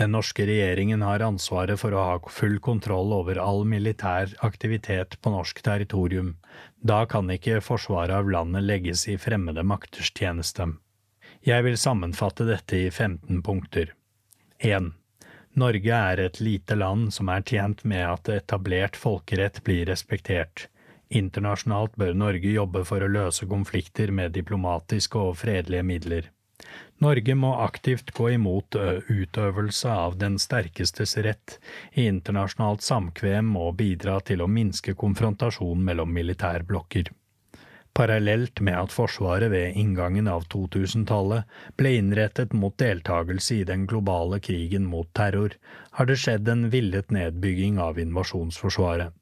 Den 0.00 0.12
norske 0.14 0.46
regjeringen 0.48 1.02
har 1.06 1.24
ansvaret 1.26 1.80
for 1.80 1.94
å 1.94 2.04
ha 2.06 2.32
full 2.32 2.58
kontroll 2.64 3.12
over 3.16 3.40
all 3.40 3.64
militær 3.68 4.32
aktivitet 4.46 5.18
på 5.20 5.32
norsk 5.34 5.62
territorium. 5.66 6.34
Da 6.80 7.04
kan 7.06 7.30
ikke 7.30 7.60
forsvaret 7.64 8.14
av 8.16 8.30
landet 8.30 8.66
legges 8.66 9.06
i 9.08 9.18
fremmede 9.20 9.62
makters 9.62 10.10
tjeneste. 10.10 10.72
Jeg 11.42 11.66
vil 11.66 11.78
sammenfatte 11.78 12.46
dette 12.46 12.76
i 12.78 12.90
15 12.90 13.42
punkter. 13.42 13.94
1. 14.58 14.92
Norge 15.58 15.96
er 16.12 16.20
et 16.22 16.38
lite 16.40 16.76
land 16.78 17.10
som 17.12 17.28
er 17.28 17.42
tjent 17.44 17.82
med 17.84 18.04
at 18.06 18.30
etablert 18.32 18.96
folkerett 18.96 19.58
blir 19.66 19.84
respektert. 19.90 20.68
Internasjonalt 21.12 21.98
bør 22.00 22.14
Norge 22.16 22.54
jobbe 22.54 22.84
for 22.88 23.04
å 23.04 23.10
løse 23.10 23.48
konflikter 23.50 24.12
med 24.14 24.32
diplomatiske 24.32 25.18
og 25.20 25.36
fredelige 25.42 25.84
midler. 25.84 26.30
Norge 27.02 27.34
må 27.34 27.48
aktivt 27.64 28.12
gå 28.14 28.28
imot 28.36 28.76
utøvelse 29.08 29.90
av 29.90 30.18
den 30.20 30.36
sterkestes 30.38 31.16
rett 31.26 31.56
i 31.98 32.04
internasjonalt 32.06 32.84
samkvem 32.86 33.56
og 33.58 33.74
bidra 33.80 34.20
til 34.28 34.44
å 34.44 34.50
minske 34.50 34.94
konfrontasjon 35.00 35.82
mellom 35.88 36.12
militærblokker. 36.14 37.10
Parallelt 37.92 38.62
med 38.64 38.78
at 38.78 38.94
Forsvaret 38.94 39.50
ved 39.52 39.76
inngangen 39.76 40.28
av 40.30 40.46
2000-tallet 40.54 41.58
ble 41.80 41.96
innrettet 41.98 42.54
mot 42.56 42.76
deltakelse 42.80 43.58
i 43.58 43.66
den 43.68 43.84
globale 43.90 44.38
krigen 44.40 44.86
mot 44.88 45.10
terror, 45.18 45.58
har 45.98 46.08
det 46.08 46.16
skjedd 46.22 46.48
en 46.48 46.68
villet 46.72 47.10
nedbygging 47.12 47.82
av 47.82 48.00
invasjonsforsvaret. 48.00 49.12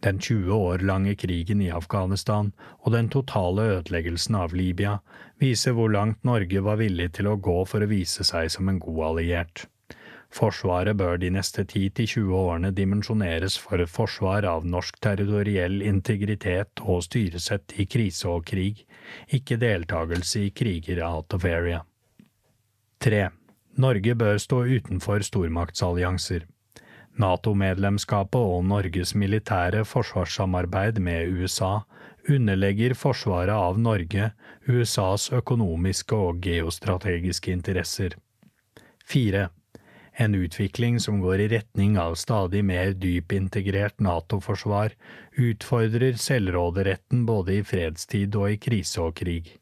Den 0.00 0.20
20 0.22 0.54
år 0.54 0.78
lange 0.78 1.14
krigen 1.18 1.62
i 1.62 1.72
Afghanistan 1.74 2.52
og 2.84 2.92
den 2.94 3.08
totale 3.10 3.64
ødeleggelsen 3.72 4.36
av 4.38 4.54
Libya 4.54 4.98
viser 5.42 5.74
hvor 5.74 5.90
langt 5.90 6.22
Norge 6.24 6.62
var 6.62 6.78
villig 6.78 7.10
til 7.18 7.26
å 7.26 7.38
gå 7.42 7.56
for 7.66 7.82
å 7.82 7.90
vise 7.90 8.26
seg 8.26 8.52
som 8.54 8.70
en 8.70 8.78
god 8.82 9.02
alliert. 9.08 9.64
Forsvaret 10.30 10.96
bør 10.96 11.16
de 11.18 11.30
neste 11.32 11.64
10–20 11.64 12.32
årene 12.36 12.70
dimensjoneres 12.76 13.56
for 13.58 13.82
forsvar 13.88 14.44
av 14.46 14.66
norsk 14.68 15.00
territoriell 15.02 15.80
integritet 15.82 16.82
og 16.84 17.02
styresett 17.06 17.74
i 17.80 17.88
krise 17.88 18.28
og 18.28 18.44
krig, 18.46 18.84
ikke 19.32 19.56
deltakelse 19.58 20.44
i 20.44 20.52
kriger 20.52 21.00
out 21.06 21.34
of 21.34 21.48
area. 21.48 21.80
3. 23.00 23.24
Norge 23.80 24.14
bør 24.20 24.38
stå 24.42 24.62
utenfor 24.68 25.24
stormaktsallianser. 25.24 26.44
NATO-medlemskapet 27.18 28.38
og 28.38 28.64
Norges 28.70 29.14
militære 29.18 29.84
forsvarssamarbeid 29.88 31.00
med 31.02 31.34
USA 31.34 31.80
underlegger 32.28 32.94
forsvaret 32.98 33.54
av 33.54 33.78
Norge 33.80 34.30
USAs 34.68 35.28
økonomiske 35.34 36.16
og 36.16 36.42
geostrategiske 36.44 37.52
interesser. 37.52 38.16
Fire. 39.04 39.48
En 40.18 40.34
utvikling 40.34 40.98
som 41.00 41.20
går 41.22 41.44
i 41.44 41.48
retning 41.52 41.94
av 42.02 42.16
stadig 42.18 42.64
mer 42.66 42.90
dypintegrert 42.98 44.00
NATO-forsvar, 44.02 44.96
utfordrer 45.38 46.18
selvråderetten 46.18 47.22
både 47.26 47.60
i 47.60 47.62
fredstid 47.62 48.34
og 48.34 48.50
i 48.50 48.58
krise 48.58 49.04
og 49.04 49.14
krig. 49.20 49.54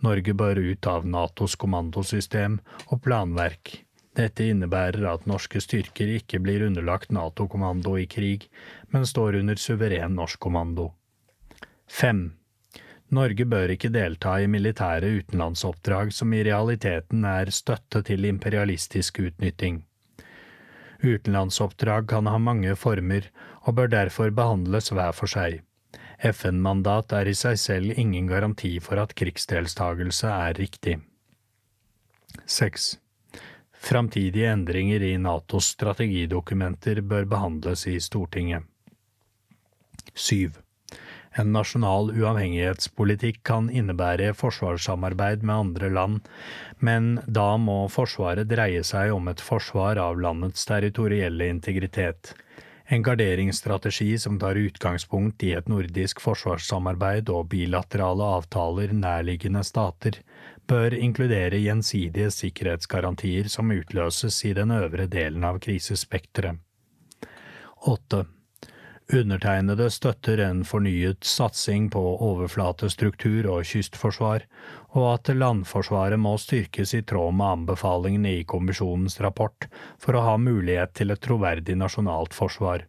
Norge 0.00 0.32
bør 0.32 0.62
ut 0.72 0.88
av 0.88 1.04
Natos 1.04 1.58
kommandosystem 1.60 2.58
og 2.88 3.02
planverk. 3.04 3.76
Dette 4.20 4.50
innebærer 4.52 5.06
at 5.08 5.24
norske 5.30 5.62
styrker 5.64 6.10
ikke 6.18 6.42
blir 6.44 6.66
underlagt 6.66 7.12
NATO-kommando 7.14 7.94
i 7.96 8.04
krig, 8.10 8.50
men 8.92 9.06
står 9.08 9.38
under 9.40 9.56
suveren 9.56 10.18
norsk 10.18 10.40
kommando. 10.44 10.90
5. 11.88 12.20
Norge 13.16 13.46
bør 13.48 13.72
ikke 13.74 13.90
delta 13.94 14.36
i 14.38 14.50
militære 14.50 15.08
utenlandsoppdrag 15.22 16.12
som 16.14 16.34
i 16.36 16.44
realiteten 16.46 17.24
er 17.26 17.50
støtte 17.54 18.04
til 18.06 18.28
imperialistisk 18.28 19.22
utnytting. 19.24 19.80
Utenlandsoppdrag 21.00 22.06
kan 22.12 22.28
ha 22.28 22.36
mange 22.38 22.76
former 22.76 23.26
og 23.64 23.74
bør 23.80 23.90
derfor 23.96 24.30
behandles 24.36 24.92
hver 24.92 25.16
for 25.16 25.32
seg. 25.32 25.62
FN-mandat 26.20 27.16
er 27.16 27.30
i 27.30 27.34
seg 27.34 27.56
selv 27.58 27.98
ingen 27.98 28.28
garanti 28.28 28.76
for 28.84 29.00
at 29.00 29.16
krigsdelstagelse 29.16 30.28
er 30.28 30.58
riktig. 30.60 31.00
6. 32.44 32.99
Framtidige 33.80 34.50
endringer 34.52 35.02
i 35.02 35.14
Natos 35.18 35.70
strategidokumenter 35.72 37.00
bør 37.00 37.24
behandles 37.24 37.86
i 37.88 37.96
Stortinget. 38.00 38.66
7. 40.14 40.52
En 41.40 41.52
nasjonal 41.54 42.10
uavhengighetspolitikk 42.12 43.40
kan 43.46 43.70
innebære 43.70 44.34
forsvarssamarbeid 44.36 45.46
med 45.46 45.54
andre 45.54 45.90
land, 45.96 46.28
men 46.78 47.08
da 47.26 47.54
må 47.56 47.84
Forsvaret 47.88 48.50
dreie 48.50 48.82
seg 48.84 49.14
om 49.14 49.32
et 49.32 49.40
forsvar 49.40 50.00
av 50.02 50.20
landets 50.20 50.66
territorielle 50.68 51.48
integritet. 51.48 52.34
En 52.90 53.04
garderingsstrategi 53.06 54.16
som 54.18 54.36
tar 54.42 54.58
utgangspunkt 54.58 55.44
i 55.46 55.52
et 55.54 55.68
nordisk 55.70 56.20
forsvarssamarbeid 56.20 57.30
og 57.30 57.46
bilaterale 57.52 58.32
avtaler 58.40 58.92
nærliggende 58.92 59.62
stater, 59.64 60.18
bør 60.70 60.94
inkludere 60.94 61.58
gjensidige 61.58 62.30
sikkerhetsgarantier 62.30 63.48
som 63.50 63.72
utløses 63.74 64.36
i 64.46 64.52
den 64.54 64.70
øvre 64.74 65.08
delen 65.10 65.46
av 65.46 65.58
krisespekteret. 65.64 66.60
8. 67.90 68.26
Undertegnede 69.10 69.88
støtter 69.90 70.38
en 70.44 70.60
fornyet 70.68 71.26
satsing 71.26 71.88
på 71.90 72.00
overflatestruktur 72.28 73.48
og 73.50 73.66
kystforsvar, 73.66 74.44
og 74.94 75.06
at 75.14 75.32
landforsvaret 75.34 76.20
må 76.20 76.36
styrkes 76.38 76.94
i 76.94 77.02
tråd 77.02 77.34
med 77.34 77.54
anbefalingene 77.56 78.36
i 78.38 78.44
kommisjonens 78.46 79.18
rapport 79.24 79.66
for 79.98 80.14
å 80.14 80.22
ha 80.28 80.36
mulighet 80.38 80.94
til 81.00 81.10
et 81.10 81.22
troverdig 81.24 81.74
nasjonalt 81.80 82.36
forsvar. 82.36 82.84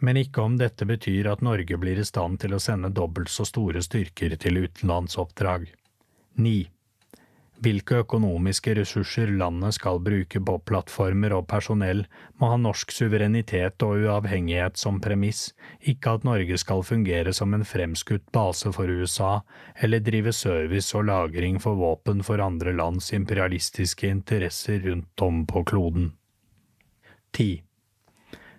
Men 0.00 0.20
ikke 0.20 0.46
om 0.46 0.56
dette 0.60 0.88
betyr 0.88 1.28
at 1.34 1.44
Norge 1.44 1.76
blir 1.80 2.00
i 2.00 2.08
stand 2.08 2.40
til 2.40 2.56
å 2.56 2.62
sende 2.62 2.92
dobbelt 2.96 3.32
så 3.32 3.44
store 3.48 3.84
styrker 3.84 4.38
til 4.40 4.62
utenlandsoppdrag. 4.64 5.68
9 6.40 6.54
hvilke 7.64 8.02
økonomiske 8.04 8.74
ressurser 8.78 9.30
landet 9.40 9.78
skal 9.78 10.00
bruke 10.04 10.40
på 10.44 10.58
plattformer 10.68 11.34
og 11.36 11.46
personell, 11.48 12.04
må 12.40 12.50
ha 12.52 12.58
norsk 12.60 12.92
suverenitet 12.92 13.82
og 13.86 14.04
uavhengighet 14.04 14.78
som 14.80 15.00
premiss, 15.04 15.48
ikke 15.80 16.18
at 16.18 16.28
Norge 16.28 16.58
skal 16.60 16.84
fungere 16.86 17.32
som 17.36 17.56
en 17.56 17.64
fremskutt 17.64 18.26
base 18.36 18.72
for 18.76 18.90
USA, 18.92 19.40
eller 19.80 20.04
drive 20.04 20.32
service 20.36 20.92
og 20.94 21.08
lagring 21.08 21.60
for 21.62 21.80
våpen 21.80 22.22
for 22.26 22.44
andre 22.44 22.76
lands 22.76 23.12
imperialistiske 23.16 24.10
interesser 24.12 24.84
rundt 24.84 25.24
om 25.24 25.46
på 25.48 25.64
kloden. 25.72 26.12
10. 27.34 27.62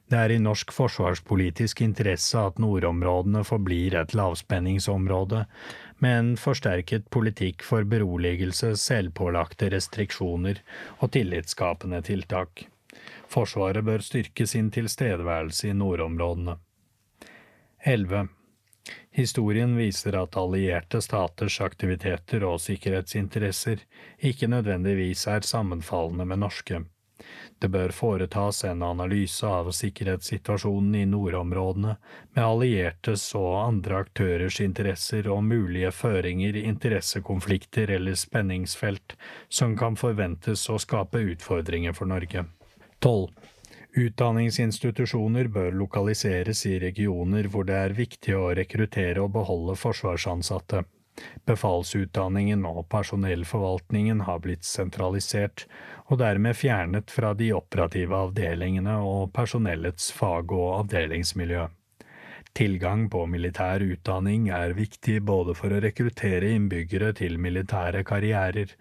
Det 0.06 0.18
er 0.22 0.36
i 0.36 0.38
norsk 0.38 0.70
forsvarspolitisk 0.70 1.80
interesse 1.82 2.38
at 2.38 2.60
nordområdene 2.62 3.41
forblir 3.47 3.95
et 3.97 4.14
lavspenningsområde, 4.14 5.45
med 6.03 6.19
en 6.19 6.31
forsterket 6.37 7.09
politikk 7.13 7.63
for 7.63 7.87
beroligelse, 7.87 8.73
selvpålagte 8.79 9.69
restriksjoner 9.73 10.61
og 10.99 11.11
tillitsskapende 11.15 12.01
tiltak. 12.05 12.65
Forsvaret 13.31 13.85
bør 13.85 14.03
styrke 14.03 14.47
sin 14.47 14.71
tilstedeværelse 14.71 15.69
i 15.69 15.77
nordområdene. 15.77 16.57
11. 17.85 18.27
Historien 19.15 19.77
viser 19.77 20.17
at 20.19 20.35
allierte 20.39 21.01
staters 21.01 21.59
aktiviteter 21.63 22.43
og 22.47 22.59
sikkerhetsinteresser 22.63 23.85
ikke 24.19 24.49
nødvendigvis 24.51 25.25
er 25.31 25.47
sammenfallende 25.47 26.25
med 26.25 26.43
norske. 26.43 26.81
Det 27.60 27.70
bør 27.72 27.93
foretas 27.95 28.64
en 28.68 28.84
analyse 28.84 29.47
av 29.47 29.70
sikkerhetssituasjonen 29.72 30.95
i 30.99 31.06
nordområdene, 31.08 31.95
med 32.36 32.43
alliertes 32.43 33.24
og 33.39 33.53
andre 33.62 34.01
aktørers 34.03 34.60
interesser 34.66 35.30
og 35.32 35.43
mulige 35.47 35.93
føringer, 35.95 36.60
interessekonflikter 36.60 37.95
eller 37.95 38.20
spenningsfelt 38.20 39.16
som 39.47 39.78
kan 39.80 39.95
forventes 39.95 40.68
å 40.70 40.78
skape 40.84 41.24
utfordringer 41.32 41.95
for 41.95 42.12
Norge. 42.12 42.43
12. 42.99 43.30
Utdanningsinstitusjoner 43.95 45.47
bør 45.47 45.72
lokaliseres 45.80 46.66
i 46.68 46.76
regioner 46.84 47.47
hvor 47.47 47.64
det 47.70 47.80
er 47.80 47.95
viktig 47.95 48.36
å 48.36 48.49
rekruttere 48.58 49.24
og 49.24 49.32
beholde 49.38 49.78
forsvarsansatte. 49.80 50.84
Befalsutdanningen 51.47 52.66
og 52.68 52.88
personellforvaltningen 52.91 54.26
har 54.28 54.41
blitt 54.43 54.66
sentralisert, 54.68 55.66
og 56.09 56.20
dermed 56.20 56.57
fjernet 56.59 57.13
fra 57.13 57.34
de 57.38 57.51
operative 57.55 58.18
avdelingene 58.28 58.97
og 59.05 59.32
personellets 59.34 60.11
fag- 60.13 60.53
og 60.53 60.72
avdelingsmiljø. 60.82 61.68
Tilgang 62.55 63.09
på 63.11 63.26
militær 63.28 63.84
utdanning 63.84 64.47
er 64.55 64.76
viktig 64.78 65.18
både 65.28 65.55
for 65.59 65.76
å 65.76 65.82
rekruttere 65.84 66.53
innbyggere 66.55 67.11
til 67.18 67.36
militære 67.41 68.05
karrierer 68.07 68.76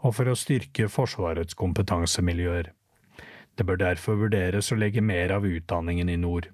og 0.00 0.16
for 0.16 0.30
å 0.30 0.38
styrke 0.38 0.88
Forsvarets 0.90 1.54
kompetansemiljøer. 1.54 2.72
Det 3.54 3.66
bør 3.66 3.78
derfor 3.82 4.18
vurderes 4.18 4.72
å 4.72 4.78
legge 4.80 5.02
mer 5.04 5.34
av 5.36 5.46
utdanningen 5.46 6.10
i 6.10 6.16
nord. 6.18 6.48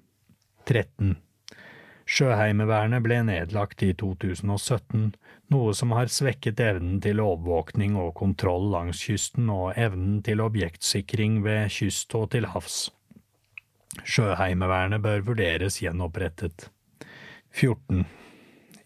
13. 0.67 1.15
Sjøheimevernet 2.07 3.03
ble 3.03 3.17
nedlagt 3.27 3.83
i 3.83 3.89
2017, 3.99 5.09
noe 5.51 5.73
som 5.75 5.91
har 5.91 6.07
svekket 6.11 6.61
evnen 6.63 7.01
til 7.03 7.19
overvåkning 7.19 7.97
og 7.99 8.13
kontroll 8.15 8.69
langs 8.71 9.01
kysten 9.09 9.51
og 9.51 9.73
evnen 9.75 10.21
til 10.23 10.43
objektsikring 10.45 11.41
ved 11.43 11.67
kyst 11.75 12.15
og 12.15 12.29
til 12.35 12.47
havs. 12.53 12.85
Sjøheimevernet 14.07 15.03
bør 15.03 15.25
vurderes 15.27 15.81
gjenopprettet. 15.83 16.69
14. 17.51 18.05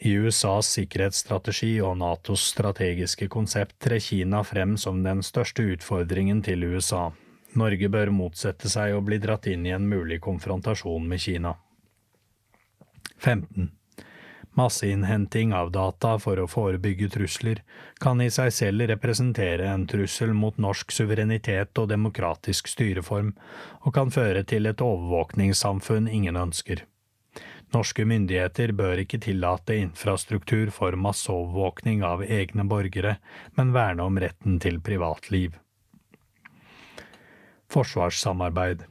I 0.01 0.17
USAs 0.17 0.73
sikkerhetsstrategi 0.79 1.75
og 1.85 1.99
Natos 2.01 2.47
strategiske 2.55 3.27
konsept 3.29 3.75
trer 3.85 4.01
Kina 4.01 4.41
frem 4.41 4.77
som 4.81 5.03
den 5.05 5.21
største 5.21 5.67
utfordringen 5.75 6.41
til 6.41 6.65
USA. 6.73 7.11
Norge 7.53 7.89
bør 7.91 8.09
motsette 8.15 8.71
seg 8.71 8.95
å 8.95 9.03
bli 9.05 9.19
dratt 9.21 9.45
inn 9.51 9.67
i 9.67 9.75
en 9.75 9.85
mulig 9.85 10.17
konfrontasjon 10.25 11.05
med 11.05 11.21
Kina. 11.21 11.59
15. 13.17 13.71
Masseinnhenting 14.53 15.53
av 15.53 15.71
data 15.71 16.17
for 16.19 16.39
å 16.41 16.47
forebygge 16.51 17.07
trusler 17.13 17.61
kan 18.03 18.19
i 18.21 18.27
seg 18.33 18.51
selv 18.51 18.87
representere 18.91 19.69
en 19.71 19.85
trussel 19.87 20.33
mot 20.35 20.57
norsk 20.59 20.91
suverenitet 20.91 21.79
og 21.79 21.87
demokratisk 21.93 22.67
styreform, 22.67 23.31
og 23.87 23.95
kan 23.95 24.11
føre 24.11 24.43
til 24.43 24.67
et 24.67 24.83
overvåkningssamfunn 24.83 26.11
ingen 26.11 26.35
ønsker. 26.35 26.83
Norske 27.71 28.03
myndigheter 28.03 28.73
bør 28.75 28.99
ikke 29.05 29.21
tillate 29.23 29.77
infrastruktur 29.79 30.73
for 30.75 30.99
masseovervåkning 30.99 32.03
av 32.03 32.25
egne 32.27 32.67
borgere, 32.67 33.17
men 33.55 33.71
verne 33.71 34.03
om 34.03 34.19
retten 34.19 34.59
til 34.59 34.81
privatliv. 34.83 35.55
Forsvarssamarbeid 37.71 38.83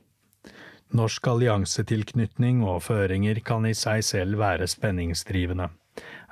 Norsk 0.91 1.29
alliansetilknytning 1.31 2.65
og 2.67 2.81
føringer 2.83 3.39
kan 3.47 3.67
i 3.69 3.77
seg 3.79 4.03
selv 4.03 4.41
være 4.41 4.67
spenningsdrivende. 4.71 5.69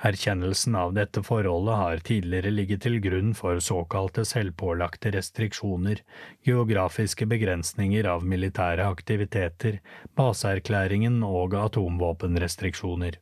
Erkjennelsen 0.09 0.77
av 0.79 0.95
dette 0.97 1.23
forholdet 1.27 1.77
har 1.79 2.03
tidligere 2.07 2.51
ligget 2.55 2.83
til 2.83 2.99
grunn 3.03 3.33
for 3.39 3.59
såkalte 3.63 4.25
selvpålagte 4.27 5.13
restriksjoner, 5.15 6.03
geografiske 6.47 7.27
begrensninger 7.31 8.07
av 8.11 8.27
militære 8.27 8.87
aktiviteter, 8.87 9.81
baseerklæringen 10.19 11.21
og 11.27 11.55
atomvåpenrestriksjoner. 11.59 13.19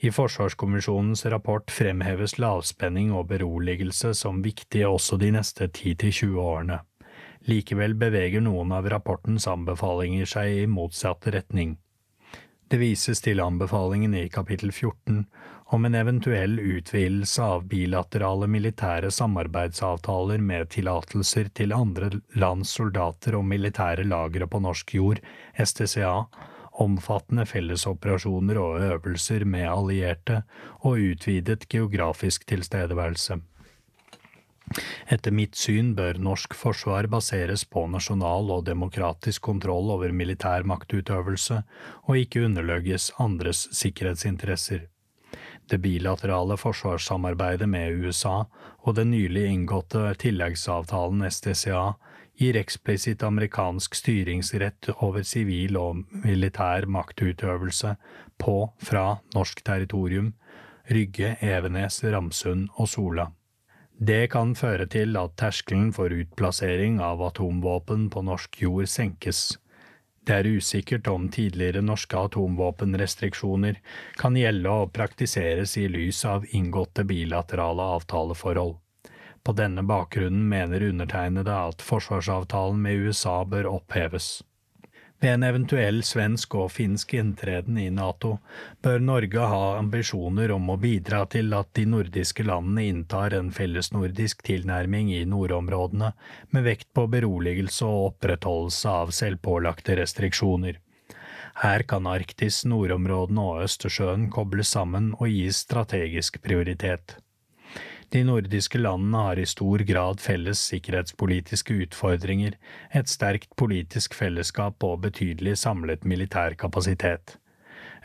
I 0.00 0.10
Forsvarskommisjonens 0.16 1.26
rapport 1.28 1.70
fremheves 1.70 2.38
lavspenning 2.40 3.10
og 3.12 3.26
beroligelse 3.34 4.14
som 4.16 4.40
viktige 4.42 4.88
også 4.88 5.18
de 5.20 5.34
neste 5.34 5.68
10–20 5.68 6.38
årene. 6.40 6.80
Likevel 7.48 7.94
beveger 7.94 8.42
noen 8.44 8.72
av 8.76 8.88
rapportens 8.92 9.46
anbefalinger 9.48 10.28
seg 10.28 10.64
i 10.64 10.66
motsatt 10.68 11.30
retning. 11.32 11.78
Det 12.70 12.78
vises 12.78 13.18
til 13.24 13.40
anbefalingen 13.42 14.12
i 14.14 14.28
kapittel 14.30 14.70
14 14.70 15.24
om 15.74 15.84
en 15.86 15.94
eventuell 15.94 16.58
utvidelse 16.58 17.42
av 17.42 17.64
bilaterale 17.70 18.46
militære 18.50 19.10
samarbeidsavtaler 19.14 20.42
med 20.42 20.70
tillatelser 20.74 21.50
til 21.54 21.74
andre 21.74 22.12
lands 22.38 22.76
soldater 22.78 23.38
og 23.38 23.48
militære 23.50 24.06
lagre 24.06 24.46
på 24.50 24.62
norsk 24.62 24.94
jord, 24.94 25.22
STCA, 25.58 26.14
omfattende 26.84 27.46
fellesoperasjoner 27.46 28.58
og 28.62 28.82
øvelser 28.86 29.44
med 29.44 29.66
allierte 29.70 30.42
og 30.80 31.02
utvidet 31.10 31.66
geografisk 31.70 32.46
tilstedeværelse. 32.50 33.40
Etter 35.10 35.34
mitt 35.34 35.58
syn 35.58 35.94
bør 35.98 36.20
norsk 36.22 36.54
forsvar 36.54 37.08
baseres 37.10 37.64
på 37.66 37.86
nasjonal 37.90 38.52
og 38.54 38.64
demokratisk 38.68 39.42
kontroll 39.48 39.90
over 39.90 40.14
militær 40.14 40.66
maktutøvelse, 40.68 41.62
og 42.06 42.20
ikke 42.22 42.44
underlegges 42.46 43.10
andres 43.18 43.66
sikkerhetsinteresser. 43.74 44.86
Det 45.70 45.78
bilaterale 45.82 46.56
forsvarssamarbeidet 46.58 47.68
med 47.70 47.98
USA 48.02 48.44
og 48.82 48.94
den 48.98 49.12
nylig 49.14 49.44
inngåtte 49.50 50.14
tilleggsavtalen 50.22 51.26
STCA 51.30 51.84
gir 52.40 52.56
eksplisitt 52.58 53.22
amerikansk 53.26 53.94
styringsrett 53.98 54.90
over 54.96 55.26
sivil 55.26 55.76
og 55.78 56.00
militær 56.24 56.86
maktutøvelse 56.90 57.96
på, 58.40 58.56
fra 58.80 59.20
norsk 59.34 59.62
territorium, 59.66 60.32
Rygge, 60.90 61.36
Evenes, 61.44 62.00
Ramsund 62.02 62.70
og 62.74 62.88
Sola. 62.90 63.28
Det 64.00 64.30
kan 64.32 64.54
føre 64.56 64.86
til 64.88 65.12
at 65.20 65.34
terskelen 65.36 65.90
for 65.92 66.08
utplassering 66.08 67.02
av 67.04 67.20
atomvåpen 67.20 68.06
på 68.08 68.22
norsk 68.24 68.62
jord 68.62 68.88
senkes. 68.88 69.58
Det 70.24 70.38
er 70.38 70.48
usikkert 70.48 71.10
om 71.12 71.26
tidligere 71.28 71.82
norske 71.84 72.16
atomvåpenrestriksjoner 72.16 73.76
kan 74.16 74.38
gjelde 74.40 74.72
og 74.72 74.94
praktiseres 74.96 75.76
i 75.76 75.84
lys 75.92 76.22
av 76.24 76.48
inngåtte 76.48 77.04
bilaterale 77.04 77.90
avtaleforhold. 77.98 78.78
På 79.44 79.52
denne 79.56 79.84
bakgrunnen 79.84 80.48
mener 80.48 80.88
undertegnede 80.88 81.60
at 81.68 81.84
forsvarsavtalen 81.84 82.80
med 82.80 83.04
USA 83.04 83.42
bør 83.44 83.68
oppheves. 83.74 84.38
Ved 85.20 85.34
en 85.34 85.42
eventuell 85.44 85.98
svensk 86.06 86.54
og 86.56 86.70
finsk 86.72 87.12
inntreden 87.18 87.76
i 87.76 87.90
NATO 87.92 88.38
bør 88.80 89.02
Norge 89.04 89.48
ha 89.52 89.64
ambisjoner 89.76 90.54
om 90.54 90.72
å 90.72 90.78
bidra 90.80 91.26
til 91.28 91.52
at 91.58 91.74
de 91.76 91.84
nordiske 91.92 92.46
landene 92.48 92.86
inntar 92.88 93.36
en 93.36 93.50
fellesnordisk 93.52 94.40
tilnærming 94.48 95.12
i 95.12 95.26
nordområdene, 95.28 96.14
med 96.56 96.64
vekt 96.64 96.88
på 96.96 97.04
beroligelse 97.12 97.84
og 97.84 98.06
opprettholdelse 98.14 98.96
av 99.02 99.12
selvpålagte 99.20 100.00
restriksjoner. 100.00 100.80
Her 101.60 101.84
kan 101.84 102.08
Arktis, 102.08 102.62
nordområdene 102.64 103.44
og 103.44 103.66
Østersjøen 103.66 104.30
kobles 104.32 104.72
sammen 104.72 105.12
og 105.18 105.28
gis 105.28 105.60
strategisk 105.66 106.40
prioritet. 106.40 107.18
De 108.10 108.24
nordiske 108.26 108.78
landene 108.78 109.18
har 109.22 109.38
i 109.38 109.46
stor 109.46 109.84
grad 109.86 110.18
felles 110.20 110.58
sikkerhetspolitiske 110.72 111.76
utfordringer, 111.84 112.56
et 112.90 113.08
sterkt 113.08 113.52
politisk 113.54 114.16
fellesskap 114.18 114.82
og 114.82 115.04
betydelig 115.04 115.54
samlet 115.60 116.02
militær 116.02 116.56
kapasitet. 116.58 117.36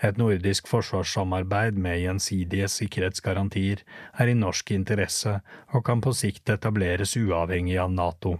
Et 0.05 0.17
nordisk 0.19 0.67
forsvarssamarbeid 0.69 1.79
med 1.81 2.03
gjensidige 2.03 2.67
sikkerhetsgarantier 2.69 3.81
er 4.21 4.29
i 4.29 4.35
norsk 4.37 4.75
interesse 4.75 5.39
og 5.73 5.85
kan 5.87 6.03
på 6.05 6.13
sikt 6.13 6.51
etableres 6.53 7.15
uavhengig 7.17 7.79
av 7.81 7.89
NATO. 7.95 8.35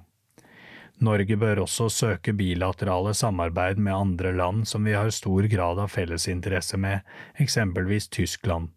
Norge 1.02 1.36
bør 1.36 1.64
også 1.64 1.88
søke 1.90 2.36
bilaterale 2.38 3.16
samarbeid 3.18 3.82
med 3.82 3.96
andre 3.96 4.36
land 4.36 4.68
som 4.70 4.86
vi 4.86 4.94
har 4.94 5.10
stor 5.10 5.50
grad 5.50 5.82
av 5.82 5.90
fellesinteresse 5.96 6.78
med, 6.78 7.02
eksempelvis 7.42 8.08
Tyskland. 8.14 8.70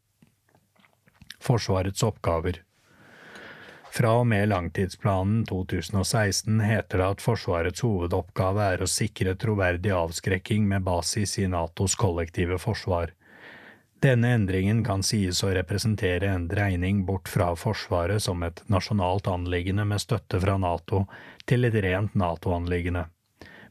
Forsvarets 1.39 2.03
oppgaver 2.03 2.62
fra 3.93 4.12
og 4.20 4.26
med 4.30 4.49
langtidsplanen 4.49 5.45
2016 5.49 6.61
heter 6.61 7.01
det 7.01 7.07
at 7.14 7.24
Forsvarets 7.24 7.84
hovedoppgave 7.84 8.66
er 8.74 8.82
å 8.84 8.91
sikre 8.91 9.34
troverdig 9.41 9.93
avskrekking 9.95 10.68
med 10.68 10.84
basis 10.86 11.39
i 11.43 11.47
Natos 11.51 11.97
kollektive 11.99 12.61
forsvar. 12.62 13.14
Denne 13.99 14.30
endringen 14.36 14.84
kan 14.86 15.03
sies 15.03 15.41
å 15.43 15.51
representere 15.51 16.30
en 16.30 16.47
dreining 16.47 17.03
bort 17.07 17.26
fra 17.28 17.49
Forsvaret 17.59 18.22
som 18.22 18.45
et 18.47 18.62
nasjonalt 18.70 19.26
anliggende 19.26 19.89
med 19.91 19.99
støtte 20.05 20.39
fra 20.39 20.55
Nato, 20.62 21.09
til 21.45 21.66
et 21.66 21.74
rent 21.82 22.14
Nato-anliggende. 22.14 23.09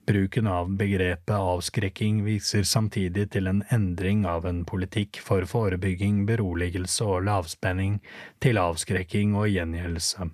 Bruken 0.07 0.47
av 0.47 0.69
begrepet 0.79 1.35
avskrekking 1.35 2.21
viser 2.23 2.63
samtidig 2.63 3.25
til 3.33 3.49
en 3.51 3.59
endring 3.75 4.21
av 4.25 4.45
en 4.47 4.61
politikk 4.63 5.19
for 5.19 5.43
forebygging, 5.43 6.21
beroligelse 6.29 7.03
og 7.03 7.25
lavspenning 7.27 7.97
til 8.39 8.61
avskrekking 8.61 9.35
og 9.35 9.49
gjengjeldelse. 9.51 10.29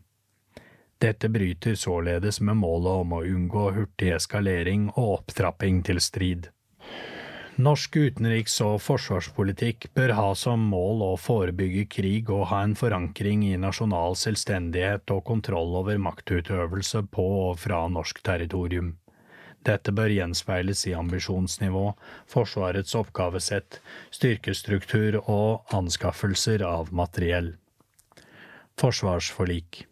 Dette 1.02 1.32
bryter 1.34 1.74
således 1.74 2.38
med 2.46 2.62
målet 2.62 3.02
om 3.02 3.18
å 3.18 3.24
unngå 3.26 3.66
hurtig 3.80 4.14
eskalering 4.14 4.92
og 4.94 5.18
opptrapping 5.18 5.82
til 5.90 6.00
strid. 6.00 6.52
Norsk 7.58 7.98
utenriks- 7.98 8.62
og 8.66 8.80
forsvarspolitikk 8.82 9.90
bør 9.98 10.14
ha 10.18 10.32
som 10.38 10.70
mål 10.70 11.02
å 11.06 11.14
forebygge 11.18 11.90
krig 11.90 12.30
og 12.30 12.52
ha 12.54 12.62
en 12.66 12.78
forankring 12.78 13.44
i 13.50 13.58
nasjonal 13.62 14.18
selvstendighet 14.22 15.18
og 15.18 15.26
kontroll 15.34 15.82
over 15.82 15.98
maktutøvelse 15.98 17.08
på 17.14 17.32
og 17.50 17.58
fra 17.66 17.88
norsk 17.90 18.22
territorium. 18.26 19.00
Dette 19.64 19.94
bør 19.96 20.12
gjenspeiles 20.12 20.84
i 20.90 20.96
ambisjonsnivå, 20.98 21.86
Forsvarets 22.28 22.96
oppgavesett, 23.00 23.80
styrkestruktur 24.12 25.22
og 25.24 25.76
anskaffelser 25.76 26.66
av 26.68 26.92
materiell. 26.92 27.54
Forsvarsforlik 28.80 29.86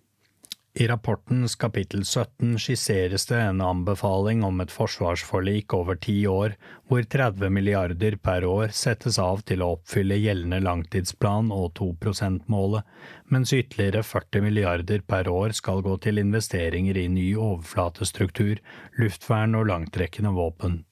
i 0.73 0.87
rapportens 0.87 1.55
kapittel 1.59 2.05
17 2.05 2.59
skisseres 2.59 3.25
det 3.27 3.39
en 3.43 3.61
anbefaling 3.61 4.43
om 4.47 4.61
et 4.63 4.71
forsvarsforlik 4.71 5.73
over 5.75 5.97
ti 5.99 6.15
år, 6.27 6.55
hvor 6.87 7.03
30 7.03 7.51
milliarder 7.51 8.15
per 8.15 8.45
år 8.47 8.71
settes 8.75 9.19
av 9.19 9.43
til 9.47 9.65
å 9.65 9.73
oppfylle 9.75 10.15
gjeldende 10.21 10.61
langtidsplan 10.63 11.51
og 11.51 11.73
2 11.79 11.89
%-målet, 12.13 12.87
mens 13.27 13.51
ytterligere 13.51 14.05
40 14.07 14.47
milliarder 14.47 15.03
per 15.03 15.27
år 15.27 15.57
skal 15.59 15.83
gå 15.83 15.97
til 16.07 16.23
investeringer 16.23 17.01
i 17.03 17.07
ny 17.11 17.27
overflatestruktur, 17.35 18.63
luftvern 18.95 19.59
og 19.59 19.67
langtrekkende 19.73 20.31
våpen. 20.39 20.85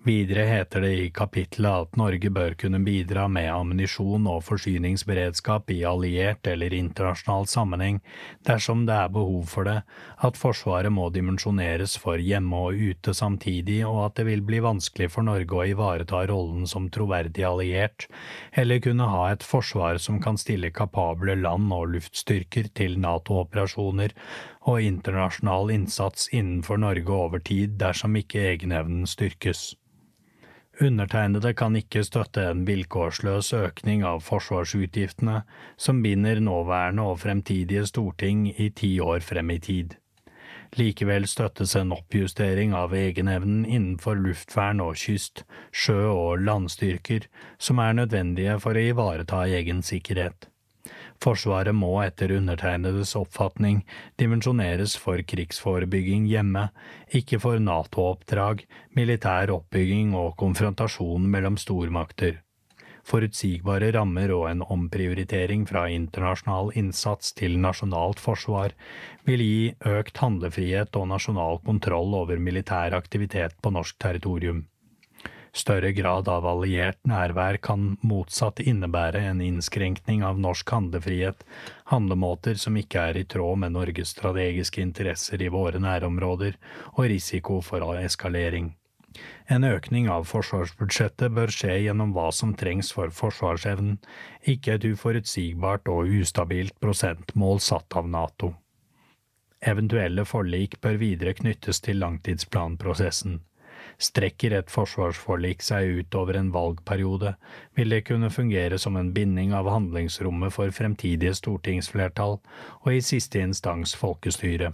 Videre 0.00 0.46
heter 0.48 0.80
det 0.80 0.90
i 0.96 1.08
kapittelet 1.12 1.84
at 1.84 1.96
Norge 2.00 2.30
bør 2.32 2.54
kunne 2.56 2.78
bidra 2.80 3.26
med 3.28 3.50
ammunisjon 3.52 4.24
og 4.32 4.38
forsyningsberedskap 4.46 5.68
i 5.74 5.82
alliert 5.84 6.48
eller 6.48 6.72
internasjonal 6.72 7.44
sammenheng 7.50 7.98
dersom 8.48 8.86
det 8.88 8.96
er 8.96 9.12
behov 9.12 9.50
for 9.52 9.68
det, 9.68 9.82
at 10.24 10.40
Forsvaret 10.40 10.88
må 10.96 11.10
dimensjoneres 11.12 11.98
for 12.00 12.16
hjemme 12.16 12.62
og 12.64 12.80
ute 12.80 13.12
samtidig, 13.12 13.82
og 13.84 14.06
at 14.06 14.16
det 14.16 14.24
vil 14.30 14.44
bli 14.48 14.62
vanskelig 14.64 15.10
for 15.12 15.28
Norge 15.28 15.58
å 15.58 15.66
ivareta 15.68 16.22
rollen 16.30 16.64
som 16.70 16.88
troverdig 16.88 17.44
alliert, 17.44 18.08
eller 18.56 18.80
kunne 18.80 19.10
ha 19.12 19.26
et 19.34 19.44
forsvar 19.44 20.00
som 20.00 20.16
kan 20.24 20.40
stille 20.40 20.72
kapable 20.72 21.36
land- 21.42 21.76
og 21.76 21.92
luftstyrker 21.92 22.72
til 22.72 22.96
NATO-operasjoner 23.04 24.16
og 24.70 24.86
internasjonal 24.86 25.70
innsats 25.74 26.28
innenfor 26.32 26.80
Norge 26.80 27.12
over 27.12 27.42
tid 27.44 27.76
dersom 27.82 28.16
ikke 28.20 28.46
egenevnen 28.52 29.06
styrkes. 29.10 29.72
Undertegnede 30.80 31.52
kan 31.54 31.74
ikke 31.76 32.04
støtte 32.06 32.46
en 32.48 32.62
vilkårsløs 32.64 33.52
økning 33.58 34.04
av 34.06 34.22
forsvarsutgiftene 34.24 35.42
som 35.76 36.00
binder 36.02 36.40
nåværende 36.40 37.04
og 37.10 37.18
fremtidige 37.24 37.84
storting 37.90 38.46
i 38.50 38.70
ti 38.70 38.94
år 39.00 39.20
frem 39.20 39.50
i 39.52 39.58
tid. 39.58 39.98
Likevel 40.78 41.26
støttes 41.26 41.74
en 41.76 41.90
oppjustering 41.92 42.72
av 42.78 42.94
egenevnen 42.94 43.64
innenfor 43.66 44.16
luftvern 44.22 44.80
og 44.84 44.94
kyst, 45.02 45.42
sjø- 45.74 46.14
og 46.14 46.44
landstyrker 46.46 47.26
som 47.58 47.82
er 47.82 47.98
nødvendige 47.98 48.56
for 48.62 48.78
å 48.78 48.86
ivareta 48.92 49.42
egen 49.50 49.82
sikkerhet. 49.82 50.49
Forsvaret 51.20 51.76
må 51.76 51.90
etter 52.00 52.32
undertegnedes 52.32 53.10
oppfatning 53.18 53.82
dimensjoneres 54.20 54.94
for 54.96 55.20
krigsforebygging 55.20 56.24
hjemme, 56.30 56.70
ikke 57.12 57.40
for 57.42 57.60
NATO-oppdrag, 57.60 58.64
militær 58.96 59.52
oppbygging 59.52 60.14
og 60.16 60.38
konfrontasjon 60.40 61.26
mellom 61.28 61.60
stormakter. 61.60 62.40
Forutsigbare 63.10 63.90
rammer 63.96 64.32
og 64.32 64.46
en 64.48 64.64
omprioritering 64.64 65.66
fra 65.68 65.86
internasjonal 65.92 66.72
innsats 66.78 67.34
til 67.36 67.56
nasjonalt 67.60 68.20
forsvar 68.22 68.72
vil 69.28 69.44
gi 69.44 69.62
økt 69.92 70.20
handlefrihet 70.24 70.96
og 70.96 71.08
nasjonal 71.12 71.60
kontroll 71.66 72.16
over 72.16 72.40
militær 72.40 72.96
aktivitet 72.96 73.56
på 73.60 73.72
norsk 73.76 73.98
territorium. 74.00 74.64
Større 75.52 75.90
grad 75.92 76.28
av 76.30 76.46
alliert 76.46 76.98
nærvær 77.10 77.58
kan 77.58 77.96
motsatt 78.06 78.60
innebære 78.62 79.24
en 79.32 79.40
innskrenkning 79.42 80.22
av 80.22 80.38
norsk 80.38 80.70
handlefrihet, 80.70 81.42
handlemåter 81.90 82.54
som 82.54 82.76
ikke 82.78 83.06
er 83.10 83.18
i 83.18 83.24
tråd 83.26 83.58
med 83.64 83.74
Norges 83.74 84.14
strategiske 84.14 84.82
interesser 84.84 85.42
i 85.42 85.50
våre 85.50 85.82
nærområder 85.82 86.54
og 86.92 87.08
risiko 87.10 87.58
for 87.66 87.98
eskalering. 87.98 88.76
En 89.50 89.66
økning 89.66 90.06
av 90.06 90.28
forsvarsbudsjettet 90.30 91.34
bør 91.34 91.50
skje 91.50 91.80
gjennom 91.82 92.12
hva 92.14 92.28
som 92.30 92.54
trengs 92.54 92.92
for 92.94 93.10
forsvarsevnen, 93.10 93.98
ikke 94.46 94.76
et 94.76 94.86
uforutsigbart 94.92 95.90
og 95.90 96.14
ustabilt 96.20 96.78
prosentmål 96.78 97.58
satt 97.58 97.98
av 97.98 98.06
NATO. 98.06 98.54
Eventuelle 99.60 100.24
forlik 100.24 100.78
bør 100.80 101.02
videre 101.02 101.34
knyttes 101.36 101.82
til 101.84 101.98
langtidsplanprosessen. 102.00 103.40
Strekker 104.00 104.54
et 104.56 104.70
forsvarsforlik 104.72 105.60
seg 105.60 106.00
ut 106.00 106.16
over 106.16 106.38
en 106.40 106.50
valgperiode, 106.54 107.34
vil 107.76 107.92
det 107.92 108.06
kunne 108.08 108.30
fungere 108.32 108.78
som 108.80 108.96
en 108.96 109.10
binding 109.12 109.52
av 109.52 109.68
handlingsrommet 109.68 110.54
for 110.56 110.72
fremtidige 110.72 111.34
stortingsflertall 111.36 112.38
og 112.40 112.92
i 112.94 113.02
siste 113.04 113.42
instans 113.44 113.92
folkestyre. 114.00 114.72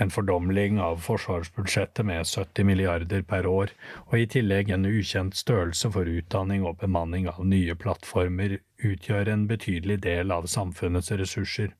En 0.00 0.12
fordomling 0.14 0.78
av 0.80 1.00
forsvarsbudsjettet 1.04 2.06
med 2.06 2.26
70 2.26 2.64
milliarder 2.68 3.24
per 3.26 3.48
år, 3.50 3.72
og 4.06 4.14
i 4.16 4.28
tillegg 4.30 4.70
en 4.70 4.86
ukjent 4.86 5.34
størrelse 5.36 5.90
for 5.90 6.08
utdanning 6.08 6.62
og 6.64 6.78
bemanning 6.84 7.26
av 7.32 7.42
nye 7.44 7.74
plattformer, 7.74 8.60
utgjør 8.78 9.32
en 9.32 9.48
betydelig 9.50 9.98
del 10.06 10.30
av 10.30 10.46
samfunnets 10.46 11.10
ressurser, 11.18 11.74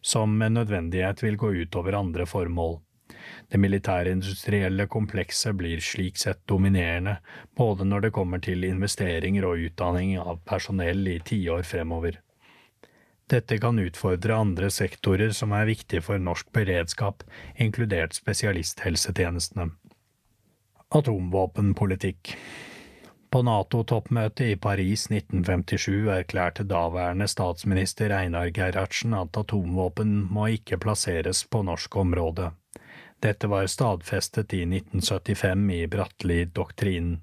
som 0.00 0.38
med 0.38 0.54
nødvendighet 0.54 1.24
vil 1.26 1.36
gå 1.36 1.52
utover 1.64 1.98
andre 1.98 2.30
formål. 2.30 2.78
Det 3.50 3.58
militærindustrielle 3.58 4.86
komplekset 4.86 5.56
blir 5.58 5.82
slik 5.82 6.18
sett 6.22 6.38
dominerende, 6.46 7.16
både 7.58 7.84
når 7.84 8.06
det 8.06 8.14
kommer 8.14 8.38
til 8.38 8.62
investeringer 8.68 9.46
og 9.48 9.64
utdanning 9.66 10.14
av 10.22 10.38
personell 10.46 11.02
i 11.10 11.18
tiår 11.26 11.66
fremover. 11.66 12.20
Dette 13.30 13.58
kan 13.62 13.78
utfordre 13.78 14.38
andre 14.38 14.70
sektorer 14.74 15.34
som 15.34 15.52
er 15.54 15.68
viktige 15.68 16.02
for 16.02 16.18
norsk 16.18 16.48
beredskap, 16.54 17.22
inkludert 17.58 18.14
spesialisthelsetjenestene. 18.18 19.68
Atomvåpenpolitikk 20.90 22.32
På 23.30 23.42
NATO-toppmøtet 23.46 24.46
i 24.54 24.56
Paris 24.58 25.04
1957 25.10 26.10
erklærte 26.10 26.66
daværende 26.66 27.28
statsminister 27.30 28.10
Einar 28.14 28.50
Gerhardsen 28.54 29.14
at 29.14 29.38
atomvåpen 29.38 30.16
må 30.34 30.48
ikke 30.56 30.80
plasseres 30.82 31.44
på 31.46 31.62
norsk 31.66 32.00
område. 32.02 32.50
Dette 33.20 33.46
var 33.52 33.66
stadfestet 33.66 34.54
i 34.54 34.62
1975 34.62 35.70
i 35.70 35.86
Bratteli-doktrinen. 35.86 37.18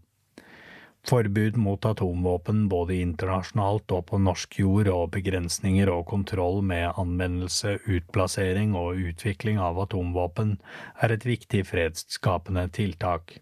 Forbud 1.07 1.57
mot 1.57 1.85
atomvåpen 1.85 2.67
både 2.69 2.99
internasjonalt 2.99 3.93
og 3.95 4.05
på 4.09 4.19
norsk 4.19 4.59
jord 4.59 4.89
og 4.91 5.13
begrensninger 5.15 5.89
og 5.89 6.03
kontroll 6.09 6.59
med 6.61 6.99
anvendelse, 6.99 7.77
utplassering 7.87 8.75
og 8.75 8.99
utvikling 9.09 9.57
av 9.63 9.79
atomvåpen 9.87 10.57
er 11.01 11.15
et 11.15 11.25
viktig 11.25 11.63
fredsskapende 11.71 12.67
tiltak. 12.75 13.39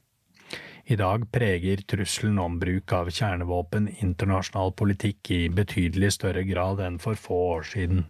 I 0.86 0.96
dag 0.96 1.26
preger 1.34 1.82
trusselen 1.90 2.38
om 2.40 2.60
bruk 2.62 2.94
av 2.94 3.10
kjernevåpen 3.10 3.90
internasjonal 3.98 4.76
politikk 4.78 5.32
i 5.34 5.48
betydelig 5.50 6.14
større 6.20 6.46
grad 6.46 6.84
enn 6.86 7.02
for 7.02 7.18
få 7.18 7.40
år 7.56 7.66
siden. 7.74 8.06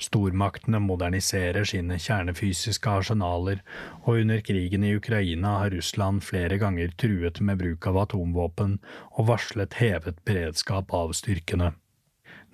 Stormaktene 0.00 0.80
moderniserer 0.80 1.66
sine 1.68 1.98
kjernefysiske 2.00 2.88
arsenaler, 2.88 3.60
og 4.06 4.22
under 4.22 4.40
krigen 4.40 4.84
i 4.86 4.94
Ukraina 4.96 5.58
har 5.60 5.74
Russland 5.74 6.24
flere 6.24 6.56
ganger 6.62 6.94
truet 6.96 7.42
med 7.44 7.60
bruk 7.60 7.86
av 7.90 7.98
atomvåpen 8.06 8.78
og 9.10 9.28
varslet 9.28 9.76
hevet 9.82 10.22
beredskap 10.24 10.94
av 10.96 11.12
styrkene. 11.18 11.74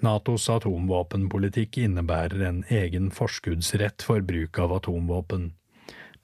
Natos 0.03 0.49
atomvåpenpolitikk 0.53 1.79
innebærer 1.87 2.43
en 2.49 2.65
egen 2.69 3.13
forskuddsrett 3.15 4.03
for 4.05 4.27
bruk 4.27 4.59
av 4.61 4.75
atomvåpen. 4.81 5.53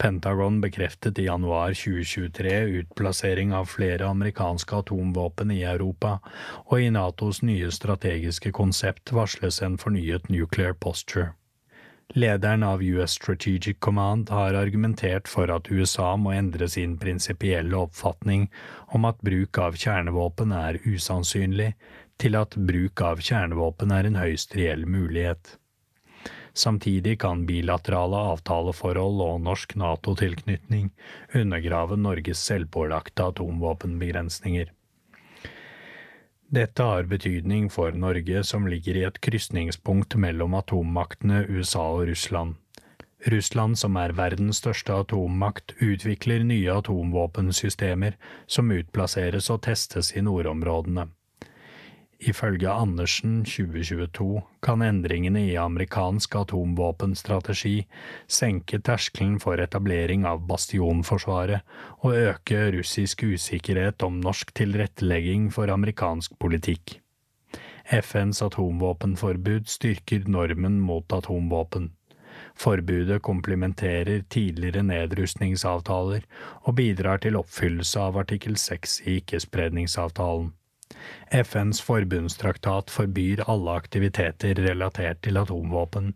Pentagon 0.02 0.60
bekreftet 0.60 1.18
i 1.18 1.24
januar 1.24 1.74
2023 1.74 2.60
utplassering 2.60 3.52
av 3.54 3.64
flere 3.70 4.08
amerikanske 4.08 4.76
atomvåpen 4.76 5.50
i 5.54 5.60
Europa, 5.62 6.16
og 6.64 6.82
i 6.82 6.88
Natos 6.90 7.38
nye 7.46 7.68
strategiske 7.70 8.50
konsept 8.50 9.12
varsles 9.14 9.60
en 9.62 9.78
fornyet 9.78 10.26
nuclear 10.26 10.74
posture. 10.74 11.28
Lederen 12.18 12.66
av 12.66 12.82
US 12.82 13.14
Strategic 13.20 13.78
Command 13.78 14.34
har 14.34 14.58
argumentert 14.58 15.30
for 15.30 15.54
at 15.54 15.70
USA 15.70 16.16
må 16.16 16.34
endre 16.34 16.66
sin 16.68 16.98
prinsipielle 16.98 17.78
oppfatning 17.86 18.50
om 18.98 19.06
at 19.06 19.22
bruk 19.22 19.62
av 19.62 19.78
kjernevåpen 19.78 20.50
er 20.64 20.82
usannsynlig, 20.82 21.76
til 22.18 22.42
at 22.42 22.58
bruk 22.58 23.06
av 23.06 23.22
kjernevåpen 23.22 23.94
er 23.94 24.10
en 24.10 24.18
høyst 24.18 24.58
reell 24.58 24.82
mulighet. 24.82 25.60
Samtidig 26.54 27.20
kan 27.20 27.46
bilaterale 27.48 28.18
avtaleforhold 28.34 29.22
og 29.24 29.40
norsk 29.40 29.74
NATO-tilknytning 29.80 30.90
undergrave 31.34 31.96
Norges 31.96 32.42
selvpålagte 32.44 33.30
atomvåpenbegrensninger. 33.32 34.72
Dette 36.52 36.84
har 36.84 37.08
betydning 37.08 37.70
for 37.72 37.96
Norge, 37.96 38.42
som 38.44 38.66
ligger 38.68 38.98
i 39.00 39.06
et 39.08 39.20
krysningspunkt 39.24 40.18
mellom 40.20 40.52
atommaktene 40.58 41.46
USA 41.48 41.86
og 41.94 42.10
Russland. 42.10 42.58
Russland, 43.32 43.78
som 43.78 43.96
er 43.96 44.12
verdens 44.18 44.60
største 44.60 44.92
atommakt, 44.92 45.72
utvikler 45.80 46.44
nye 46.44 46.74
atomvåpensystemer 46.74 48.18
som 48.46 48.68
utplasseres 48.74 49.48
og 49.54 49.62
testes 49.64 50.12
i 50.12 50.20
nordområdene. 50.26 51.06
Ifølge 52.22 52.70
Andersen 52.70 53.40
2022 53.42 54.42
kan 54.62 54.82
endringene 54.86 55.40
i 55.48 55.56
amerikansk 55.58 56.36
atomvåpenstrategi 56.38 57.80
senke 58.30 58.78
terskelen 58.78 59.40
for 59.42 59.58
etablering 59.58 60.22
av 60.30 60.44
bastionforsvaret 60.46 61.66
og 62.04 62.14
øke 62.14 62.60
russisk 62.76 63.24
usikkerhet 63.26 64.06
om 64.06 64.20
norsk 64.22 64.54
tilrettelegging 64.54 65.50
for 65.50 65.72
amerikansk 65.74 66.38
politikk. 66.38 67.00
FNs 67.90 68.44
atomvåpenforbud 68.46 69.66
styrker 69.66 70.30
normen 70.30 70.78
mot 70.78 71.18
atomvåpen. 71.18 71.90
Forbudet 72.54 73.18
komplementerer 73.26 74.22
tidligere 74.30 74.86
nedrustningsavtaler 74.86 76.22
og 76.62 76.78
bidrar 76.78 77.18
til 77.26 77.42
oppfyllelse 77.42 78.00
av 78.00 78.22
artikkel 78.22 78.54
6 78.54 79.00
i 79.08 79.18
ikkespredningsavtalen. 79.24 80.52
FNs 81.30 81.80
forbundstraktat 81.80 82.90
forbyr 82.90 83.44
alle 83.46 83.78
aktiviteter 83.80 84.54
relatert 84.54 85.22
til 85.22 85.40
atomvåpen, 85.40 86.12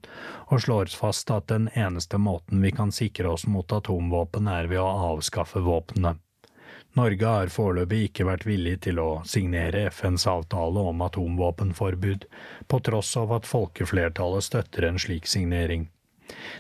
og 0.51 0.63
slår 0.63 0.93
fast 0.97 1.31
at 1.31 1.49
den 1.53 1.71
eneste 1.75 2.19
måten 2.19 2.63
vi 2.63 2.75
kan 2.75 2.93
sikre 2.93 3.33
oss 3.33 3.47
mot 3.47 3.73
atomvåpen 3.73 4.49
er 4.53 4.71
ved 4.73 4.83
å 4.83 4.93
avskaffe 5.15 5.65
våpnene. 5.65 6.17
Norge 6.97 7.29
har 7.29 7.51
foreløpig 7.53 8.07
ikke 8.07 8.25
vært 8.25 8.47
villig 8.49 8.79
til 8.87 9.01
å 9.03 9.09
signere 9.29 9.91
FNs 9.91 10.25
avtale 10.33 10.81
om 10.93 11.03
atomvåpenforbud, 11.05 12.25
på 12.69 12.81
tross 12.89 13.11
av 13.21 13.35
at 13.37 13.49
folkeflertallet 13.49 14.47
støtter 14.47 14.89
en 14.89 15.01
slik 15.01 15.29
signering. 15.29 15.91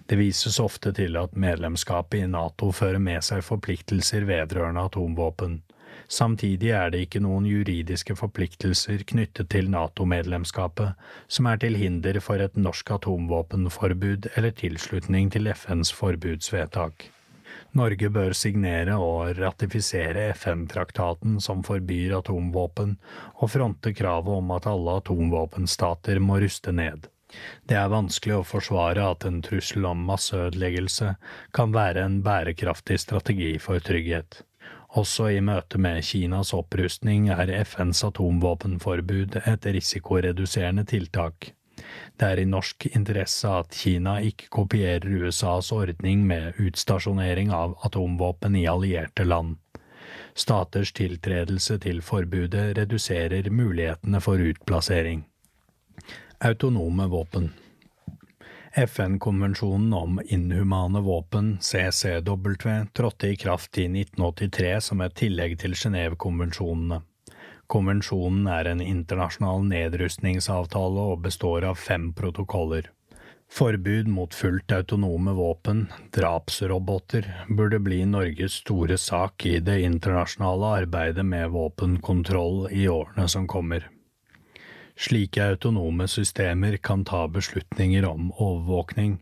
Det 0.06 0.18
vises 0.20 0.60
ofte 0.60 0.92
til 0.94 1.16
at 1.18 1.38
medlemskapet 1.40 2.20
i 2.20 2.28
NATO 2.30 2.68
fører 2.72 3.00
med 3.02 3.24
seg 3.24 3.42
forpliktelser 3.46 4.28
vedrørende 4.28 4.84
atomvåpen. 4.90 5.62
Samtidig 6.08 6.70
er 6.76 6.92
det 6.92 7.02
ikke 7.06 7.22
noen 7.24 7.48
juridiske 7.48 8.14
forpliktelser 8.18 9.02
knyttet 9.08 9.50
til 9.54 9.70
NATO-medlemskapet 9.72 10.94
som 11.26 11.50
er 11.50 11.58
til 11.62 11.78
hinder 11.80 12.20
for 12.22 12.42
et 12.42 12.56
norsk 12.60 12.94
atomvåpenforbud 12.98 14.30
eller 14.36 14.54
tilslutning 14.62 15.32
til 15.34 15.50
FNs 15.52 15.92
forbudsvedtak. 15.96 17.10
Norge 17.76 18.08
bør 18.12 18.32
signere 18.36 18.94
og 19.02 19.36
ratifisere 19.38 20.30
FN-traktaten 20.36 21.36
som 21.42 21.64
forbyr 21.66 22.14
atomvåpen, 22.20 22.96
og 23.42 23.52
fronte 23.52 23.92
kravet 23.96 24.40
om 24.40 24.54
at 24.56 24.68
alle 24.70 24.96
atomvåpenstater 25.02 26.22
må 26.22 26.40
ruste 26.44 26.72
ned. 26.72 27.10
Det 27.68 27.76
er 27.76 27.92
vanskelig 27.92 28.38
å 28.38 28.46
forsvare 28.46 29.04
at 29.12 29.26
en 29.28 29.42
trussel 29.44 29.86
om 29.88 30.04
masseødeleggelse 30.08 31.14
kan 31.58 31.74
være 31.74 32.04
en 32.06 32.20
bærekraftig 32.24 33.00
strategi 33.02 33.56
for 33.62 33.82
trygghet. 33.82 34.45
Også 34.96 35.28
i 35.28 35.42
møte 35.44 35.76
med 35.82 36.00
Kinas 36.08 36.54
opprustning 36.56 37.28
er 37.34 37.50
FNs 37.68 38.00
atomvåpenforbud 38.06 39.36
et 39.42 39.66
risikoreduserende 39.76 40.86
tiltak. 40.88 41.50
Det 42.16 42.28
er 42.30 42.40
i 42.40 42.46
norsk 42.48 42.86
interesse 42.88 43.50
at 43.58 43.76
Kina 43.76 44.14
ikke 44.24 44.48
kopierer 44.56 45.04
USAs 45.04 45.68
ordning 45.76 46.24
med 46.24 46.56
utstasjonering 46.64 47.52
av 47.52 47.76
atomvåpen 47.84 48.56
i 48.56 48.64
allierte 48.72 49.28
land. 49.28 49.58
Staters 50.36 50.94
tiltredelse 50.96 51.76
til 51.84 52.00
forbudet 52.00 52.70
reduserer 52.78 53.50
mulighetene 53.52 54.20
for 54.24 54.40
utplassering. 54.40 55.26
Autonome 56.40 57.08
våpen 57.12 57.52
FN-konvensjonen 58.76 59.92
om 59.92 60.20
inhumane 60.24 61.00
våpen, 61.00 61.58
CCW, 61.60 62.86
trådte 62.92 63.28
i 63.28 63.36
kraft 63.36 63.78
i 63.78 63.84
1983 63.84 64.80
som 64.80 65.00
et 65.00 65.14
tillegg 65.16 65.54
til 65.62 65.72
Genévekonvensjonene. 65.72 66.98
Konvensjonen 67.72 68.44
er 68.52 68.68
en 68.68 68.82
internasjonal 68.84 69.64
nedrustningsavtale 69.70 71.08
og 71.14 71.24
består 71.24 71.64
av 71.70 71.80
fem 71.80 72.10
protokoller. 72.12 72.92
Forbud 73.48 74.12
mot 74.12 74.34
fullt 74.34 74.72
autonome 74.72 75.32
våpen, 75.32 75.86
drapsroboter, 76.12 77.32
burde 77.48 77.80
bli 77.80 78.04
Norges 78.04 78.60
store 78.60 79.00
sak 79.00 79.46
i 79.46 79.56
det 79.58 79.80
internasjonale 79.88 80.76
arbeidet 80.82 81.24
med 81.24 81.48
våpenkontroll 81.56 82.66
i 82.70 82.88
årene 82.92 83.28
som 83.28 83.48
kommer. 83.48 83.88
Slike 84.96 85.44
autonome 85.44 86.08
systemer 86.08 86.76
kan 86.76 87.04
ta 87.04 87.26
beslutninger 87.28 88.04
om 88.08 88.30
overvåkning, 88.32 89.18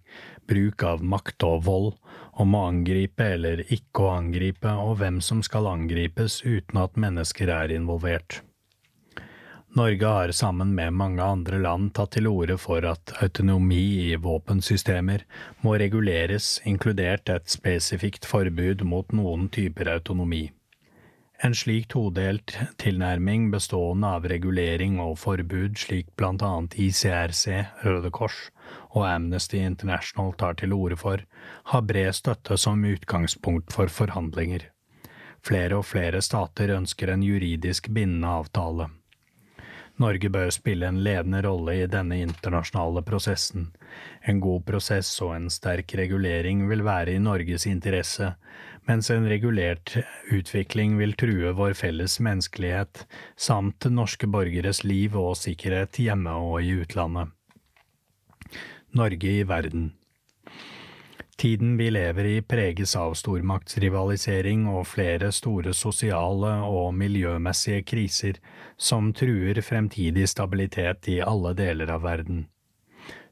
bruk 0.46 0.82
av 0.86 1.02
makt 1.02 1.42
og 1.42 1.64
vold, 1.66 1.92
om 2.38 2.54
å 2.54 2.64
angripe 2.68 3.26
eller 3.36 3.64
ikke 3.66 4.06
å 4.06 4.14
angripe, 4.14 4.70
og 4.70 5.00
hvem 5.02 5.20
som 5.20 5.42
skal 5.42 5.66
angripes 5.66 6.40
uten 6.46 6.78
at 6.78 6.98
mennesker 7.00 7.50
er 7.50 7.74
involvert. 7.74 8.42
Norge 9.74 10.06
har 10.06 10.30
sammen 10.30 10.74
med 10.74 10.94
mange 10.94 11.22
andre 11.22 11.58
land 11.58 11.90
tatt 11.98 12.12
til 12.14 12.28
orde 12.30 12.54
for 12.62 12.86
at 12.86 13.10
autonomi 13.24 13.82
i 14.04 14.12
våpensystemer 14.14 15.24
må 15.66 15.74
reguleres, 15.82 16.60
inkludert 16.62 17.32
et 17.34 17.50
spesifikt 17.50 18.28
forbud 18.30 18.86
mot 18.86 19.10
noen 19.10 19.48
typer 19.50 19.90
autonomi. 19.96 20.44
En 21.42 21.54
slik 21.54 21.88
todelt 21.90 22.54
tilnærming 22.78 23.48
bestående 23.50 24.12
av 24.16 24.26
regulering 24.30 25.00
og 25.02 25.16
forbud, 25.18 25.74
slik 25.76 26.12
blant 26.16 26.44
annet 26.46 26.76
ICRC, 26.78 27.48
Røde 27.82 28.12
Kors 28.14 28.36
og 28.94 29.08
Amnesty 29.08 29.58
International 29.58 30.32
tar 30.38 30.54
til 30.60 30.72
orde 30.72 30.96
for, 31.00 31.24
har 31.72 31.86
bred 31.88 32.14
støtte 32.14 32.56
som 32.60 32.84
utgangspunkt 32.86 33.74
for 33.74 33.90
forhandlinger. 33.90 34.68
Flere 35.44 35.80
og 35.82 35.88
flere 35.90 36.22
stater 36.24 36.70
ønsker 36.78 37.10
en 37.12 37.26
juridisk 37.26 37.90
bindende 37.92 38.30
avtale. 38.30 38.88
Norge 40.02 40.28
bør 40.32 40.50
spille 40.50 40.88
en 40.90 40.98
ledende 41.06 41.38
rolle 41.46 41.76
i 41.78 41.86
denne 41.90 42.18
internasjonale 42.24 43.04
prosessen. 43.06 43.68
En 44.26 44.40
god 44.42 44.64
prosess 44.66 45.12
og 45.22 45.36
en 45.36 45.46
sterk 45.52 45.94
regulering 45.94 46.64
vil 46.70 46.82
være 46.86 47.14
i 47.14 47.22
Norges 47.22 47.68
interesse, 47.70 48.32
mens 48.90 49.10
en 49.14 49.28
regulert 49.30 49.94
utvikling 50.34 50.98
vil 50.98 51.14
true 51.18 51.54
vår 51.54 51.76
felles 51.78 52.18
menneskelighet 52.18 53.04
samt 53.36 53.86
norske 53.86 54.26
borgeres 54.26 54.82
liv 54.84 55.14
og 55.16 55.36
sikkerhet 55.38 56.02
hjemme 56.02 56.34
og 56.42 56.58
i 56.62 56.74
utlandet. 56.82 57.30
Norge 58.94 59.30
i 59.30 59.46
verden 59.46 59.92
Tiden 61.36 61.76
vi 61.76 61.90
lever 61.90 62.24
i 62.24 62.42
preges 62.42 62.94
av 62.96 63.16
stormaktsrivalisering 63.18 64.68
og 64.70 64.86
flere 64.86 65.32
store 65.34 65.74
sosiale 65.74 66.52
og 66.62 66.94
miljømessige 66.94 67.82
kriser 67.90 68.38
som 68.78 69.10
truer 69.12 69.58
fremtidig 69.66 70.28
stabilitet 70.30 71.10
i 71.10 71.18
alle 71.24 71.54
deler 71.58 71.90
av 71.90 72.04
verden. 72.06 72.44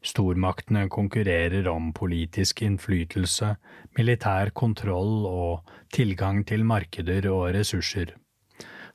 Stormaktene 0.03 0.89
konkurrerer 0.91 1.69
om 1.71 1.93
politisk 1.95 2.65
innflytelse, 2.67 3.55
militær 3.95 4.51
kontroll 4.51 5.29
og 5.31 5.75
tilgang 5.95 6.43
til 6.49 6.67
markeder 6.67 7.31
og 7.31 7.53
ressurser. 7.55 8.17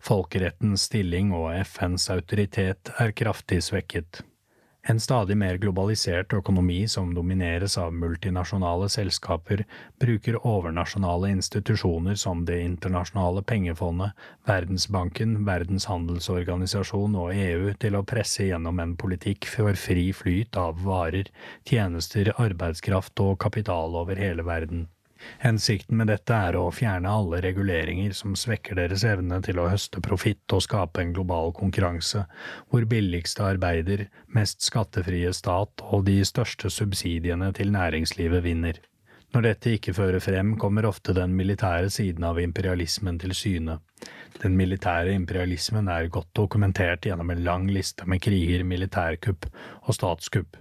Folkerettens 0.03 0.89
stilling 0.91 1.31
og 1.31 1.53
FNs 1.63 2.09
autoritet 2.11 2.91
er 2.99 3.15
kraftig 3.15 3.63
svekket. 3.63 4.21
En 4.89 4.99
stadig 5.03 5.35
mer 5.37 5.57
globalisert 5.59 6.31
økonomi 6.31 6.85
som 6.87 7.09
domineres 7.15 7.73
av 7.81 7.91
multinasjonale 7.91 8.87
selskaper, 8.93 9.65
bruker 9.99 10.37
overnasjonale 10.47 11.33
institusjoner 11.35 12.15
som 12.15 12.45
Det 12.47 12.61
internasjonale 12.63 13.43
pengefondet, 13.43 14.15
Verdensbanken, 14.47 15.43
Verdens 15.45 15.89
handelsorganisasjon 15.91 17.19
og 17.19 17.35
EU 17.35 17.73
til 17.83 17.99
å 17.99 18.05
presse 18.07 18.47
gjennom 18.47 18.79
en 18.79 18.95
politikk 18.95 19.51
for 19.51 19.75
fri 19.75 20.13
flyt 20.15 20.55
av 20.55 20.79
varer, 20.87 21.27
tjenester, 21.67 22.31
arbeidskraft 22.39 23.19
og 23.19 23.39
kapital 23.43 23.99
over 23.99 24.15
hele 24.15 24.47
verden. 24.47 24.87
Hensikten 25.43 25.97
med 25.99 26.09
dette 26.11 26.33
er 26.33 26.57
å 26.57 26.67
fjerne 26.73 27.11
alle 27.11 27.41
reguleringer 27.45 28.15
som 28.17 28.35
svekker 28.37 28.79
deres 28.79 29.05
evne 29.07 29.39
til 29.45 29.61
å 29.61 29.69
høste 29.71 30.01
profitt 30.03 30.55
og 30.55 30.63
skape 30.65 31.03
en 31.03 31.13
global 31.15 31.53
konkurranse, 31.57 32.25
hvor 32.71 32.87
billigste 32.89 33.45
arbeider, 33.53 34.07
mest 34.33 34.65
skattefrie 34.65 35.33
stat 35.33 35.85
og 35.87 36.05
de 36.09 36.19
største 36.25 36.71
subsidiene 36.73 37.51
til 37.57 37.73
næringslivet 37.75 38.45
vinner. 38.45 38.81
Når 39.35 39.43
dette 39.43 39.73
ikke 39.75 39.93
fører 39.93 40.23
frem, 40.23 40.53
kommer 40.59 40.87
ofte 40.87 41.13
den 41.13 41.33
militære 41.35 41.89
siden 41.91 42.23
av 42.23 42.39
imperialismen 42.39 43.19
til 43.19 43.35
syne. 43.35 43.81
Den 44.41 44.55
militære 44.55 45.11
imperialismen 45.17 45.89
er 45.91 46.07
godt 46.13 46.31
dokumentert 46.37 47.05
gjennom 47.05 47.33
en 47.33 47.43
lang 47.43 47.67
liste 47.71 48.07
med 48.07 48.23
kriger, 48.23 48.63
militærkupp 48.63 49.49
og 49.83 49.97
statskupp. 49.97 50.55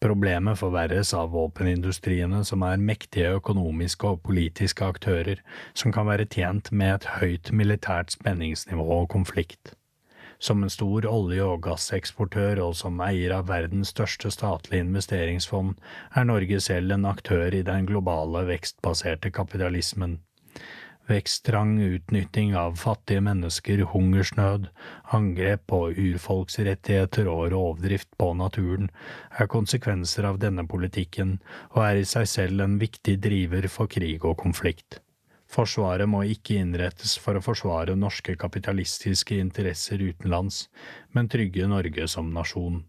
Problemet 0.00 0.56
forverres 0.56 1.10
av 1.12 1.34
våpenindustriene, 1.34 2.38
som 2.48 2.62
er 2.64 2.80
mektige 2.80 3.34
økonomiske 3.36 4.14
og 4.14 4.22
politiske 4.24 4.86
aktører 4.86 5.42
som 5.76 5.92
kan 5.92 6.08
være 6.08 6.24
tjent 6.24 6.70
med 6.72 6.94
et 6.94 7.08
høyt 7.18 7.50
militært 7.52 8.14
spenningsnivå 8.16 8.86
og 8.94 9.10
konflikt. 9.12 9.74
Som 10.40 10.64
en 10.64 10.72
stor 10.72 11.04
olje- 11.04 11.44
og 11.44 11.60
gasseksportør 11.66 12.62
og 12.64 12.72
som 12.80 13.02
eier 13.04 13.34
av 13.36 13.50
verdens 13.52 13.92
største 13.92 14.32
statlige 14.32 14.86
investeringsfond, 14.86 15.76
er 16.16 16.24
Norge 16.24 16.62
selv 16.64 16.96
en 16.96 17.04
aktør 17.04 17.52
i 17.52 17.60
den 17.66 17.84
globale 17.90 18.46
vekstbaserte 18.48 19.28
kapitalismen 19.36 20.16
veksttrang, 21.10 21.74
utnytting 21.82 22.54
av 22.56 22.78
fattige 22.80 23.20
mennesker, 23.26 23.82
hungersnød, 23.92 24.68
angrep 25.16 25.66
på 25.72 25.82
urfolksrettigheter 25.90 27.28
og 27.30 27.50
rovdrift 27.54 28.10
på 28.20 28.32
naturen 28.38 28.88
er 29.38 29.50
konsekvenser 29.50 30.30
av 30.30 30.40
denne 30.42 30.66
politikken 30.70 31.38
og 31.74 31.84
er 31.88 32.00
i 32.00 32.08
seg 32.08 32.30
selv 32.30 32.64
en 32.64 32.80
viktig 32.80 33.18
driver 33.22 33.68
for 33.68 33.90
krig 33.90 34.24
og 34.24 34.38
konflikt. 34.42 35.00
Forsvaret 35.50 36.06
må 36.06 36.22
ikke 36.30 36.60
innrettes 36.62 37.16
for 37.18 37.34
å 37.34 37.42
forsvare 37.42 37.96
norske 37.98 38.36
kapitalistiske 38.38 39.40
interesser 39.42 39.98
utenlands, 39.98 40.68
men 41.10 41.28
trygge 41.28 41.66
Norge 41.66 42.06
som 42.08 42.30
nasjon. 42.34 42.84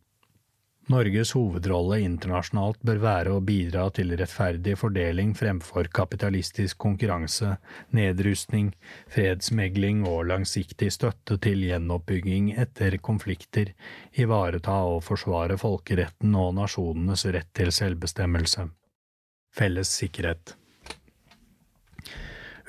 Norges 0.92 1.32
hovedrolle 1.38 2.02
internasjonalt 2.04 2.82
bør 2.88 3.00
være 3.04 3.34
å 3.36 3.44
bidra 3.46 3.86
til 3.96 4.12
rettferdig 4.20 4.74
fordeling 4.80 5.32
fremfor 5.38 5.88
kapitalistisk 5.94 6.80
konkurranse, 6.84 7.54
nedrustning, 7.96 8.74
fredsmegling 9.14 10.04
og 10.10 10.26
langsiktig 10.34 10.92
støtte 10.92 11.40
til 11.46 11.64
gjenoppbygging 11.70 12.52
etter 12.60 12.98
konflikter, 13.00 13.74
ivareta 14.20 14.82
og 14.92 15.04
forsvare 15.08 15.60
folkeretten 15.62 16.36
og 16.36 16.56
nasjonenes 16.60 17.28
rett 17.38 17.54
til 17.56 17.72
selvbestemmelse. 17.76 18.68
Felles 19.56 19.92
sikkerhet 20.02 20.56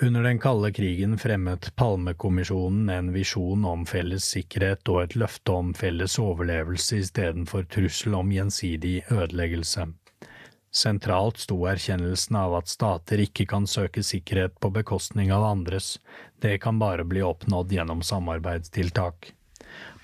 under 0.03 0.22
den 0.22 0.38
kalde 0.38 0.72
krigen 0.72 1.18
fremmet 1.18 1.76
Palmekommisjonen 1.76 2.88
en 2.88 3.12
visjon 3.12 3.64
om 3.64 3.84
felles 3.86 4.24
sikkerhet 4.34 4.88
og 4.90 5.03
et 5.03 5.16
løfte 5.20 5.55
om 5.55 5.70
felles 5.78 6.16
overlevelse 6.18 6.98
istedenfor 7.05 7.68
trussel 7.70 8.16
om 8.18 8.32
gjensidig 8.34 9.05
ødeleggelse. 9.14 9.86
Sentralt 10.72 11.38
sto 11.44 11.59
erkjennelsen 11.68 12.38
av 12.40 12.57
at 12.59 12.72
stater 12.72 13.22
ikke 13.22 13.46
kan 13.46 13.68
søke 13.68 14.03
sikkerhet 14.03 14.59
på 14.59 14.72
bekostning 14.74 15.30
av 15.30 15.44
andres, 15.44 15.98
det 16.42 16.59
kan 16.64 16.82
bare 16.82 17.05
bli 17.05 17.22
oppnådd 17.22 17.74
gjennom 17.76 18.03
samarbeidstiltak. 18.03 19.30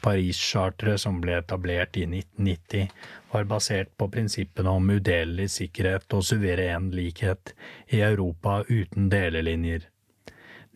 Paris-charteret, 0.04 1.00
som 1.00 1.18
ble 1.24 1.40
etablert 1.40 1.96
i 1.98 2.04
1990, 2.06 2.92
var 3.30 3.44
basert 3.44 3.96
på 3.96 4.08
prinsippene 4.12 4.70
om 4.70 4.90
udelelig 4.90 5.50
sikkerhet 5.58 6.14
og 6.16 6.24
suveren 6.24 6.90
likhet 6.94 7.54
i 7.88 8.00
Europa 8.00 8.62
uten 8.68 9.08
delelinjer. 9.12 9.88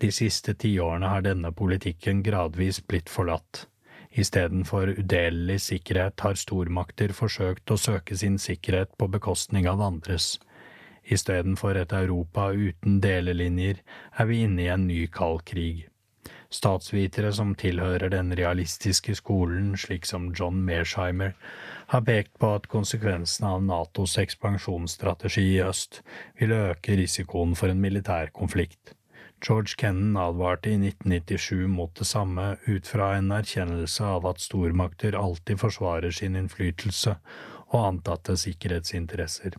De 0.02 0.10
siste 0.12 0.54
tiårene 0.54 1.08
har 1.08 1.22
denne 1.24 1.52
politikken 1.52 2.22
gradvis 2.26 2.80
blitt 2.86 3.12
forlatt. 3.12 3.66
Istedenfor 4.12 4.90
udelelig 4.98 5.60
sikkerhet 5.68 6.20
har 6.20 6.36
stormakter 6.36 7.14
forsøkt 7.16 7.70
å 7.72 7.78
søke 7.80 8.16
sin 8.18 8.38
sikkerhet 8.38 8.92
på 8.98 9.08
bekostning 9.08 9.68
av 9.70 9.80
andres. 9.80 10.34
Istedenfor 11.02 11.78
et 11.80 11.94
Europa 11.96 12.50
uten 12.52 13.00
delelinjer 13.00 13.80
er 14.18 14.28
vi 14.28 14.42
inne 14.44 14.66
i 14.66 14.68
en 14.74 14.86
ny 14.86 15.06
kald 15.06 15.46
krig. 15.48 15.86
Statsvitere 16.52 17.32
som 17.32 17.54
tilhører 17.56 18.12
den 18.12 18.34
realistiske 18.36 19.14
skolen, 19.16 19.72
slik 19.80 20.04
som 20.06 20.28
John 20.36 20.60
Mearsheimer, 20.66 21.32
har 21.92 22.04
pekt 22.08 22.38
på 22.40 22.48
at 22.56 22.70
konsekvensene 22.72 23.50
av 23.52 23.64
Natos 23.66 24.14
ekspansjonsstrategi 24.20 25.44
i 25.58 25.62
øst 25.64 26.00
vil 26.40 26.54
øke 26.56 26.96
risikoen 26.96 27.52
for 27.58 27.68
en 27.68 27.82
militær 27.84 28.32
konflikt. 28.32 28.94
George 29.42 29.74
Kennan 29.76 30.16
advarte 30.16 30.70
i 30.70 30.78
1997 30.78 31.66
mot 31.68 31.92
det 31.98 32.06
samme 32.06 32.54
ut 32.64 32.86
fra 32.88 33.10
en 33.18 33.28
erkjennelse 33.36 34.06
av 34.06 34.28
at 34.30 34.40
stormakter 34.40 35.18
alltid 35.18 35.60
forsvarer 35.60 36.14
sin 36.14 36.38
innflytelse 36.38 37.16
og 37.72 37.78
antatte 37.82 38.38
sikkerhetsinteresser. 38.40 39.58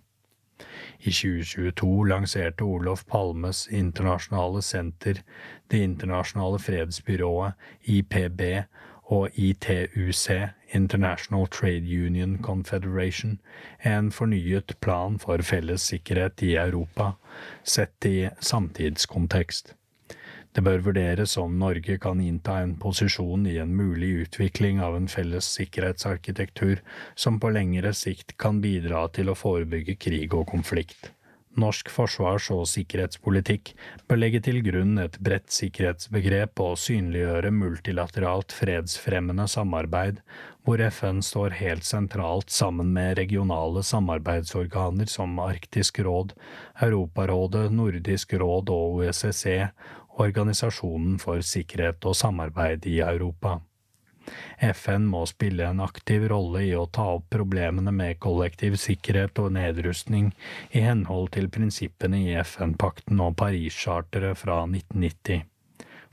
I 1.04 1.12
2022 1.12 1.92
lanserte 2.08 2.66
Olof 2.66 3.04
Palmes 3.06 3.68
internasjonale 3.68 4.62
senter, 4.62 5.22
Det 5.70 5.84
internasjonale 5.84 6.60
fredsbyrået, 6.60 7.54
IPB, 7.84 8.42
og 9.14 9.38
ITUC, 9.38 10.26
International 10.74 11.46
Trade 11.48 11.86
Union 12.06 12.40
Confederation, 12.42 13.38
en 13.86 14.10
fornyet 14.12 14.76
plan 14.82 15.20
for 15.22 15.44
felles 15.46 15.86
sikkerhet 15.92 16.42
i 16.42 16.56
Europa, 16.58 17.14
sett 17.64 18.10
i 18.10 18.18
samtidskontekst. 18.40 19.76
Det 20.54 20.62
bør 20.62 20.84
vurderes 20.86 21.34
om 21.42 21.56
Norge 21.58 21.98
kan 21.98 22.20
innta 22.22 22.60
en 22.62 22.76
posisjon 22.78 23.48
i 23.50 23.56
en 23.62 23.74
mulig 23.74 24.12
utvikling 24.28 24.84
av 24.86 24.98
en 24.98 25.10
felles 25.10 25.48
sikkerhetsarkitektur 25.58 26.84
som 27.16 27.40
på 27.42 27.50
lengre 27.56 27.94
sikt 27.98 28.36
kan 28.38 28.62
bidra 28.62 29.08
til 29.18 29.34
å 29.34 29.38
forebygge 29.38 29.98
krig 29.98 30.34
og 30.38 30.46
konflikt. 30.54 31.10
Norsk 31.60 31.90
forsvars- 31.94 32.50
og 32.54 32.64
sikkerhetspolitikk 32.72 33.74
bør 34.10 34.18
legge 34.18 34.40
til 34.42 34.58
grunn 34.66 34.98
et 34.98 35.20
bredt 35.22 35.52
sikkerhetsbegrep 35.54 36.62
og 36.64 36.80
synliggjøre 36.82 37.52
multilateralt 37.54 38.56
fredsfremmende 38.58 39.46
samarbeid, 39.52 40.24
hvor 40.66 40.82
FN 40.90 41.22
står 41.22 41.58
helt 41.60 41.86
sentralt 41.86 42.50
sammen 42.50 42.90
med 42.96 43.20
regionale 43.20 43.84
samarbeidsorganer 43.86 45.12
som 45.12 45.38
Arktisk 45.44 46.00
råd, 46.08 46.34
Europarådet, 46.82 47.68
Nordisk 47.72 48.34
råd 48.34 48.74
og 48.74 49.04
OSSE, 49.04 49.60
Organisasjonen 50.24 51.20
for 51.22 51.42
sikkerhet 51.46 52.06
og 52.06 52.18
samarbeid 52.18 52.90
i 52.90 53.00
Europa. 53.06 53.60
FN 54.64 55.08
må 55.12 55.24
spille 55.30 55.66
en 55.68 55.82
aktiv 55.84 56.28
rolle 56.32 56.64
i 56.68 56.74
å 56.78 56.86
ta 56.86 57.06
opp 57.18 57.30
problemene 57.34 57.92
med 57.96 58.20
kollektiv 58.24 58.78
sikkerhet 58.82 59.40
og 59.44 59.54
nedrustning 59.58 60.32
i 60.72 60.84
henhold 60.86 61.34
til 61.36 61.50
prinsippene 61.54 62.22
i 62.24 62.36
FN-pakten 62.44 63.20
og 63.24 63.36
Paris-charteret 63.42 64.40
fra 64.40 64.62
1990. 64.68 65.44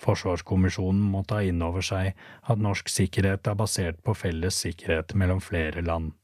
Forsvarskommisjonen 0.01 1.03
må 1.13 1.23
ta 1.29 1.43
inn 1.45 1.61
over 1.63 1.85
seg 1.85 2.15
at 2.49 2.63
norsk 2.63 2.89
sikkerhet 2.89 3.51
er 3.51 3.59
basert 3.59 4.01
på 4.05 4.17
felles 4.17 4.63
sikkerhet 4.65 5.15
mellom 5.15 5.43
flere 5.45 5.85
land. 5.85 6.15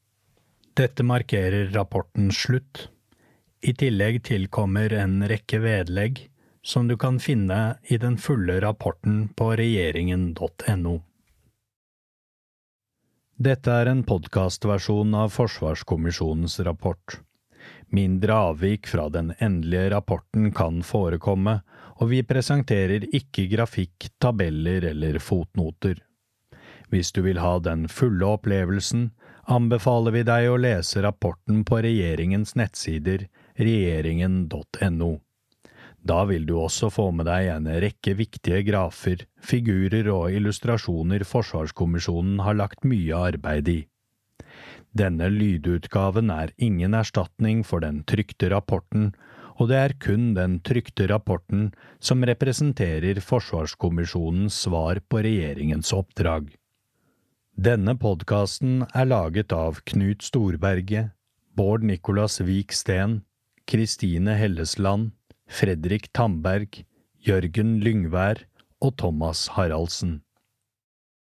Dette 0.77 1.05
markerer 1.05 1.71
rapportens 1.73 2.37
slutt. 2.45 2.87
I 3.65 3.73
tillegg 3.73 4.19
tilkommer 4.27 4.93
en 4.93 5.23
rekke 5.29 5.61
vedlegg, 5.63 6.27
som 6.61 6.89
du 6.89 6.97
kan 6.99 7.17
finne 7.23 7.77
i 7.89 7.97
den 8.01 8.17
fulle 8.21 8.59
rapporten 8.61 9.29
på 9.37 9.53
regjeringen.no. 9.57 10.97
Dette 13.37 13.69
er 13.69 13.85
en 13.85 13.99
podkastversjon 14.01 15.11
av 15.13 15.29
Forsvarskommisjonens 15.29 16.55
rapport. 16.65 17.19
Mindre 17.93 18.33
avvik 18.33 18.87
fra 18.89 19.03
den 19.13 19.29
endelige 19.37 19.91
rapporten 19.93 20.47
kan 20.57 20.79
forekomme, 20.81 21.59
og 22.01 22.09
vi 22.09 22.23
presenterer 22.25 23.05
ikke 23.13 23.45
grafikk, 23.51 24.07
tabeller 24.17 24.89
eller 24.89 25.19
fotnoter. 25.21 26.01
Hvis 26.89 27.13
du 27.13 27.21
vil 27.27 27.37
ha 27.37 27.59
den 27.61 27.85
fulle 27.85 28.25
opplevelsen, 28.25 29.11
anbefaler 29.45 30.17
vi 30.17 30.25
deg 30.25 30.49
å 30.49 30.57
lese 30.57 31.05
rapporten 31.05 31.61
på 31.61 31.83
regjeringens 31.85 32.55
nettsider 32.57 33.27
regjeringen.no. 33.53 35.13
Da 36.07 36.21
vil 36.29 36.45
du 36.47 36.53
også 36.61 36.87
få 36.93 37.09
med 37.11 37.27
deg 37.27 37.49
en 37.51 37.67
rekke 37.83 38.13
viktige 38.15 38.61
grafer, 38.69 39.25
figurer 39.43 40.07
og 40.13 40.31
illustrasjoner 40.31 41.25
Forsvarskommisjonen 41.27 42.39
har 42.45 42.55
lagt 42.55 42.85
mye 42.87 43.17
arbeid 43.31 43.71
i. 43.73 43.79
Denne 44.97 45.27
lydutgaven 45.33 46.31
er 46.31 46.53
ingen 46.57 46.95
erstatning 46.95 47.65
for 47.67 47.83
den 47.83 48.03
trykte 48.07 48.49
rapporten, 48.53 49.11
og 49.57 49.71
det 49.71 49.81
er 49.81 49.95
kun 49.99 50.31
den 50.37 50.59
trykte 50.65 51.09
rapporten 51.11 51.71
som 51.99 52.23
representerer 52.29 53.19
Forsvarskommisjonens 53.25 54.61
svar 54.67 55.01
på 55.09 55.25
regjeringens 55.25 55.91
oppdrag. 55.97 56.53
Denne 57.57 57.97
podkasten 57.97 58.83
er 58.93 59.09
laget 59.09 59.51
av 59.51 59.81
Knut 59.89 60.23
Storberget, 60.23 61.11
Bård 61.57 61.83
Nicolas 61.83 62.37
Vik 62.45 62.71
Steen, 62.71 63.23
Kristine 63.67 64.37
Hellesland, 64.37 65.16
Fredrik 65.47 66.11
Tamberg, 66.13 66.83
Jørgen 67.23 67.79
Lyngvær 67.79 68.43
og 68.83 68.97
Thomas 68.99 69.47
Haraldsen. 69.55 70.21